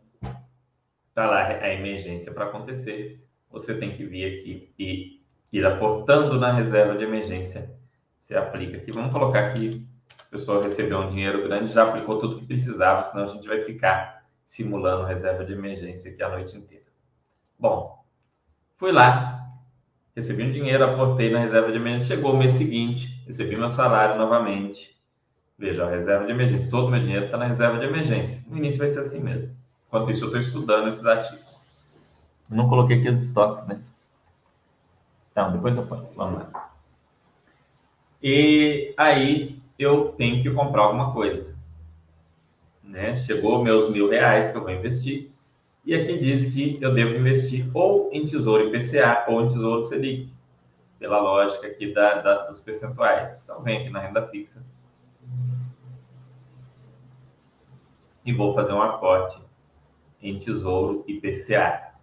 está 1.16 1.24
lá 1.24 1.46
a 1.46 1.72
emergência 1.72 2.30
para 2.30 2.44
acontecer, 2.44 3.26
você 3.50 3.74
tem 3.74 3.96
que 3.96 4.04
vir 4.04 4.26
aqui 4.26 4.70
e 4.78 5.22
ir 5.50 5.64
aportando 5.64 6.38
na 6.38 6.52
reserva 6.52 6.94
de 6.94 7.04
emergência. 7.04 7.74
Você 8.18 8.36
aplica 8.36 8.76
aqui. 8.76 8.92
Vamos 8.92 9.12
colocar 9.12 9.46
aqui, 9.46 9.86
a 10.20 10.30
pessoa 10.30 10.62
recebeu 10.62 10.98
um 10.98 11.08
dinheiro 11.08 11.42
grande, 11.42 11.72
já 11.72 11.84
aplicou 11.84 12.18
tudo 12.18 12.36
que 12.36 12.44
precisava, 12.44 13.02
senão 13.02 13.24
a 13.24 13.28
gente 13.28 13.48
vai 13.48 13.62
ficar 13.62 14.26
simulando 14.44 15.06
reserva 15.06 15.42
de 15.42 15.54
emergência 15.54 16.12
aqui 16.12 16.22
a 16.22 16.28
noite 16.28 16.54
inteira. 16.54 16.84
Bom, 17.58 18.04
fui 18.76 18.92
lá, 18.92 19.42
recebi 20.14 20.42
um 20.42 20.52
dinheiro, 20.52 20.84
aportei 20.84 21.30
na 21.30 21.38
reserva 21.38 21.72
de 21.72 21.78
emergência, 21.78 22.14
chegou 22.14 22.34
o 22.34 22.36
mês 22.36 22.52
seguinte, 22.52 23.22
recebi 23.26 23.56
meu 23.56 23.70
salário 23.70 24.18
novamente. 24.18 24.94
Veja, 25.58 25.86
a 25.86 25.90
reserva 25.90 26.26
de 26.26 26.32
emergência, 26.32 26.70
todo 26.70 26.90
meu 26.90 27.00
dinheiro 27.00 27.24
está 27.24 27.38
na 27.38 27.46
reserva 27.46 27.78
de 27.78 27.86
emergência. 27.86 28.44
No 28.46 28.58
início 28.58 28.78
vai 28.78 28.88
ser 28.88 28.98
assim 28.98 29.20
mesmo. 29.20 29.55
Enquanto 29.88 30.10
isso, 30.10 30.24
eu 30.24 30.26
estou 30.26 30.40
estudando 30.40 30.88
esses 30.88 31.04
ativos. 31.04 31.58
Não 32.48 32.68
coloquei 32.68 32.98
aqui 32.98 33.08
os 33.08 33.22
estoques, 33.22 33.64
né? 33.66 33.80
Então, 35.30 35.52
depois 35.52 35.76
eu 35.76 35.86
ponho. 35.86 36.08
Vamos 36.16 36.40
lá. 36.40 36.70
E 38.22 38.94
aí, 38.96 39.60
eu 39.78 40.12
tenho 40.12 40.42
que 40.42 40.50
comprar 40.50 40.82
alguma 40.82 41.12
coisa. 41.12 41.54
Né? 42.82 43.16
Chegou 43.16 43.62
meus 43.62 43.90
mil 43.90 44.08
reais 44.08 44.50
que 44.50 44.56
eu 44.56 44.62
vou 44.62 44.70
investir. 44.70 45.30
E 45.84 45.94
aqui 45.94 46.18
diz 46.18 46.52
que 46.52 46.78
eu 46.80 46.92
devo 46.92 47.14
investir 47.14 47.68
ou 47.72 48.10
em 48.12 48.24
Tesouro 48.24 48.64
IPCA 48.68 49.24
ou 49.28 49.42
em 49.42 49.48
Tesouro 49.48 49.84
Selic. 49.84 50.32
Pela 50.98 51.20
lógica 51.20 51.66
aqui 51.66 51.92
da, 51.92 52.22
da, 52.22 52.46
dos 52.46 52.60
percentuais. 52.60 53.40
Então, 53.44 53.62
vem 53.62 53.82
aqui 53.82 53.90
na 53.90 54.00
renda 54.00 54.26
fixa. 54.28 54.64
E 58.24 58.32
vou 58.32 58.54
fazer 58.54 58.72
um 58.72 58.82
aporte 58.82 59.45
em 60.20 60.38
Tesouro 60.38 61.04
IPCA. 61.06 61.94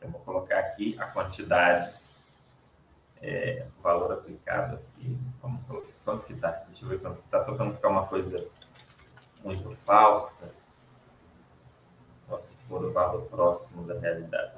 Eu 0.00 0.10
vou 0.10 0.20
colocar 0.20 0.58
aqui 0.58 0.96
a 0.98 1.06
quantidade, 1.06 1.94
é, 3.20 3.66
o 3.78 3.82
valor 3.82 4.12
aplicado 4.12 4.76
aqui. 4.76 5.18
Vamos 5.42 5.64
colocar 5.66 5.96
quanto 6.04 6.24
que 6.24 6.32
está. 6.34 6.50
Deixa 6.68 6.84
eu 6.84 6.88
ver 6.88 7.00
quanto 7.00 7.20
está, 7.20 7.40
só 7.40 7.54
para 7.54 7.64
não 7.64 7.74
ficar 7.74 7.88
uma 7.88 8.06
coisa 8.06 8.46
muito 9.42 9.70
falsa. 9.84 10.50
Posso 12.28 12.48
pôr 12.68 12.84
o 12.84 12.92
valor 12.92 13.22
próximo 13.26 13.84
da 13.84 13.98
realidade. 13.98 14.54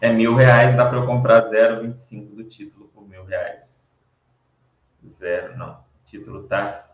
É 0.00 0.12
mil 0.12 0.34
reais, 0.34 0.76
dá 0.76 0.86
para 0.86 0.98
eu 0.98 1.06
comprar 1.06 1.50
0,25 1.50 2.34
do 2.34 2.44
título 2.44 2.88
por 2.88 3.08
mil 3.08 3.24
reais. 3.24 3.96
Zero, 5.08 5.56
não. 5.56 5.72
O 5.72 6.06
título 6.06 6.42
está 6.42 6.85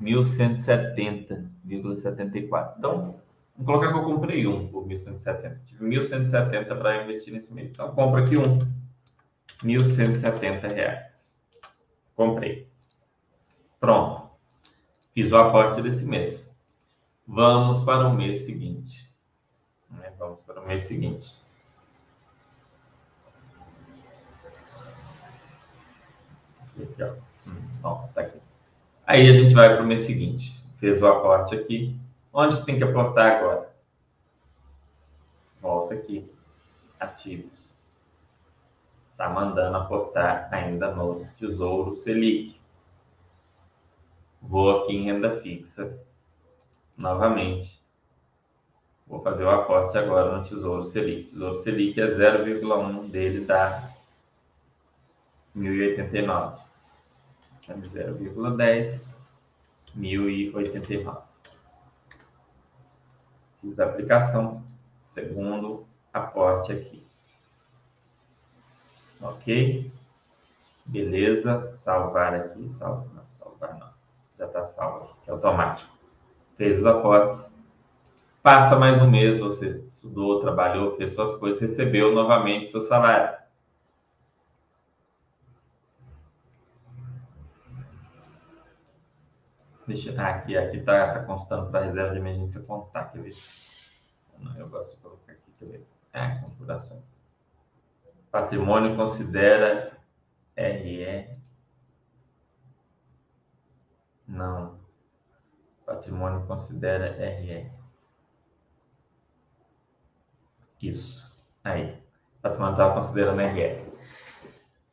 1.170,74. 0.00 2.74
Então, 2.78 3.20
vamos 3.56 3.66
colocar 3.66 3.92
que 3.92 3.98
eu 3.98 4.04
comprei 4.04 4.46
um 4.46 4.68
por 4.68 4.86
1.170. 4.86 5.58
Tive 5.64 5.84
1.170 5.84 6.78
para 6.78 7.02
investir 7.04 7.32
nesse 7.32 7.52
mês. 7.54 7.72
Então, 7.72 7.94
compro 7.94 8.22
aqui 8.22 8.36
um. 8.36 8.58
1.170 9.62 10.72
reais. 10.72 11.40
Comprei. 12.16 12.66
Pronto. 13.78 14.32
Fiz 15.14 15.30
o 15.30 15.36
aporte 15.36 15.82
desse 15.82 16.04
mês. 16.04 16.52
Vamos 17.26 17.80
para 17.84 18.08
o 18.08 18.14
mês 18.14 18.40
seguinte. 18.40 19.08
Né? 19.90 20.12
Vamos 20.18 20.40
para 20.40 20.60
o 20.60 20.66
mês 20.66 20.82
seguinte. 20.82 21.40
Aqui, 26.80 27.02
ó. 27.02 27.14
Hum, 27.46 27.60
bom, 27.80 28.10
tá 28.14 28.22
aqui. 28.22 28.41
Aí 29.06 29.28
a 29.28 29.32
gente 29.32 29.52
vai 29.52 29.74
para 29.74 29.82
o 29.82 29.86
mês 29.86 30.02
seguinte. 30.02 30.60
Fez 30.78 31.00
o 31.00 31.06
aporte 31.06 31.54
aqui. 31.54 31.96
Onde 32.32 32.64
tem 32.64 32.78
que 32.78 32.84
aportar 32.84 33.36
agora? 33.36 33.70
Volta 35.60 35.94
aqui. 35.94 36.30
Ativos. 36.98 37.72
Está 39.10 39.28
mandando 39.28 39.76
aportar 39.76 40.48
ainda 40.52 40.94
no 40.94 41.26
Tesouro 41.38 41.92
Selic. 41.92 42.60
Vou 44.40 44.82
aqui 44.82 44.96
em 44.96 45.04
renda 45.04 45.40
fixa. 45.40 45.98
Novamente. 46.96 47.82
Vou 49.06 49.20
fazer 49.20 49.44
o 49.44 49.50
aporte 49.50 49.98
agora 49.98 50.38
no 50.38 50.44
Tesouro 50.44 50.84
Selic. 50.84 51.30
Tesouro 51.30 51.54
Selic 51.56 52.00
é 52.00 52.06
0,1 52.06 53.10
dele 53.10 53.44
dá 53.44 53.90
1.089. 55.56 56.61
0,10, 57.68 59.04
1089. 59.94 61.20
Fiz 63.60 63.78
a 63.78 63.84
aplicação, 63.84 64.64
segundo 65.00 65.86
aporte 66.12 66.72
aqui. 66.72 67.06
Ok? 69.20 69.90
Beleza, 70.84 71.70
salvar 71.70 72.34
aqui, 72.34 72.68
salvar, 72.68 73.06
não, 73.14 73.22
salvar 73.30 73.78
não, 73.78 73.88
já 74.36 74.46
está 74.46 74.64
salvo 74.64 75.04
aqui, 75.04 75.14
que 75.24 75.30
é 75.30 75.32
automático. 75.32 75.92
Fez 76.56 76.78
os 76.78 76.86
aportes, 76.86 77.52
passa 78.42 78.76
mais 78.76 79.00
um 79.00 79.08
mês, 79.08 79.38
você 79.38 79.84
estudou, 79.86 80.40
trabalhou, 80.40 80.96
fez 80.96 81.12
suas 81.12 81.36
coisas, 81.36 81.60
recebeu 81.60 82.12
novamente 82.12 82.70
seu 82.70 82.82
salário. 82.82 83.41
Deixa, 89.92 90.10
ah, 90.18 90.28
aqui, 90.28 90.56
aqui 90.56 90.80
tá, 90.80 91.12
tá 91.12 91.22
constando 91.24 91.70
para 91.70 91.84
reserva 91.84 92.12
de 92.12 92.18
emergência 92.18 92.62
contar, 92.62 93.12
quer 93.12 93.20
ver? 93.20 93.34
Não, 94.38 94.56
eu 94.56 94.66
gosto 94.66 94.96
de 94.96 95.02
colocar 95.02 95.32
aqui, 95.32 95.52
quer 95.58 95.66
ver? 95.66 95.86
Ah, 96.14 96.40
configurações. 96.42 97.20
Patrimônio 98.30 98.96
considera 98.96 99.92
RE. 100.56 101.28
Não. 104.26 104.78
Patrimônio 105.84 106.46
considera 106.46 107.14
RE. 107.36 107.70
Isso. 110.80 111.44
Aí. 111.62 112.02
Patrimônio 112.40 112.72
estava 112.72 112.94
considerando 112.94 113.40
RE. 113.40 113.92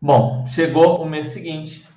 Bom, 0.01 0.45
chegou 0.45 1.01
o 1.01 1.05
mês 1.05 1.27
seguinte. 1.27 1.88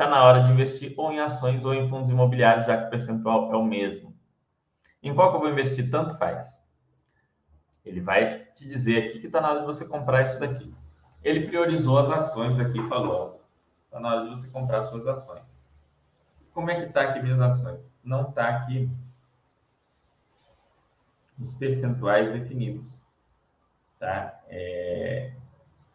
Está 0.00 0.08
na 0.08 0.24
hora 0.24 0.42
de 0.42 0.50
investir 0.50 0.94
ou 0.96 1.12
em 1.12 1.20
ações 1.20 1.62
ou 1.62 1.74
em 1.74 1.86
fundos 1.86 2.08
imobiliários, 2.08 2.66
já 2.66 2.74
que 2.78 2.86
o 2.86 2.90
percentual 2.90 3.52
é 3.52 3.56
o 3.58 3.62
mesmo. 3.62 4.16
Em 5.02 5.14
qual 5.14 5.28
que 5.28 5.36
eu 5.36 5.40
vou 5.40 5.50
investir? 5.50 5.90
Tanto 5.90 6.16
faz. 6.16 6.58
Ele 7.84 8.00
vai 8.00 8.46
te 8.54 8.66
dizer 8.66 9.04
aqui 9.04 9.20
que 9.20 9.26
está 9.26 9.42
na 9.42 9.50
hora 9.50 9.60
de 9.60 9.66
você 9.66 9.84
comprar 9.84 10.22
isso 10.22 10.40
daqui. 10.40 10.74
Ele 11.22 11.46
priorizou 11.46 11.98
as 11.98 12.08
ações 12.08 12.58
aqui, 12.58 12.82
falou. 12.88 13.44
Está 13.84 14.00
na 14.00 14.14
hora 14.14 14.24
de 14.24 14.30
você 14.30 14.48
comprar 14.48 14.84
suas 14.84 15.06
ações. 15.06 15.62
Como 16.54 16.70
é 16.70 16.80
que 16.80 16.86
está 16.86 17.02
aqui 17.02 17.20
minhas 17.20 17.42
ações? 17.42 17.86
Não 18.02 18.30
está 18.30 18.48
aqui 18.48 18.90
os 21.38 21.52
percentuais 21.52 22.32
definidos. 22.32 23.06
Tá? 23.98 24.40
É, 24.48 25.34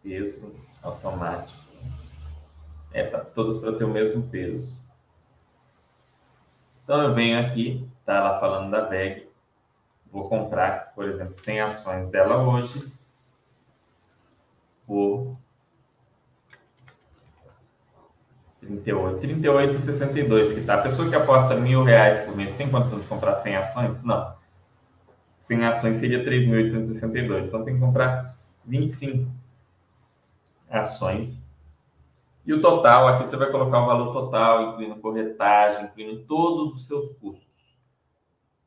peso 0.04 0.56
automático. 0.84 1.65
É 2.96 3.04
todas 3.04 3.58
para 3.58 3.74
ter 3.74 3.84
o 3.84 3.90
mesmo 3.90 4.24
peso. 4.30 4.82
Então 6.82 7.02
eu 7.02 7.14
venho 7.14 7.38
aqui, 7.38 7.86
tá 8.06 8.24
lá 8.24 8.40
falando 8.40 8.72
da 8.72 8.86
VEG. 8.86 9.28
Vou 10.10 10.30
comprar, 10.30 10.94
por 10.96 11.04
exemplo, 11.04 11.36
100 11.36 11.60
ações 11.60 12.10
dela 12.10 12.38
hoje 12.38 12.90
por 14.88 15.36
38, 18.62 19.20
38,62 19.20 20.56
que 20.56 20.62
tá. 20.62 20.76
A 20.76 20.82
pessoa 20.82 21.10
que 21.10 21.16
aporta 21.16 21.56
mil 21.56 21.84
reais 21.84 22.20
por 22.20 22.34
mês 22.34 22.56
tem 22.56 22.72
condição 22.72 23.00
de 23.00 23.08
comprar 23.08 23.36
100 23.36 23.58
ações? 23.58 24.02
Não. 24.04 24.36
100 25.40 25.66
ações 25.66 25.98
seria 25.98 26.24
3.862. 26.24 27.48
Então 27.48 27.66
tem 27.66 27.74
que 27.74 27.80
comprar 27.82 28.38
25 28.64 29.30
ações. 30.70 31.45
E 32.46 32.54
o 32.54 32.62
total, 32.62 33.08
aqui 33.08 33.28
você 33.28 33.36
vai 33.36 33.50
colocar 33.50 33.82
o 33.82 33.88
valor 33.88 34.14
total, 34.14 34.70
incluindo 34.70 34.98
corretagem, 34.98 35.86
incluindo 35.86 36.24
todos 36.26 36.76
os 36.76 36.86
seus 36.86 37.10
custos. 37.14 37.44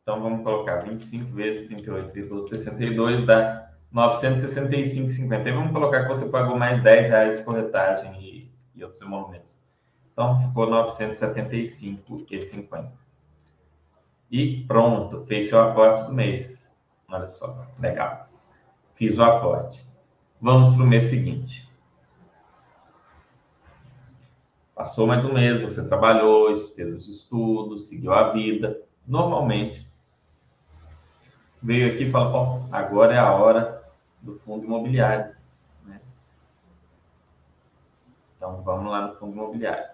Então 0.03 0.20
vamos 0.20 0.43
colocar 0.43 0.79
25 0.79 1.33
vezes 1.33 1.68
38,62 1.68 3.24
dá 3.24 3.70
965,50. 3.95 5.47
E 5.47 5.53
vamos 5.53 5.70
colocar 5.72 6.03
que 6.03 6.09
você 6.09 6.29
pagou 6.29 6.59
mais 6.59 6.83
10 6.83 7.09
reais 7.09 7.39
de 7.39 7.45
corretagem 7.45 8.20
e, 8.20 8.51
e 8.74 8.83
outros 8.83 9.01
emolumentos. 9.01 9.57
Então 10.12 10.41
ficou 10.41 10.66
975,50. 10.66 12.91
E 14.31 14.64
pronto, 14.64 15.24
fez 15.26 15.49
seu 15.49 15.61
aporte 15.61 16.03
do 16.05 16.12
mês. 16.12 16.76
Olha 17.09 17.29
só, 17.29 17.64
legal. 17.79 18.29
Fiz 18.95 19.16
o 19.18 19.22
aporte. 19.22 19.87
Vamos 20.41 20.70
para 20.70 20.83
o 20.83 20.87
mês 20.87 21.05
seguinte. 21.05 21.68
Passou 24.79 25.09
mais 25.09 25.24
um 25.24 25.35
mês, 25.35 25.61
você 25.61 25.85
trabalhou, 25.85 26.57
fez 26.57 26.95
os 26.95 27.09
estudos, 27.09 27.89
seguiu 27.89 28.12
a 28.12 28.31
vida. 28.31 28.81
Normalmente, 29.05 29.85
veio 31.61 31.93
aqui 31.93 32.05
e 32.05 32.11
falou: 32.12 32.62
agora 32.70 33.12
é 33.12 33.18
a 33.18 33.35
hora 33.35 33.85
do 34.22 34.39
fundo 34.39 34.64
imobiliário. 34.64 35.35
Né? 35.85 36.01
Então, 38.37 38.62
vamos 38.62 38.93
lá 38.93 39.09
no 39.09 39.16
fundo 39.16 39.33
imobiliário. 39.33 39.91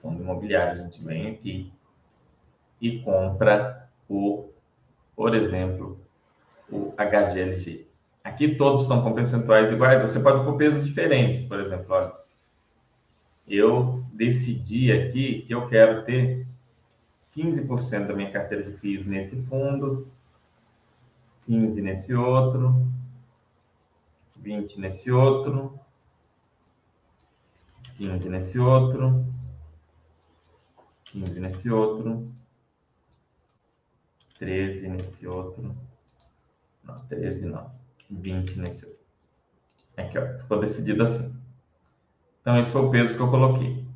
Fundo 0.00 0.22
imobiliário, 0.22 0.80
a 0.80 0.84
gente 0.84 1.04
vem 1.04 1.32
aqui 1.32 1.70
e 2.80 3.02
compra 3.02 3.90
o, 4.08 4.48
por 5.14 5.34
exemplo, 5.34 6.00
o 6.72 6.94
HGLG. 6.96 7.87
Aqui 8.28 8.56
todos 8.56 8.82
estão 8.82 9.02
com 9.02 9.14
percentuais 9.14 9.72
iguais, 9.72 10.02
você 10.02 10.20
pode 10.20 10.44
pôr 10.44 10.58
pesos 10.58 10.84
diferentes, 10.84 11.44
por 11.44 11.58
exemplo, 11.60 11.86
olha. 11.88 12.12
Eu 13.48 14.04
decidi 14.12 14.92
aqui 14.92 15.44
que 15.46 15.54
eu 15.54 15.66
quero 15.66 16.04
ter 16.04 16.46
15% 17.34 18.06
da 18.06 18.14
minha 18.14 18.30
carteira 18.30 18.70
de 18.70 18.76
FIIs 18.76 19.06
nesse 19.06 19.42
fundo, 19.46 20.06
15 21.46 21.80
nesse 21.80 22.14
outro, 22.14 22.86
20 24.36 24.78
nesse 24.78 25.10
outro, 25.10 25.80
15 27.96 28.28
nesse 28.28 28.58
outro, 28.58 29.24
15 31.06 31.40
nesse 31.40 31.70
outro, 31.70 32.30
13 34.38 34.86
nesse 34.86 35.26
outro, 35.26 35.74
não, 36.84 36.98
13 37.06 37.46
não, 37.46 37.77
20 38.10 38.58
nesse 38.58 38.86
outro. 38.86 38.98
Aqui, 39.96 40.18
ó, 40.18 40.38
ficou 40.38 40.60
decidido 40.60 41.02
assim. 41.02 41.36
Então, 42.40 42.58
esse 42.58 42.70
foi 42.70 42.82
o 42.82 42.90
peso 42.90 43.14
que 43.14 43.20
eu 43.20 43.30
coloquei. 43.30 43.86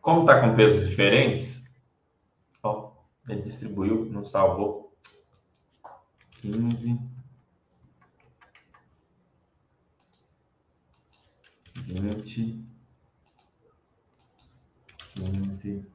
Como 0.00 0.20
está 0.20 0.40
com 0.40 0.54
pesos 0.54 0.88
diferentes, 0.88 1.64
ó, 2.62 2.92
ele 3.28 3.42
distribuiu, 3.42 4.04
não 4.06 4.24
salvou. 4.24 4.92
15. 6.40 6.98
20. 11.74 12.64
15. 15.14 15.86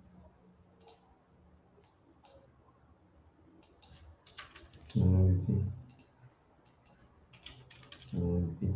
15 4.87 5.76
quinze. 8.07 8.75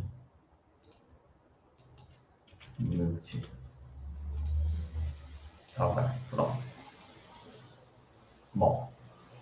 Tá, 5.74 5.86
vai, 5.86 6.18
pronto. 6.30 6.62
Bom, 8.54 8.92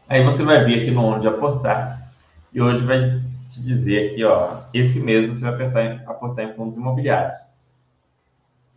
aí 0.09 0.25
você 0.25 0.43
vai 0.45 0.65
vir 0.65 0.83
aqui 0.83 0.91
no 0.91 1.03
onde 1.05 1.27
aportar 1.27 2.13
e 2.53 2.61
hoje 2.61 2.85
vai 2.85 3.21
te 3.49 3.61
dizer 3.61 4.13
aqui, 4.13 4.25
ó, 4.25 4.63
esse 4.73 5.01
mesmo 5.01 5.35
você 5.35 5.43
vai 5.43 5.55
apertar 5.55 5.85
em, 5.85 6.07
aportar 6.07 6.45
em 6.45 6.55
fundos 6.55 6.77
imobiliários. 6.77 7.39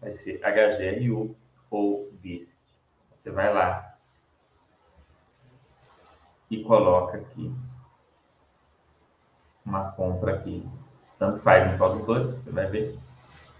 Vai 0.01 0.11
ser 0.11 0.39
HGRU 0.39 1.35
ou 1.69 2.11
BISC. 2.13 2.57
Você 3.15 3.29
vai 3.31 3.53
lá 3.53 3.95
e 6.49 6.63
coloca 6.63 7.17
aqui 7.17 7.53
uma 9.65 9.91
compra 9.91 10.35
aqui 10.35 10.67
tanto 11.23 11.39
faz 11.39 11.73
em 11.73 11.77
qual 11.77 11.95
dos 11.95 12.05
dois, 12.05 12.27
você 12.27 12.51
vai 12.51 12.65
ver 12.67 12.99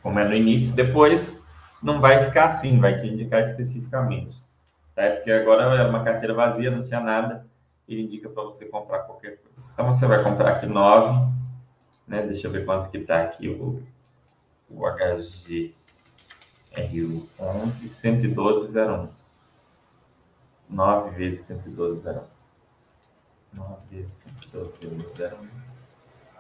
como 0.02 0.20
é 0.20 0.28
no 0.28 0.36
início. 0.36 0.74
Depois 0.74 1.42
não 1.82 2.02
vai 2.02 2.26
ficar 2.26 2.48
assim, 2.48 2.78
vai 2.78 2.98
te 2.98 3.08
indicar 3.08 3.42
especificamente. 3.42 4.38
Tá? 4.94 5.10
Porque 5.12 5.32
agora 5.32 5.64
é 5.78 5.88
uma 5.88 6.04
carteira 6.04 6.34
vazia, 6.34 6.70
não 6.70 6.84
tinha 6.84 7.00
nada, 7.00 7.48
ele 7.88 8.02
indica 8.02 8.28
para 8.28 8.44
você 8.44 8.66
comprar 8.66 9.00
qualquer 9.00 9.38
coisa. 9.38 9.66
Então 9.74 9.86
você 9.86 10.06
vai 10.06 10.22
comprar 10.22 10.52
aqui 10.52 10.66
9, 10.66 11.32
né? 12.06 12.24
Deixa 12.24 12.48
eu 12.48 12.52
ver 12.52 12.66
quanto 12.66 12.90
que 12.90 12.98
está 12.98 13.24
aqui 13.24 13.48
o, 13.48 13.82
o 14.70 14.86
HG 14.86 15.74
RU 16.76 17.30
11 17.40 17.88
112,01. 17.88 19.08
9 20.70 21.10
vezes 21.12 21.48
112,01. 21.48 22.24
9 23.54 23.76
vezes 23.90 24.22
112,01. 24.54 25.63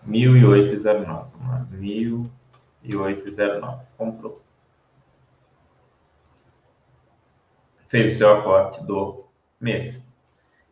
1809. 0.06 1.32
1809. 1.72 3.86
Comprou. 3.98 4.42
Fez 7.88 8.16
o 8.16 8.18
seu 8.18 8.34
aporte 8.34 8.84
do 8.84 9.26
mês. 9.60 10.04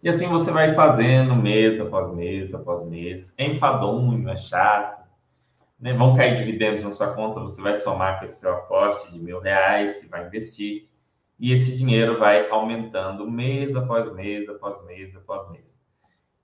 E 0.04 0.10
assim 0.10 0.28
você 0.28 0.50
vai 0.50 0.74
fazendo 0.74 1.36
mês 1.36 1.80
após 1.80 2.12
mês 2.14 2.54
após 2.54 2.88
mês. 2.88 3.34
É 3.38 3.46
enfadonho, 3.46 4.28
é 4.30 4.36
chato. 4.36 5.02
Né? 5.80 5.94
Vão 5.94 6.16
cair 6.16 6.38
dividendos 6.38 6.84
na 6.84 6.92
sua 6.92 7.14
conta, 7.14 7.40
você 7.40 7.62
vai 7.62 7.76
somar 7.76 8.20
com 8.20 8.26
esse 8.26 8.40
seu 8.40 8.52
aporte 8.52 9.12
de 9.12 9.20
mil 9.20 9.40
reais, 9.40 10.04
e 10.04 10.08
vai 10.08 10.28
investir. 10.28 10.88
E 11.40 11.52
esse 11.52 11.76
dinheiro 11.76 12.20
vai 12.20 12.50
aumentando 12.50 13.30
mês 13.30 13.76
após 13.76 14.14
mês, 14.14 14.48
após 14.48 14.84
mês, 14.86 15.16
após 15.16 15.50
mês. 15.50 15.81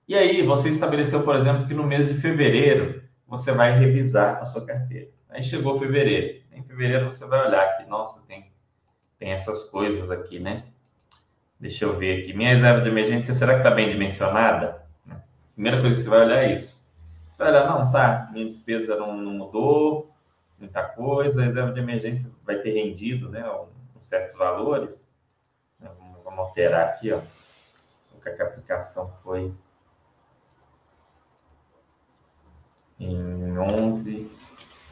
E 0.08 0.14
aí, 0.14 0.42
você 0.42 0.70
estabeleceu, 0.70 1.22
por 1.22 1.36
exemplo, 1.36 1.66
que 1.66 1.74
no 1.74 1.84
mês 1.84 2.08
de 2.08 2.14
fevereiro 2.18 3.02
você 3.26 3.52
vai 3.52 3.78
revisar 3.78 4.38
a 4.40 4.46
sua 4.46 4.64
carteira. 4.64 5.10
Aí 5.28 5.42
chegou 5.42 5.78
fevereiro. 5.78 6.42
Em 6.50 6.62
fevereiro 6.62 7.12
você 7.12 7.26
vai 7.26 7.46
olhar 7.46 7.62
aqui, 7.62 7.86
nossa, 7.86 8.22
tem, 8.26 8.50
tem 9.18 9.32
essas 9.32 9.64
coisas 9.64 10.10
aqui, 10.10 10.40
né? 10.40 10.64
Deixa 11.60 11.84
eu 11.84 11.98
ver 11.98 12.22
aqui. 12.22 12.32
Minha 12.32 12.54
reserva 12.54 12.80
de 12.80 12.88
emergência, 12.88 13.34
será 13.34 13.52
que 13.52 13.58
está 13.58 13.70
bem 13.70 13.90
dimensionada? 13.90 14.82
Primeira 15.52 15.80
coisa 15.82 15.96
que 15.96 16.02
você 16.02 16.08
vai 16.08 16.24
olhar 16.24 16.44
é 16.44 16.54
isso. 16.54 16.80
Você 17.30 17.42
vai 17.42 17.52
olhar, 17.52 17.68
não, 17.68 17.92
tá, 17.92 18.30
minha 18.32 18.46
despesa 18.46 18.96
não, 18.96 19.14
não 19.14 19.32
mudou, 19.32 20.10
muita 20.58 20.82
coisa, 20.84 21.42
a 21.42 21.44
reserva 21.44 21.72
de 21.72 21.80
emergência 21.80 22.30
vai 22.44 22.56
ter 22.60 22.72
rendido, 22.72 23.28
né, 23.28 23.44
um, 23.50 24.00
certos 24.00 24.34
valores. 24.36 25.06
Vamos, 26.24 26.38
alterar 26.38 26.88
aqui, 26.88 27.12
ó, 27.12 27.20
que 28.22 28.42
a 28.42 28.46
aplicação 28.46 29.12
foi 29.22 29.52
em 33.00 33.58
11 33.58 34.30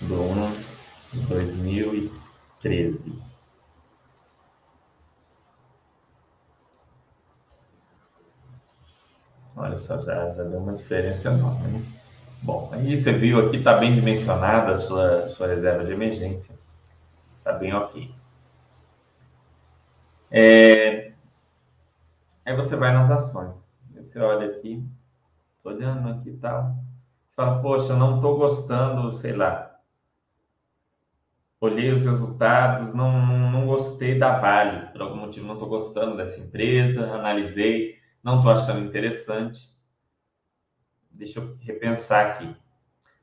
de 0.00 0.12
1 0.12 0.52
de 1.12 1.20
2013. 1.26 3.12
Olha 9.56 9.78
só, 9.78 10.02
já, 10.02 10.34
já 10.34 10.44
deu 10.44 10.60
uma 10.60 10.74
diferença 10.74 11.28
enorme. 11.28 11.66
Né? 11.68 11.82
Bom, 12.42 12.68
aí 12.72 12.96
você 12.96 13.12
viu 13.12 13.46
aqui, 13.46 13.56
está 13.56 13.78
bem 13.78 13.94
dimensionada 13.94 14.72
a 14.72 14.76
sua, 14.76 15.28
sua 15.30 15.48
reserva 15.48 15.84
de 15.84 15.92
emergência. 15.92 16.54
Está 17.38 17.52
bem 17.54 17.72
ok. 17.72 18.14
É... 20.30 21.12
Aí 22.44 22.54
você 22.54 22.76
vai 22.76 22.92
nas 22.92 23.10
ações. 23.10 23.74
Você 23.94 24.20
olha 24.20 24.46
aqui, 24.46 24.84
estou 25.56 25.72
olhando 25.72 26.10
aqui 26.10 26.30
e 26.30 26.36
tal. 26.36 26.76
Fala, 27.36 27.60
poxa, 27.60 27.94
não 27.94 28.16
estou 28.16 28.38
gostando, 28.38 29.12
sei 29.12 29.32
lá. 29.32 29.78
Olhei 31.60 31.92
os 31.92 32.02
resultados, 32.02 32.94
não, 32.94 33.12
não, 33.26 33.50
não 33.50 33.66
gostei 33.66 34.18
da 34.18 34.38
Vale. 34.38 34.86
Por 34.92 35.02
algum 35.02 35.16
motivo, 35.16 35.46
não 35.46 35.54
estou 35.54 35.68
gostando 35.68 36.16
dessa 36.16 36.40
empresa. 36.40 37.12
Analisei 37.12 37.96
não 38.26 38.38
estou 38.38 38.50
achando 38.50 38.84
interessante. 38.84 39.60
Deixa 41.12 41.38
eu 41.38 41.56
repensar 41.60 42.26
aqui. 42.26 42.56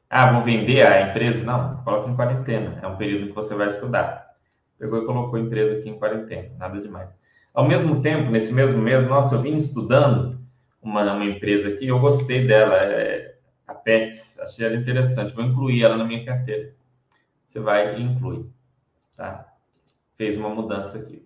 Ah, 0.09 0.31
vou 0.31 0.41
vender 0.41 0.81
a 0.81 1.09
empresa? 1.09 1.43
Não, 1.43 1.83
coloca 1.83 2.09
em 2.09 2.15
quarentena. 2.15 2.79
É 2.81 2.87
um 2.87 2.95
período 2.95 3.27
que 3.27 3.35
você 3.35 3.53
vai 3.53 3.67
estudar. 3.67 4.33
Pegou 4.79 5.03
e 5.03 5.05
colocou 5.05 5.35
a 5.35 5.41
empresa 5.41 5.77
aqui 5.77 5.89
em 5.89 5.99
quarentena, 5.99 6.55
nada 6.57 6.79
demais. 6.79 7.13
Ao 7.53 7.67
mesmo 7.67 8.01
tempo, 8.01 8.31
nesse 8.31 8.53
mesmo 8.53 8.81
mês, 8.81 9.05
nossa, 9.05 9.35
eu 9.35 9.41
vim 9.41 9.55
estudando 9.55 10.39
uma, 10.81 11.03
uma 11.13 11.25
empresa 11.25 11.67
aqui, 11.67 11.87
eu 11.87 11.99
gostei 11.99 12.47
dela, 12.47 12.75
é 12.75 13.32
a 13.83 13.85
PETS, 13.85 14.39
achei 14.39 14.65
ela 14.65 14.75
interessante, 14.75 15.33
vou 15.33 15.43
incluir 15.43 15.83
ela 15.83 15.97
na 15.97 16.05
minha 16.05 16.23
carteira. 16.25 16.73
Você 17.45 17.59
vai 17.59 17.99
e 17.99 18.01
inclui, 18.01 18.49
tá? 19.15 19.45
Fez 20.17 20.37
uma 20.37 20.49
mudança 20.49 20.97
aqui. 20.97 21.23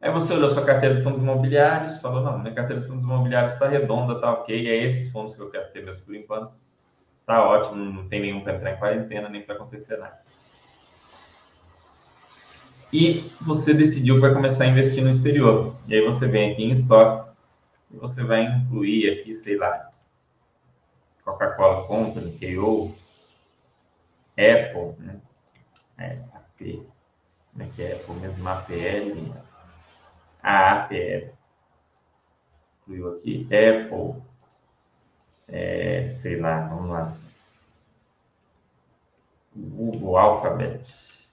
Aí 0.00 0.10
você 0.10 0.34
olhou 0.34 0.50
sua 0.50 0.64
carteira 0.64 0.96
de 0.96 1.02
fundos 1.02 1.20
imobiliários, 1.20 1.98
falou, 1.98 2.22
não, 2.22 2.38
minha 2.38 2.54
carteira 2.54 2.82
de 2.82 2.88
fundos 2.88 3.04
imobiliários 3.04 3.54
está 3.54 3.68
redonda, 3.68 4.14
está 4.14 4.32
ok, 4.32 4.68
é 4.68 4.84
esses 4.84 5.10
fundos 5.10 5.34
que 5.34 5.40
eu 5.40 5.50
quero 5.50 5.72
ter 5.72 5.84
mesmo 5.84 6.02
por 6.04 6.14
enquanto. 6.14 6.52
Tá 7.24 7.44
ótimo, 7.44 7.76
não 7.76 8.08
tem 8.08 8.20
nenhum 8.20 8.42
para 8.42 8.56
entrar 8.56 8.72
em 8.72 8.78
quarentena, 8.78 9.28
nem 9.28 9.42
para 9.42 9.54
acontecer 9.54 9.96
nada. 9.96 10.20
E 12.92 13.30
você 13.40 13.74
decidiu 13.74 14.16
que 14.16 14.20
vai 14.20 14.32
começar 14.32 14.64
a 14.64 14.68
investir 14.68 15.02
no 15.02 15.10
exterior. 15.10 15.74
E 15.88 15.94
aí 15.94 16.04
você 16.04 16.28
vem 16.28 16.52
aqui 16.52 16.62
em 16.62 16.70
estoques 16.70 17.26
e 17.90 17.96
você 17.96 18.22
vai 18.22 18.44
incluir 18.44 19.10
aqui, 19.10 19.34
sei 19.34 19.56
lá, 19.56 19.85
Coca-Cola 21.26 21.88
Company, 21.88 22.38
KO, 22.38 22.94
Apple, 24.38 24.94
né? 25.04 25.20
É, 25.98 26.12
AP, 26.32 26.86
como 27.50 27.64
é 27.64 27.66
que 27.74 27.82
é? 27.82 27.96
Apple 27.96 28.14
mesmo, 28.14 28.48
APL, 28.48 29.34
a 30.40 30.84
Apple. 30.84 31.32
Incluiu 32.82 33.16
aqui 33.16 33.44
Apple. 33.46 34.22
É, 35.48 36.06
sei 36.06 36.38
lá, 36.38 36.68
vamos 36.68 36.90
lá. 36.90 37.16
Google 39.56 40.16
Alphabet. 40.16 41.26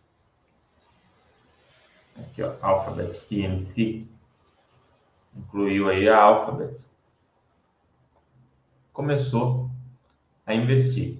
Aqui, 2.17 2.41
ó, 2.41 2.55
Alphabet 2.61 3.21
PNC. 3.27 4.07
Incluiu 5.35 5.89
aí 5.89 6.09
a 6.09 6.19
Alphabet. 6.19 6.83
Começou 8.91 9.72
a 10.45 10.53
investir, 10.53 11.19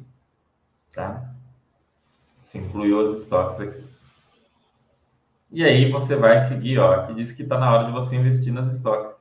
tá? 0.92 1.34
Você 2.44 2.58
incluiu 2.58 3.00
os 3.00 3.22
estoques 3.22 3.60
aqui. 3.60 3.84
E 5.52 5.64
aí 5.64 5.92
você 5.92 6.16
vai 6.16 6.40
seguir, 6.42 6.80
ó, 6.80 6.94
aqui 6.94 7.14
diz 7.14 7.32
que 7.32 7.44
está 7.44 7.58
na 7.58 7.72
hora 7.72 7.86
de 7.86 7.92
você 7.92 8.16
investir 8.16 8.52
nas 8.52 8.74
estoques. 8.74 9.16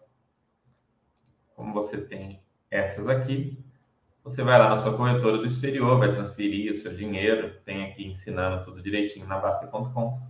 Como 1.55 1.73
você 1.75 2.01
tem 2.01 2.43
essas 2.71 3.07
aqui, 3.07 3.63
você 4.25 4.43
vai 4.43 4.59
lá 4.59 4.69
na 4.69 4.77
sua 4.77 4.97
corretora 4.97 5.39
do 5.39 5.47
exterior, 5.47 5.99
vai 5.99 6.13
transferir 6.13 6.73
o 6.73 6.77
seu 6.77 6.95
dinheiro, 6.95 7.61
tem 7.65 7.85
aqui 7.85 8.07
ensinando 8.07 8.65
tudo 8.65 8.83
direitinho 8.83 9.27
na 9.27 9.39
Basta.com 9.39 10.21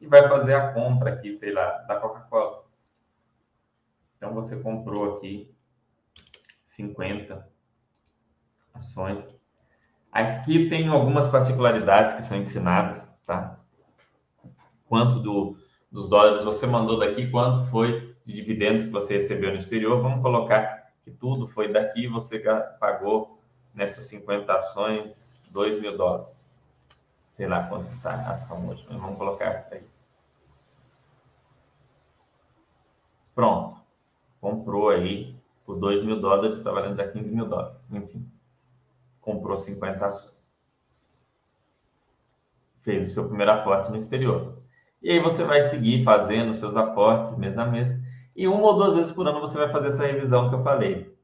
e 0.00 0.06
vai 0.06 0.28
fazer 0.28 0.54
a 0.54 0.72
compra 0.72 1.12
aqui, 1.12 1.32
sei 1.32 1.52
lá, 1.52 1.78
da 1.82 1.96
Coca-Cola. 1.96 2.64
Então 4.16 4.32
você 4.32 4.56
comprou 4.56 5.16
aqui 5.16 5.54
50 6.62 7.49
ações. 8.74 9.28
Aqui 10.12 10.68
tem 10.68 10.88
algumas 10.88 11.28
particularidades 11.28 12.14
que 12.14 12.22
são 12.22 12.36
ensinadas, 12.36 13.12
tá? 13.26 13.60
quanto 14.90 15.20
do, 15.20 15.56
dos 15.90 16.08
dólares 16.08 16.42
você 16.42 16.66
mandou 16.66 16.98
daqui, 16.98 17.30
quanto 17.30 17.64
foi 17.66 18.16
de 18.26 18.34
dividendos 18.34 18.84
que 18.84 18.90
você 18.90 19.14
recebeu 19.14 19.50
no 19.50 19.56
exterior. 19.56 20.02
Vamos 20.02 20.20
colocar 20.20 20.90
que 21.04 21.12
tudo 21.12 21.46
foi 21.46 21.72
daqui, 21.72 22.08
você 22.08 22.40
pagou 22.80 23.40
nessas 23.72 24.06
50 24.06 24.52
ações 24.52 25.40
2 25.52 25.80
mil 25.80 25.96
dólares. 25.96 26.50
Sei 27.30 27.46
lá 27.46 27.68
quanto 27.68 27.90
está 27.94 28.14
a 28.14 28.32
ação 28.32 28.68
hoje, 28.68 28.84
mas 28.90 29.00
vamos 29.00 29.16
colocar 29.16 29.68
aí. 29.70 29.84
Pronto. 33.32 33.80
Comprou 34.40 34.90
aí 34.90 35.36
por 35.64 35.78
2 35.78 36.02
mil 36.02 36.20
dólares, 36.20 36.58
está 36.58 36.72
valendo 36.72 36.96
já 36.96 37.06
15 37.06 37.32
mil 37.32 37.46
dólares. 37.46 37.78
Enfim, 37.92 38.28
comprou 39.20 39.58
50 39.58 40.06
ações. 40.06 40.52
Fez 42.82 43.04
o 43.04 43.14
seu 43.14 43.26
primeiro 43.28 43.52
aporte 43.52 43.90
no 43.90 43.96
exterior. 43.96 44.62
E 45.02 45.10
aí 45.10 45.20
você 45.20 45.44
vai 45.44 45.62
seguir 45.62 46.02
fazendo 46.04 46.54
seus 46.54 46.76
aportes 46.76 47.36
mês 47.36 47.56
a 47.58 47.66
mês. 47.66 47.98
E 48.34 48.46
uma 48.48 48.62
ou 48.62 48.74
duas 48.74 48.96
vezes 48.96 49.12
por 49.12 49.26
ano 49.26 49.40
você 49.40 49.58
vai 49.58 49.68
fazer 49.68 49.88
essa 49.88 50.06
revisão 50.06 50.48
que 50.48 50.54
eu 50.54 50.62
falei. 50.62 51.14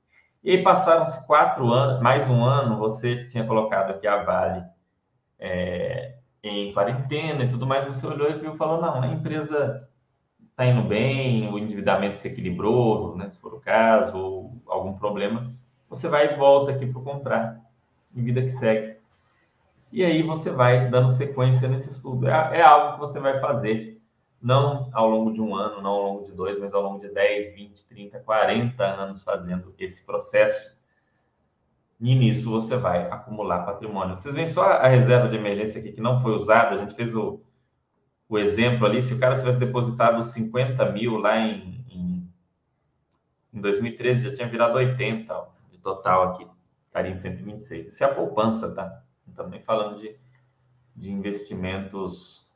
E 0.42 0.50
aí 0.52 0.62
passaram-se 0.62 1.26
quatro 1.26 1.72
anos, 1.72 2.00
mais 2.00 2.28
um 2.28 2.44
ano, 2.44 2.78
você 2.78 3.26
tinha 3.26 3.46
colocado 3.46 3.90
aqui 3.90 4.06
a 4.06 4.22
Vale 4.22 4.64
é, 5.38 6.16
em 6.42 6.72
quarentena 6.72 7.44
e 7.44 7.48
tudo 7.48 7.66
mais, 7.66 7.84
você 7.84 8.06
olhou 8.06 8.30
e 8.30 8.38
viu 8.38 8.54
e 8.54 8.56
falou, 8.56 8.80
não, 8.80 9.02
a 9.02 9.06
empresa 9.08 9.88
está 10.50 10.64
indo 10.64 10.82
bem, 10.82 11.52
o 11.52 11.58
endividamento 11.58 12.18
se 12.18 12.28
equilibrou, 12.28 13.16
né, 13.16 13.28
se 13.28 13.38
for 13.38 13.54
o 13.54 13.60
caso, 13.60 14.16
ou 14.16 14.62
algum 14.66 14.96
problema, 14.96 15.52
você 15.88 16.08
vai 16.08 16.32
e 16.32 16.36
volta 16.36 16.72
aqui 16.72 16.86
para 16.86 17.02
comprar, 17.02 17.60
em 18.16 18.24
vida 18.24 18.42
que 18.42 18.50
segue. 18.50 18.96
E 19.92 20.04
aí 20.04 20.22
você 20.22 20.50
vai 20.50 20.88
dando 20.88 21.10
sequência 21.10 21.68
nesse 21.68 21.90
estudo. 21.90 22.28
É, 22.28 22.58
é, 22.58 22.62
algo 22.62 22.94
que 22.94 23.00
você 23.00 23.20
vai 23.20 23.40
fazer, 23.40 24.00
não 24.42 24.90
ao 24.92 25.08
longo 25.08 25.32
de 25.32 25.40
um 25.40 25.54
ano, 25.54 25.80
não 25.80 25.90
ao 25.90 26.02
longo 26.02 26.24
de 26.24 26.32
dois, 26.32 26.58
mas 26.58 26.74
ao 26.74 26.82
longo 26.82 27.00
de 27.00 27.08
10, 27.12 27.54
20, 27.54 27.86
30, 27.86 28.20
40 28.20 28.84
anos 28.84 29.22
fazendo 29.22 29.74
esse 29.78 30.04
processo. 30.04 30.74
E 32.00 32.14
nisso 32.14 32.50
você 32.50 32.76
vai 32.76 33.10
acumular 33.10 33.64
patrimônio. 33.64 34.16
Vocês 34.16 34.34
veem 34.34 34.46
só 34.46 34.64
a 34.64 34.86
reserva 34.86 35.28
de 35.28 35.36
emergência 35.36 35.80
aqui 35.80 35.92
que 35.92 36.00
não 36.00 36.20
foi 36.20 36.32
usada. 36.32 36.74
A 36.74 36.78
gente 36.78 36.94
fez 36.94 37.14
o, 37.14 37.40
o 38.28 38.38
exemplo 38.38 38.84
ali. 38.84 39.02
Se 39.02 39.14
o 39.14 39.18
cara 39.18 39.38
tivesse 39.38 39.58
depositado 39.58 40.22
50 40.22 40.92
mil 40.92 41.16
lá 41.16 41.38
em, 41.38 41.84
em, 41.88 42.30
em 43.54 43.60
2013, 43.60 44.28
já 44.28 44.36
tinha 44.36 44.48
virado 44.48 44.76
80 44.76 45.32
ó, 45.32 45.46
de 45.70 45.78
total 45.78 46.32
aqui. 46.32 46.46
Estaria 46.96 47.12
em 47.12 47.16
126. 47.16 47.88
Isso 47.88 48.02
é 48.02 48.06
a 48.06 48.14
poupança, 48.14 48.72
tá? 48.72 49.02
também 49.34 49.60
falando 49.60 50.00
de, 50.00 50.16
de 50.96 51.10
investimentos 51.10 52.50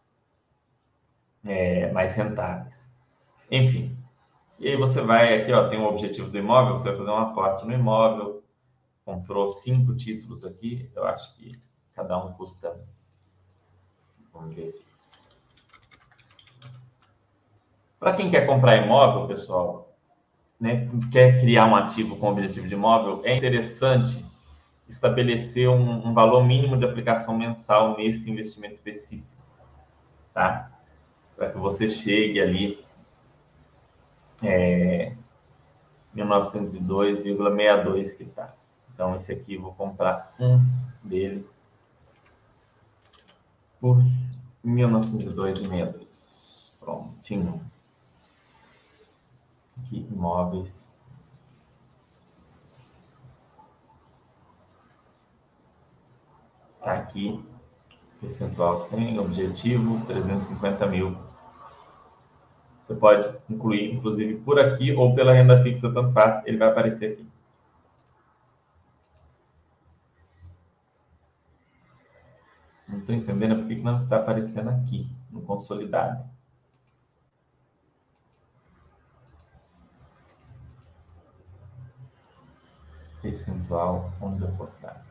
é, 1.45 1.93
mais 1.93 2.15
rentáveis. 2.15 2.91
Enfim, 3.51 3.95
e 4.59 4.69
aí 4.69 4.77
você 4.77 5.03
vai 5.03 5.39
aqui, 5.39 5.53
ó, 5.53 5.69
tem 5.69 5.79
o 5.79 5.85
objetivo 5.85 6.31
do 6.31 6.39
imóvel, 6.39 6.79
você 6.79 6.89
vai 6.89 6.97
fazer 6.97 7.11
um 7.11 7.19
aporte 7.19 7.67
no 7.67 7.75
imóvel, 7.75 8.43
comprou 9.05 9.47
cinco 9.47 9.95
títulos 9.95 10.43
aqui, 10.43 10.91
eu 10.97 11.05
acho 11.07 11.37
que 11.37 11.61
cada 11.95 12.17
um 12.25 12.33
custa, 12.33 12.81
vamos 14.33 14.55
ver 14.55 14.71
aqui. 14.71 14.85
Para 17.99 18.17
quem 18.17 18.31
quer 18.31 18.47
comprar 18.47 18.77
imóvel, 18.77 19.27
pessoal, 19.27 19.95
né, 20.59 20.89
quer 21.13 21.39
criar 21.41 21.67
um 21.67 21.77
ativo 21.77 22.17
com 22.17 22.31
objetivo 22.31 22.67
de 22.67 22.73
imóvel, 22.73 23.21
é 23.25 23.37
interessante 23.37 24.30
estabelecer 24.91 25.69
um, 25.69 26.09
um, 26.09 26.13
valor 26.13 26.45
mínimo 26.45 26.77
de 26.77 26.85
aplicação 26.85 27.39
mensal 27.39 27.97
nesse 27.97 28.29
investimento 28.29 28.75
específico, 28.75 29.29
tá? 30.35 30.73
Para 31.37 31.51
que 31.51 31.59
você 31.59 31.89
chegue 31.89 32.41
ali 32.41 32.85
é, 34.43 35.15
1902,62 36.15 38.17
que 38.17 38.25
está. 38.25 38.55
Então, 38.93 39.15
esse 39.15 39.31
aqui 39.33 39.57
vou 39.57 39.73
comprar 39.73 40.35
um 40.39 40.61
dele 41.03 41.47
por 43.81 43.97
1902,62. 44.67 46.77
Prontinho. 46.81 47.63
Aqui, 49.79 50.07
imóveis. 50.11 50.90
Tá 56.83 56.95
aqui, 56.95 57.45
percentual 58.21 58.79
sem 58.79 59.19
objetivo, 59.19 60.05
350 60.07 60.87
mil. 60.87 61.17
Você 62.83 62.95
pode 62.95 63.39
incluir, 63.49 63.95
inclusive, 63.95 64.41
por 64.41 64.59
aqui 64.59 64.93
ou 64.93 65.15
pela 65.15 65.33
renda 65.33 65.63
fixa, 65.63 65.93
tanto 65.93 66.13
faz, 66.13 66.45
ele 66.47 66.57
vai 66.57 66.69
aparecer 66.69 67.13
aqui. 67.13 67.29
Não 72.89 72.99
estou 72.99 73.15
entendendo 73.15 73.57
por 73.57 73.69
que 73.69 73.77
não 73.77 73.97
está 73.97 74.17
aparecendo 74.17 74.71
aqui, 74.71 75.09
no 75.31 75.43
consolidado. 75.43 76.29
Percentual 83.23 84.13
onde 84.21 84.45
reportar. 84.45 85.10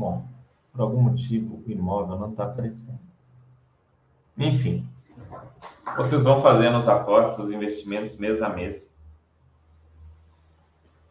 Bom, 0.00 0.26
por 0.72 0.80
algum 0.80 1.02
motivo 1.02 1.62
o 1.62 1.70
imóvel 1.70 2.18
não 2.18 2.30
está 2.30 2.44
aparecendo. 2.44 2.98
Enfim, 4.38 4.88
vocês 5.94 6.24
vão 6.24 6.40
fazendo 6.40 6.78
os 6.78 6.88
aportes, 6.88 7.36
os 7.36 7.52
investimentos 7.52 8.16
mês 8.16 8.40
a 8.40 8.48
mês, 8.48 8.90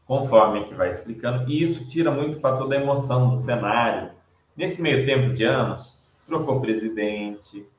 conforme 0.08 0.64
que 0.64 0.74
vai 0.74 0.90
explicando, 0.90 1.48
e 1.48 1.62
isso 1.62 1.88
tira 1.88 2.10
muito 2.10 2.40
o 2.40 2.42
fator 2.42 2.68
da 2.68 2.78
emoção 2.78 3.30
do 3.30 3.38
cenário. 3.38 4.10
Nesse 4.58 4.82
meio 4.82 5.06
tempo 5.06 5.36
de 5.36 5.44
anos, 5.44 6.02
trocou 6.26 6.60
presidente, 6.60 7.70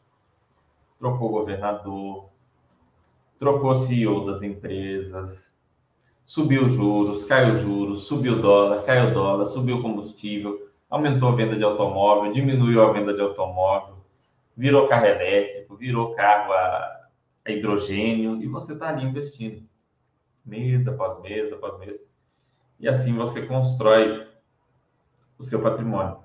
trocou 0.96 1.30
governador, 1.30 2.28
trocou 3.36 3.74
CEO 3.74 4.26
das 4.26 4.44
empresas, 4.44 5.52
subiu 6.24 6.68
juros, 6.68 7.24
caiu 7.24 7.56
juros, 7.56 8.06
subiu 8.06 8.40
dólar, 8.40 8.84
caiu 8.84 9.12
dólar, 9.12 9.46
subiu 9.46 9.82
combustível, 9.82 10.69
aumentou 10.90 11.28
a 11.28 11.36
venda 11.36 11.56
de 11.56 11.62
automóvel, 11.62 12.32
diminuiu 12.32 12.82
a 12.82 12.92
venda 12.92 13.14
de 13.14 13.20
automóvel, 13.20 14.04
virou 14.56 14.88
carro 14.88 15.06
elétrico, 15.06 15.76
virou 15.76 16.14
carro 16.16 16.52
a, 16.52 17.08
a 17.46 17.50
hidrogênio, 17.50 18.42
e 18.42 18.48
você 18.48 18.72
está 18.72 18.88
ali 18.88 19.04
investindo, 19.04 19.64
mês 20.44 20.88
após 20.88 21.22
mês 21.22 21.52
após 21.52 21.78
mês. 21.78 22.04
E 22.80 22.88
assim 22.88 23.14
você 23.14 23.46
constrói 23.46 24.28
o 25.38 25.44
seu 25.44 25.62
patrimônio. 25.62 26.18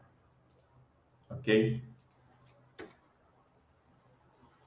Ok? 1.30 1.84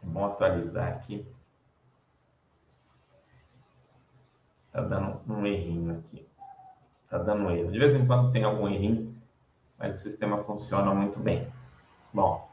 É 0.03 0.07
bom 0.07 0.27
atualizar 0.27 0.93
aqui. 0.93 1.27
Tá 4.71 4.83
dando 4.83 5.21
um 5.27 5.47
errinho 5.47 5.99
aqui. 5.99 6.27
Tá 7.09 7.19
dando 7.19 7.45
um 7.45 7.51
erro. 7.51 7.73
De 7.73 7.79
vez 7.79 7.95
em 7.95 8.07
quando 8.07 8.33
tem 8.33 8.45
algum 8.45 8.69
errinho 8.69 9.08
mas 9.79 9.99
o 9.99 10.03
sistema 10.03 10.43
funciona 10.43 10.93
muito 10.93 11.21
bem. 11.21 11.47
Bom. 12.13 12.49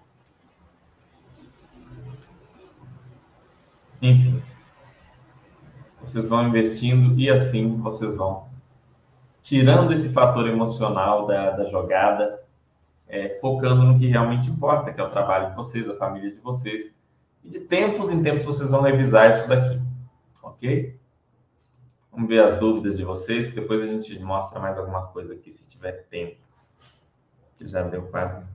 Enfim. 4.01 4.41
Vocês 6.01 6.29
vão 6.29 6.47
investindo 6.47 7.19
e 7.19 7.29
assim 7.31 7.77
vocês 7.77 8.15
vão 8.15 8.47
tirando 9.41 9.91
esse 9.91 10.13
fator 10.13 10.47
emocional 10.47 11.25
da, 11.25 11.51
da 11.51 11.69
jogada, 11.69 12.43
é, 13.07 13.29
focando 13.39 13.83
no 13.83 13.97
que 13.97 14.07
realmente 14.07 14.49
importa, 14.49 14.93
que 14.93 15.01
é 15.01 15.03
o 15.03 15.09
trabalho 15.09 15.49
de 15.49 15.55
vocês, 15.55 15.89
a 15.89 15.95
família 15.97 16.31
de 16.31 16.39
vocês. 16.41 16.93
E 17.43 17.49
de 17.49 17.59
tempos 17.61 18.11
em 18.11 18.21
tempos 18.21 18.45
vocês 18.45 18.69
vão 18.69 18.81
revisar 18.81 19.29
isso 19.29 19.47
daqui, 19.47 19.79
ok? 20.41 20.99
Vamos 22.11 22.29
ver 22.29 22.43
as 22.43 22.57
dúvidas 22.57 22.97
de 22.97 23.03
vocês, 23.03 23.53
depois 23.53 23.81
a 23.81 23.87
gente 23.87 24.17
mostra 24.19 24.59
mais 24.59 24.77
alguma 24.77 25.07
coisa 25.07 25.33
aqui, 25.33 25.51
se 25.51 25.67
tiver 25.67 26.07
tempo 26.09 26.44
que 27.57 27.67
já 27.67 27.83
deu 27.83 28.03
quase. 28.07 28.45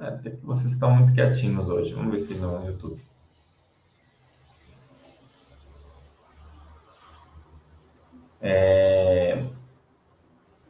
É, 0.00 0.30
vocês 0.42 0.72
estão 0.72 0.90
muito 0.94 1.14
quietinhos 1.14 1.68
hoje. 1.68 1.94
Vamos 1.94 2.12
ver 2.12 2.18
se 2.20 2.34
no 2.34 2.66
YouTube. 2.66 3.00
É... 8.40 9.42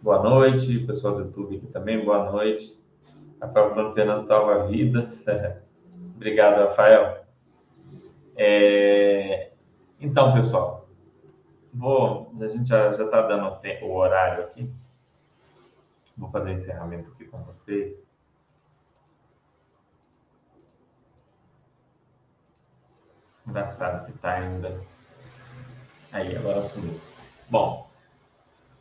Boa 0.00 0.22
noite, 0.22 0.78
pessoal 0.80 1.14
do 1.14 1.22
YouTube 1.22 1.56
aqui 1.56 1.66
também, 1.66 2.04
boa 2.04 2.30
noite. 2.30 2.78
Rafael 3.40 3.74
Bruno 3.74 3.94
Fernando 3.94 4.22
salva 4.22 4.66
vidas. 4.66 5.24
Obrigado, 6.14 6.68
Rafael. 6.68 7.24
É... 8.36 9.50
Então, 9.98 10.34
pessoal, 10.34 10.88
vou, 11.72 12.32
a 12.40 12.46
gente 12.48 12.68
já 12.68 12.90
está 12.90 13.22
dando 13.22 13.58
o 13.82 13.94
horário 13.96 14.44
aqui. 14.44 14.70
Vou 16.16 16.30
fazer 16.30 16.50
o 16.50 16.52
encerramento 16.52 17.10
aqui 17.10 17.24
com 17.24 17.42
vocês. 17.44 18.08
Engraçado 23.46 24.06
que 24.06 24.12
está 24.12 24.34
ainda. 24.34 24.80
Aí, 26.12 26.36
agora 26.36 26.64
sumiu. 26.66 27.00
Bom, 27.50 27.90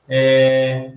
é... 0.08 0.96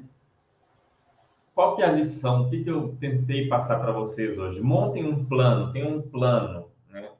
qual 1.55 1.74
que 1.74 1.82
é 1.82 1.87
a 1.87 1.93
lição? 1.93 2.43
O 2.43 2.51
que, 2.51 2.62
que 2.62 2.70
eu 2.70 2.95
tentei 3.01 3.49
passar 3.49 3.80
para 3.80 3.93
vocês 3.93 4.39
hoje? 4.39 4.61
Montem 4.61 5.05
um 5.07 5.24
plano, 5.24 5.72
tem 5.72 5.84
um 5.84 6.03
plano, 6.03 6.70
né? 6.89 7.11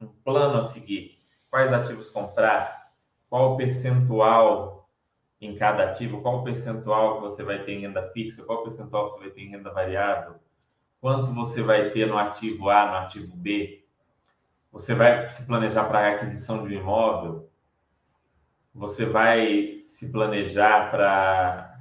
Um 0.00 0.06
plano 0.06 0.58
a 0.58 0.62
seguir. 0.62 1.18
Quais 1.50 1.72
ativos 1.72 2.10
comprar? 2.10 2.92
Qual 3.28 3.54
o 3.54 3.56
percentual 3.56 4.75
em 5.40 5.54
cada 5.54 5.90
ativo, 5.90 6.22
qual 6.22 6.40
o 6.40 6.44
percentual 6.44 7.16
que 7.16 7.22
você 7.22 7.42
vai 7.42 7.62
ter 7.62 7.72
em 7.72 7.80
renda 7.80 8.10
fixa, 8.10 8.42
qual 8.44 8.60
o 8.60 8.62
percentual 8.62 9.06
que 9.06 9.12
você 9.12 9.20
vai 9.20 9.30
ter 9.30 9.42
em 9.42 9.50
renda 9.50 9.70
variável, 9.70 10.36
quanto 11.00 11.32
você 11.32 11.62
vai 11.62 11.90
ter 11.90 12.06
no 12.06 12.16
ativo 12.16 12.70
A, 12.70 12.86
no 12.86 12.96
ativo 13.06 13.36
B, 13.36 13.84
você 14.72 14.94
vai 14.94 15.28
se 15.28 15.46
planejar 15.46 15.84
para 15.84 16.00
a 16.00 16.12
aquisição 16.12 16.66
de 16.66 16.74
um 16.74 16.80
imóvel, 16.80 17.50
você 18.74 19.06
vai 19.06 19.84
se 19.86 20.10
planejar 20.10 20.90
para 20.90 21.76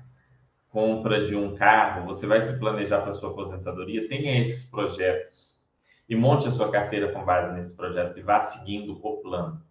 compra 0.70 1.26
de 1.26 1.36
um 1.36 1.56
carro, 1.56 2.06
você 2.06 2.28
vai 2.28 2.41
se 2.41 2.60
planejar 2.60 3.01
para 3.01 3.14
sua 3.14 3.32
aposentadoria, 3.32 4.10
tenha 4.10 4.39
esses 4.39 4.70
projetos. 4.70 5.56
E 6.08 6.16
monte 6.16 6.47
a 6.47 6.51
sua 6.51 6.70
carteira 6.70 7.12
com 7.12 7.24
base 7.24 7.53
nesses 7.53 7.74
projetos 7.74 8.18
e 8.18 8.22
vá 8.22 8.41
seguindo 8.41 8.93
o 8.93 9.22
plano 9.22 9.64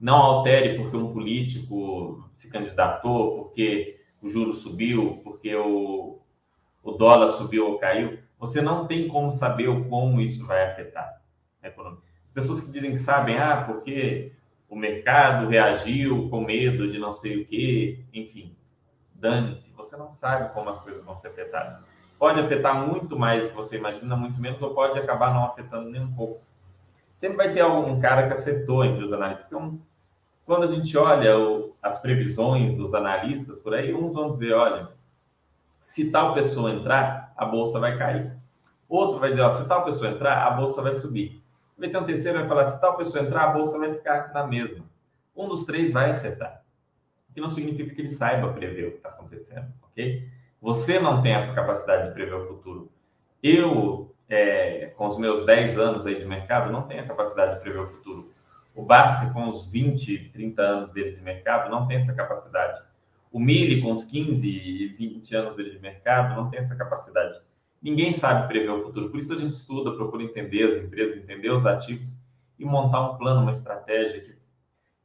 não 0.00 0.16
altere 0.16 0.78
porque 0.78 0.96
um 0.96 1.12
político 1.12 2.26
se 2.32 2.50
candidatou, 2.50 3.36
porque 3.36 4.00
o 4.22 4.30
juro 4.30 4.54
subiu, 4.54 5.20
porque 5.22 5.54
o, 5.54 6.20
o 6.82 6.92
dólar 6.92 7.28
subiu 7.28 7.66
ou 7.66 7.78
caiu. 7.78 8.18
Você 8.38 8.62
não 8.62 8.86
tem 8.86 9.06
como 9.08 9.30
saber 9.30 9.88
como 9.88 10.20
isso 10.20 10.46
vai 10.46 10.64
afetar 10.64 11.20
a 11.62 11.68
economia. 11.68 12.00
As 12.24 12.30
pessoas 12.30 12.60
que 12.60 12.72
dizem 12.72 12.92
que 12.92 12.96
sabem, 12.96 13.38
ah, 13.38 13.64
porque 13.66 14.32
o 14.68 14.76
mercado 14.76 15.48
reagiu 15.48 16.30
com 16.30 16.40
medo 16.40 16.90
de 16.90 16.98
não 16.98 17.12
sei 17.12 17.42
o 17.42 17.46
quê, 17.46 18.04
enfim, 18.14 18.56
dane-se. 19.14 19.70
Você 19.72 19.96
não 19.96 20.08
sabe 20.08 20.54
como 20.54 20.70
as 20.70 20.80
coisas 20.80 21.04
vão 21.04 21.16
ser 21.16 21.28
afetadas. 21.28 21.84
Pode 22.18 22.40
afetar 22.40 22.86
muito 22.86 23.18
mais 23.18 23.42
do 23.42 23.48
que 23.50 23.56
você 23.56 23.76
imagina, 23.76 24.16
muito 24.16 24.40
menos, 24.40 24.62
ou 24.62 24.74
pode 24.74 24.98
acabar 24.98 25.34
não 25.34 25.44
afetando 25.44 25.90
nem 25.90 26.02
um 26.02 26.12
pouco. 26.12 26.40
Sempre 27.16 27.36
vai 27.36 27.52
ter 27.52 27.60
algum 27.60 28.00
cara 28.00 28.26
que 28.26 28.32
acertou 28.32 28.84
entre 28.84 29.04
os 29.04 29.12
analistas, 29.12 29.46
porque 29.46 29.62
é 29.62 29.66
um 29.66 29.78
quando 30.44 30.64
a 30.64 30.66
gente 30.66 30.96
olha 30.96 31.38
o, 31.38 31.76
as 31.82 31.98
previsões 31.98 32.74
dos 32.74 32.94
analistas 32.94 33.60
por 33.60 33.74
aí, 33.74 33.94
uns 33.94 34.14
vão 34.14 34.30
dizer, 34.30 34.52
olha, 34.52 34.88
se 35.80 36.10
tal 36.10 36.34
pessoa 36.34 36.72
entrar, 36.72 37.32
a 37.36 37.44
bolsa 37.44 37.78
vai 37.78 37.96
cair. 37.96 38.32
Outro 38.88 39.20
vai 39.20 39.30
dizer, 39.30 39.42
ó, 39.42 39.50
se 39.50 39.66
tal 39.68 39.84
pessoa 39.84 40.10
entrar, 40.10 40.46
a 40.46 40.50
bolsa 40.50 40.82
vai 40.82 40.94
subir. 40.94 41.42
Vai 41.78 41.88
ter 41.88 41.98
um 41.98 42.04
terceiro 42.04 42.38
vai 42.38 42.48
falar, 42.48 42.64
se 42.66 42.80
tal 42.80 42.96
pessoa 42.96 43.24
entrar, 43.24 43.44
a 43.44 43.52
bolsa 43.52 43.78
vai 43.78 43.94
ficar 43.94 44.32
na 44.34 44.46
mesma. 44.46 44.84
Um 45.34 45.48
dos 45.48 45.64
três 45.64 45.92
vai 45.92 46.10
acertar. 46.10 46.62
O 47.28 47.32
que 47.32 47.40
não 47.40 47.50
significa 47.50 47.94
que 47.94 48.00
ele 48.00 48.10
saiba 48.10 48.52
prever 48.52 48.88
o 48.88 48.90
que 48.90 48.96
está 48.98 49.10
acontecendo, 49.10 49.72
ok? 49.82 50.28
Você 50.60 50.98
não 50.98 51.22
tem 51.22 51.34
a 51.34 51.54
capacidade 51.54 52.08
de 52.08 52.14
prever 52.14 52.34
o 52.34 52.46
futuro. 52.48 52.92
Eu, 53.42 54.14
é, 54.28 54.92
com 54.96 55.06
os 55.06 55.16
meus 55.16 55.46
10 55.46 55.78
anos 55.78 56.06
aí 56.06 56.18
de 56.18 56.26
mercado, 56.26 56.70
não 56.70 56.82
tenho 56.82 57.02
a 57.02 57.06
capacidade 57.06 57.54
de 57.54 57.60
prever 57.60 57.80
o 57.80 57.88
futuro. 57.88 58.29
O 58.74 58.82
Basque, 58.82 59.32
com 59.32 59.48
os 59.48 59.70
20, 59.70 60.30
30 60.32 60.62
anos 60.62 60.92
dele 60.92 61.16
de 61.16 61.22
mercado, 61.22 61.70
não 61.70 61.86
tem 61.86 61.96
essa 61.96 62.14
capacidade. 62.14 62.82
O 63.32 63.38
Mille, 63.38 63.82
com 63.82 63.92
os 63.92 64.04
15 64.04 64.46
e 64.46 64.88
20 64.88 65.34
anos 65.36 65.56
dele 65.56 65.70
de 65.70 65.78
mercado, 65.78 66.34
não 66.34 66.50
tem 66.50 66.58
essa 66.58 66.76
capacidade. 66.76 67.40
Ninguém 67.82 68.12
sabe 68.12 68.48
prever 68.48 68.70
o 68.70 68.82
futuro, 68.82 69.10
por 69.10 69.18
isso 69.18 69.32
a 69.32 69.38
gente 69.38 69.52
estuda, 69.52 69.92
procura 69.92 70.22
entender 70.22 70.64
as 70.64 70.76
empresas, 70.76 71.16
entender 71.16 71.50
os 71.50 71.64
ativos 71.64 72.14
e 72.58 72.64
montar 72.64 73.00
um 73.00 73.16
plano, 73.16 73.42
uma 73.42 73.52
estratégia 73.52 74.20
que 74.20 74.34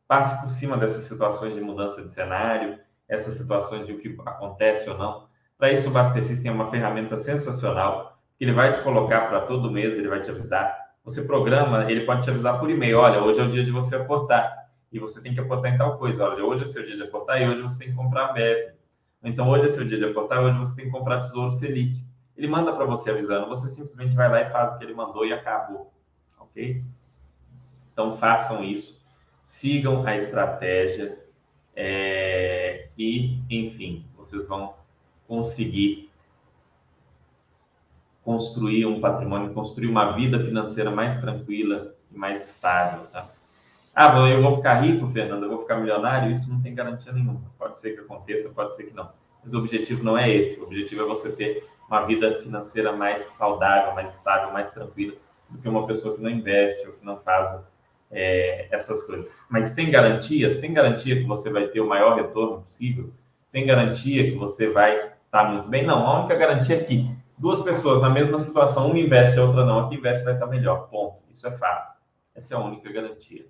passe 0.07 0.41
por 0.41 0.49
cima 0.49 0.77
dessas 0.77 1.05
situações 1.05 1.55
de 1.55 1.61
mudança 1.61 2.01
de 2.03 2.11
cenário, 2.11 2.79
essas 3.07 3.35
situações 3.35 3.85
de 3.85 3.93
o 3.93 3.99
que 3.99 4.15
acontece 4.25 4.89
ou 4.89 4.97
não. 4.97 5.27
Para 5.57 5.71
isso, 5.71 5.87
o 5.87 5.91
Bastecis 5.91 6.41
tem 6.41 6.51
uma 6.51 6.69
ferramenta 6.69 7.15
sensacional 7.15 8.19
que 8.37 8.43
ele 8.43 8.51
vai 8.51 8.73
te 8.73 8.81
colocar 8.81 9.29
para 9.29 9.41
todo 9.41 9.71
mês, 9.71 9.97
ele 9.97 10.09
vai 10.09 10.19
te 10.19 10.29
avisar. 10.29 10.84
Você 11.05 11.21
programa, 11.21 11.89
ele 11.89 12.03
pode 12.03 12.23
te 12.23 12.31
avisar 12.31 12.59
por 12.59 12.67
e-mail, 12.67 12.97
olha, 12.97 13.21
hoje 13.21 13.39
é 13.39 13.43
o 13.43 13.51
dia 13.51 13.63
de 13.63 13.69
você 13.69 13.95
aportar 13.95 14.71
e 14.91 14.97
você 14.97 15.21
tem 15.21 15.35
que 15.35 15.39
aportar 15.39 15.71
em 15.71 15.77
tal 15.77 15.99
coisa. 15.99 16.27
Olha, 16.27 16.43
hoje 16.43 16.63
é 16.63 16.65
seu 16.65 16.83
dia 16.83 16.97
de 16.97 17.03
aportar 17.03 17.39
e 17.39 17.47
hoje 17.47 17.61
você 17.61 17.77
tem 17.77 17.89
que 17.89 17.95
comprar 17.95 18.29
a 18.29 18.33
BEV. 18.33 18.73
Então, 19.23 19.47
hoje 19.47 19.65
é 19.65 19.69
seu 19.69 19.85
dia 19.85 19.99
de 19.99 20.05
aportar 20.05 20.41
e 20.41 20.45
hoje 20.47 20.57
você 20.57 20.75
tem 20.75 20.85
que 20.85 20.91
comprar 20.91 21.21
Tesouro 21.21 21.51
Selic. 21.51 22.03
Ele 22.35 22.47
manda 22.47 22.73
para 22.73 22.85
você 22.85 23.11
avisando, 23.11 23.47
você 23.47 23.69
simplesmente 23.69 24.15
vai 24.15 24.29
lá 24.29 24.41
e 24.41 24.49
faz 24.49 24.71
o 24.71 24.77
que 24.79 24.83
ele 24.83 24.95
mandou 24.95 25.23
e 25.27 25.31
acabou. 25.31 25.93
Ok? 26.39 26.83
Então, 27.93 28.17
façam 28.17 28.63
isso, 28.63 28.99
sigam 29.43 30.07
a 30.07 30.15
estratégia 30.15 31.19
é, 31.75 32.89
e, 32.97 33.37
enfim, 33.47 34.03
vocês 34.17 34.47
vão 34.47 34.73
conseguir 35.27 36.04
construir 38.25 38.87
um 38.87 38.99
patrimônio, 38.99 39.53
construir 39.53 39.87
uma 39.87 40.13
vida 40.13 40.39
financeira 40.39 40.89
mais 40.89 41.21
tranquila 41.21 41.93
e 42.11 42.17
mais 42.17 42.49
estável, 42.49 43.05
tá? 43.13 43.29
Ah, 43.93 44.27
eu 44.27 44.41
vou 44.41 44.55
ficar 44.57 44.81
rico, 44.81 45.07
Fernando, 45.11 45.43
eu 45.43 45.49
vou 45.49 45.61
ficar 45.61 45.77
milionário, 45.77 46.33
isso 46.33 46.49
não 46.51 46.61
tem 46.61 46.75
garantia 46.75 47.13
nenhuma. 47.13 47.39
Pode 47.57 47.79
ser 47.79 47.91
que 47.91 48.01
aconteça, 48.01 48.49
pode 48.49 48.75
ser 48.75 48.85
que 48.85 48.93
não. 48.93 49.09
Mas 49.41 49.53
o 49.53 49.57
objetivo 49.59 50.03
não 50.03 50.17
é 50.17 50.29
esse. 50.29 50.59
O 50.59 50.63
objetivo 50.63 51.03
é 51.03 51.05
você 51.05 51.29
ter 51.29 51.65
uma 51.87 52.01
vida 52.05 52.41
financeira 52.41 52.91
mais 52.91 53.21
saudável, 53.21 53.93
mais 53.93 54.13
estável, 54.13 54.51
mais 54.51 54.69
tranquila 54.71 55.13
do 55.49 55.59
que 55.59 55.69
uma 55.69 55.85
pessoa 55.85 56.15
que 56.15 56.21
não 56.21 56.29
investe 56.29 56.85
ou 56.87 56.93
que 56.93 57.05
não 57.05 57.17
faz 57.19 57.57
é, 58.11 58.67
essas 58.71 59.01
coisas. 59.03 59.37
Mas 59.49 59.73
tem 59.73 59.89
garantias? 59.91 60.57
Tem 60.57 60.73
garantia 60.73 61.15
que 61.15 61.23
você 61.23 61.49
vai 61.49 61.67
ter 61.67 61.79
o 61.79 61.87
maior 61.87 62.15
retorno 62.15 62.63
possível? 62.63 63.13
Tem 63.51 63.65
garantia 63.65 64.23
que 64.25 64.35
você 64.35 64.67
vai 64.67 64.95
estar 64.97 65.13
tá 65.29 65.45
muito 65.45 65.69
bem? 65.69 65.85
Não. 65.85 66.05
A 66.05 66.19
única 66.19 66.35
garantia 66.35 66.75
é 66.75 66.83
que 66.83 67.15
duas 67.37 67.61
pessoas 67.61 68.01
na 68.01 68.09
mesma 68.09 68.37
situação, 68.37 68.87
uma 68.87 68.99
investe 68.99 69.37
e 69.37 69.39
a 69.39 69.45
outra 69.45 69.65
não, 69.65 69.79
a 69.79 69.89
que 69.89 69.95
investe 69.95 70.23
vai 70.23 70.33
estar 70.33 70.47
melhor. 70.47 70.87
Ponto. 70.89 71.23
Isso 71.29 71.47
é 71.47 71.51
fato. 71.51 71.95
Essa 72.33 72.53
é 72.53 72.57
a 72.57 72.61
única 72.61 72.91
garantia. 72.91 73.45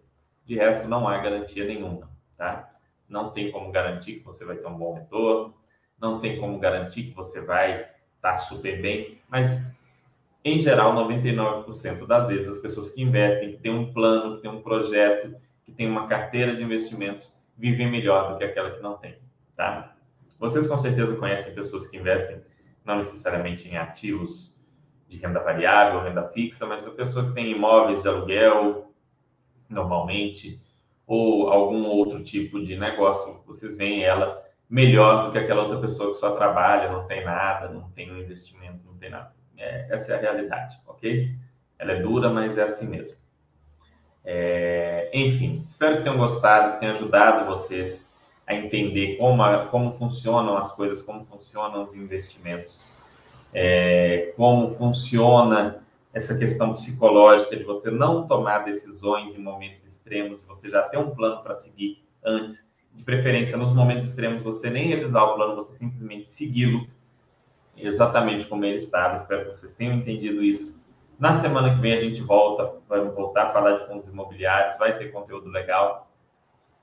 De 0.46 0.56
resto, 0.56 0.88
não 0.88 1.08
há 1.08 1.18
garantia 1.18 1.66
nenhuma, 1.66 2.10
tá? 2.38 2.72
Não 3.08 3.32
tem 3.32 3.52
como 3.52 3.72
garantir 3.72 4.16
que 4.16 4.26
você 4.26 4.46
vai 4.46 4.58
ter 4.58 4.68
um 4.68 4.78
bom 4.78 4.94
retorno, 4.94 5.56
não 6.00 6.20
tem 6.20 6.40
como 6.40 6.60
garantir 6.60 7.04
que 7.04 7.16
você 7.16 7.42
vai 7.42 7.82
estar 7.82 7.92
tá 8.22 8.38
super 8.38 8.82
bem, 8.82 9.20
mas 9.28 9.74
em 10.44 10.60
geral, 10.60 10.94
99% 10.94 12.06
das 12.06 12.28
vezes 12.28 12.48
as 12.48 12.60
pessoas 12.60 12.92
que 12.92 13.02
investem, 13.02 13.54
que 13.54 13.58
têm 13.58 13.74
um 13.74 13.92
plano, 13.92 14.36
que 14.36 14.44
têm 14.44 14.52
um 14.52 14.62
projeto, 14.62 15.36
que 15.66 15.72
têm 15.72 15.90
uma 15.90 16.08
carteira 16.08 16.56
de 16.56 16.64
investimentos, 16.64 17.42
vivem 17.58 17.90
melhor 17.90 18.32
do 18.32 18.38
que 18.38 18.44
aquela 18.44 18.70
que 18.70 18.82
não 18.82 18.98
tem, 18.98 19.18
tá? 19.56 19.96
Vocês 20.40 20.68
com 20.68 20.78
certeza 20.78 21.16
conhecem 21.16 21.56
pessoas 21.56 21.88
que 21.88 21.98
investem 21.98 22.44
não 22.86 22.98
necessariamente 22.98 23.68
em 23.68 23.78
ativos 23.78 24.54
de 25.08 25.18
renda 25.18 25.40
variável, 25.40 26.02
renda 26.02 26.28
fixa, 26.30 26.66
mas 26.66 26.86
a 26.86 26.92
pessoa 26.92 27.26
que 27.26 27.34
tem 27.34 27.52
imóveis 27.52 28.02
de 28.02 28.08
aluguel, 28.08 28.92
normalmente, 29.70 30.62
ou 31.06 31.50
algum 31.50 31.86
outro 31.86 32.24
tipo 32.24 32.64
de 32.64 32.78
negócio, 32.78 33.42
vocês 33.46 33.78
veem 33.78 34.04
ela 34.04 34.44
melhor 34.70 35.26
do 35.26 35.32
que 35.32 35.38
aquela 35.38 35.64
outra 35.64 35.80
pessoa 35.80 36.12
que 36.12 36.18
só 36.18 36.36
trabalha, 36.36 36.92
não 36.92 37.06
tem 37.06 37.24
nada, 37.24 37.70
não 37.70 37.90
tem 37.92 38.12
um 38.12 38.18
investimento, 38.18 38.80
não 38.86 38.98
tem 38.98 39.10
nada. 39.10 39.34
É, 39.58 39.88
essa 39.94 40.14
é 40.14 40.18
a 40.18 40.22
realidade, 40.22 40.80
ok? 40.86 41.36
Ela 41.78 41.94
é 41.94 42.02
dura, 42.02 42.30
mas 42.30 42.58
é 42.58 42.64
assim 42.64 42.88
mesmo. 42.88 43.16
É, 44.24 45.12
enfim, 45.14 45.64
espero 45.68 45.98
que 45.98 46.04
tenham 46.04 46.18
gostado, 46.18 46.74
que 46.74 46.80
tenha 46.80 46.94
ajudado 46.94 47.46
vocês 47.46 48.05
a 48.48 48.54
entender 48.54 49.18
como, 49.18 49.42
a, 49.44 49.68
como 49.68 49.94
funcionam 49.98 50.58
as 50.58 50.72
coisas, 50.72 51.02
como 51.02 51.26
funcionam 51.26 51.84
os 51.84 51.94
investimentos, 51.94 52.86
é, 53.54 54.34
como 54.36 54.72
funciona 54.72 55.84
essa 56.14 56.38
questão 56.38 56.74
psicológica 56.74 57.56
de 57.56 57.64
você 57.64 57.92
não 57.92 58.28
tomar 58.28 58.60
decisões 58.60 59.36
em 59.36 59.42
momentos 59.42 59.86
extremos, 59.86 60.42
você 60.42 60.70
já 60.70 60.82
ter 60.84 60.98
um 60.98 61.12
plano 61.12 61.42
para 61.42 61.56
seguir 61.56 62.04
antes, 62.24 62.70
de 62.94 63.04
preferência 63.04 63.58
nos 63.58 63.74
momentos 63.74 64.06
extremos 64.06 64.42
você 64.42 64.70
nem 64.70 64.88
revisar 64.88 65.24
o 65.24 65.36
plano, 65.36 65.56
você 65.56 65.74
simplesmente 65.74 66.30
segui-lo 66.30 66.88
exatamente 67.78 68.48
como 68.48 68.64
ele 68.64 68.78
estava. 68.78 69.16
Espero 69.16 69.44
que 69.44 69.56
vocês 69.56 69.74
tenham 69.76 69.94
entendido 69.96 70.42
isso. 70.42 70.82
Na 71.20 71.34
semana 71.36 71.76
que 71.76 71.82
vem 71.82 71.94
a 71.94 72.00
gente 72.00 72.22
volta, 72.22 72.78
vamos 72.88 73.14
voltar 73.14 73.48
a 73.48 73.54
falar 73.54 73.80
de 73.80 73.88
fundos 73.88 74.08
imobiliários, 74.08 74.78
vai 74.78 74.98
ter 74.98 75.12
conteúdo 75.12 75.50
legal. 75.50 76.05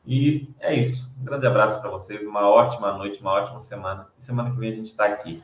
E 0.06 0.48
é 0.60 0.74
isso. 0.74 1.14
Um 1.20 1.24
grande 1.24 1.46
abraço 1.46 1.80
para 1.80 1.90
vocês, 1.90 2.26
uma 2.26 2.48
ótima 2.48 2.92
noite, 2.92 3.20
uma 3.20 3.32
ótima 3.32 3.60
semana. 3.60 4.08
E 4.18 4.22
semana 4.22 4.50
que 4.50 4.56
vem 4.56 4.72
a 4.72 4.74
gente 4.74 4.88
está 4.88 5.06
aqui, 5.06 5.42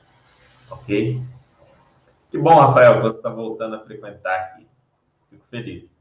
ok? 0.71 1.23
Que 2.31 2.39
bom, 2.39 2.55
Rafael, 2.55 3.01
você 3.01 3.17
está 3.17 3.31
voltando 3.31 3.77
a 3.77 3.81
frequentar 3.81 4.35
aqui. 4.35 4.67
Fico 5.31 5.45
feliz. 5.51 5.97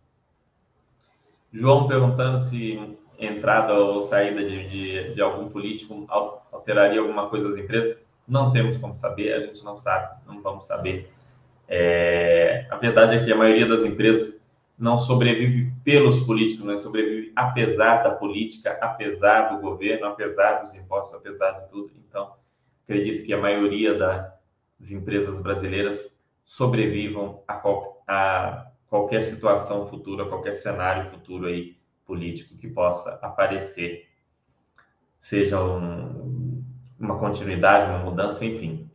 João 1.54 1.88
perguntando 1.88 2.42
se 2.42 2.98
entrada 3.20 3.74
ou 3.74 4.04
saída 4.04 4.44
de, 4.44 4.70
de, 4.70 5.14
de, 5.16 5.22
algum 5.22 5.50
político 5.50 6.06
alteraria 6.52 7.00
alguma 7.00 7.30
coisa 7.30 7.48
às 7.48 7.58
empresas. 7.58 7.98
Não 8.28 8.52
temos 8.52 8.78
como 8.78 8.96
saber, 8.96 9.34
a 9.34 9.40
gente 9.46 9.64
não 9.64 9.78
sabe, 9.78 10.22
não 10.26 10.42
vamos 10.42 10.66
saber. 10.66 11.10
É, 11.68 12.68
a 12.70 12.76
verdade 12.76 13.16
é 13.16 13.24
que 13.24 13.32
a 13.32 13.36
maioria 13.36 13.66
das 13.66 13.84
empresas 13.86 14.37
não 14.78 15.00
sobrevive 15.00 15.74
pelos 15.84 16.20
políticos, 16.22 16.66
não 16.66 16.78
sobrevive 16.78 17.32
apesar 17.36 18.04
da 18.04 18.12
política, 18.12 18.78
apesar 18.80 19.50
do 19.50 19.62
governo, 19.62 20.06
apesar 20.06 20.62
dos 20.62 20.76
impostos, 20.76 21.16
apesar 21.16 21.52
de 21.52 21.70
tudo. 21.70 21.92
Então, 22.08 22.34
acredito 22.84 23.26
que 23.26 23.34
a 23.34 23.42
maioria 23.42 23.96
das 23.96 24.92
empresas 24.92 25.40
brasileiras 25.40 26.16
sobrevivam 26.46 27.42
a, 27.48 27.56
qual, 27.56 28.04
a 28.08 28.68
qualquer 28.88 29.24
situação 29.24 29.88
futura, 29.88 30.24
a 30.24 30.30
qualquer 30.30 30.54
cenário 30.54 31.10
futuro 31.10 31.48
aí 31.48 31.76
político 32.06 32.56
que 32.56 32.68
possa 32.68 33.20
aparecer, 33.22 34.08
seja 35.20 35.62
um, 35.62 36.64
uma 37.00 37.18
continuidade, 37.18 37.90
uma 37.90 38.00
mudança, 38.00 38.46
enfim. 38.46 38.90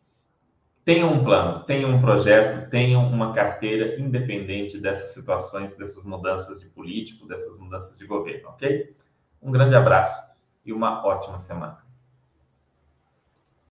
Tenham 0.85 1.13
um 1.13 1.23
plano, 1.23 1.65
tenham 1.65 1.91
um 1.91 2.01
projeto, 2.01 2.69
tenham 2.69 3.07
uma 3.09 3.33
carteira 3.33 4.01
independente 4.01 4.81
dessas 4.81 5.13
situações, 5.15 5.77
dessas 5.77 6.03
mudanças 6.05 6.59
de 6.59 6.69
político, 6.69 7.27
dessas 7.29 7.57
mudanças 7.57 7.97
de 7.97 8.05
governo, 8.05 8.49
ok? 8.49 8.97
Um 9.41 9.53
grande 9.53 9.77
abraço 9.77 10.21
e 10.65 10.73
uma 10.73 11.07
ótima 11.07 11.39
semana. 11.39 11.79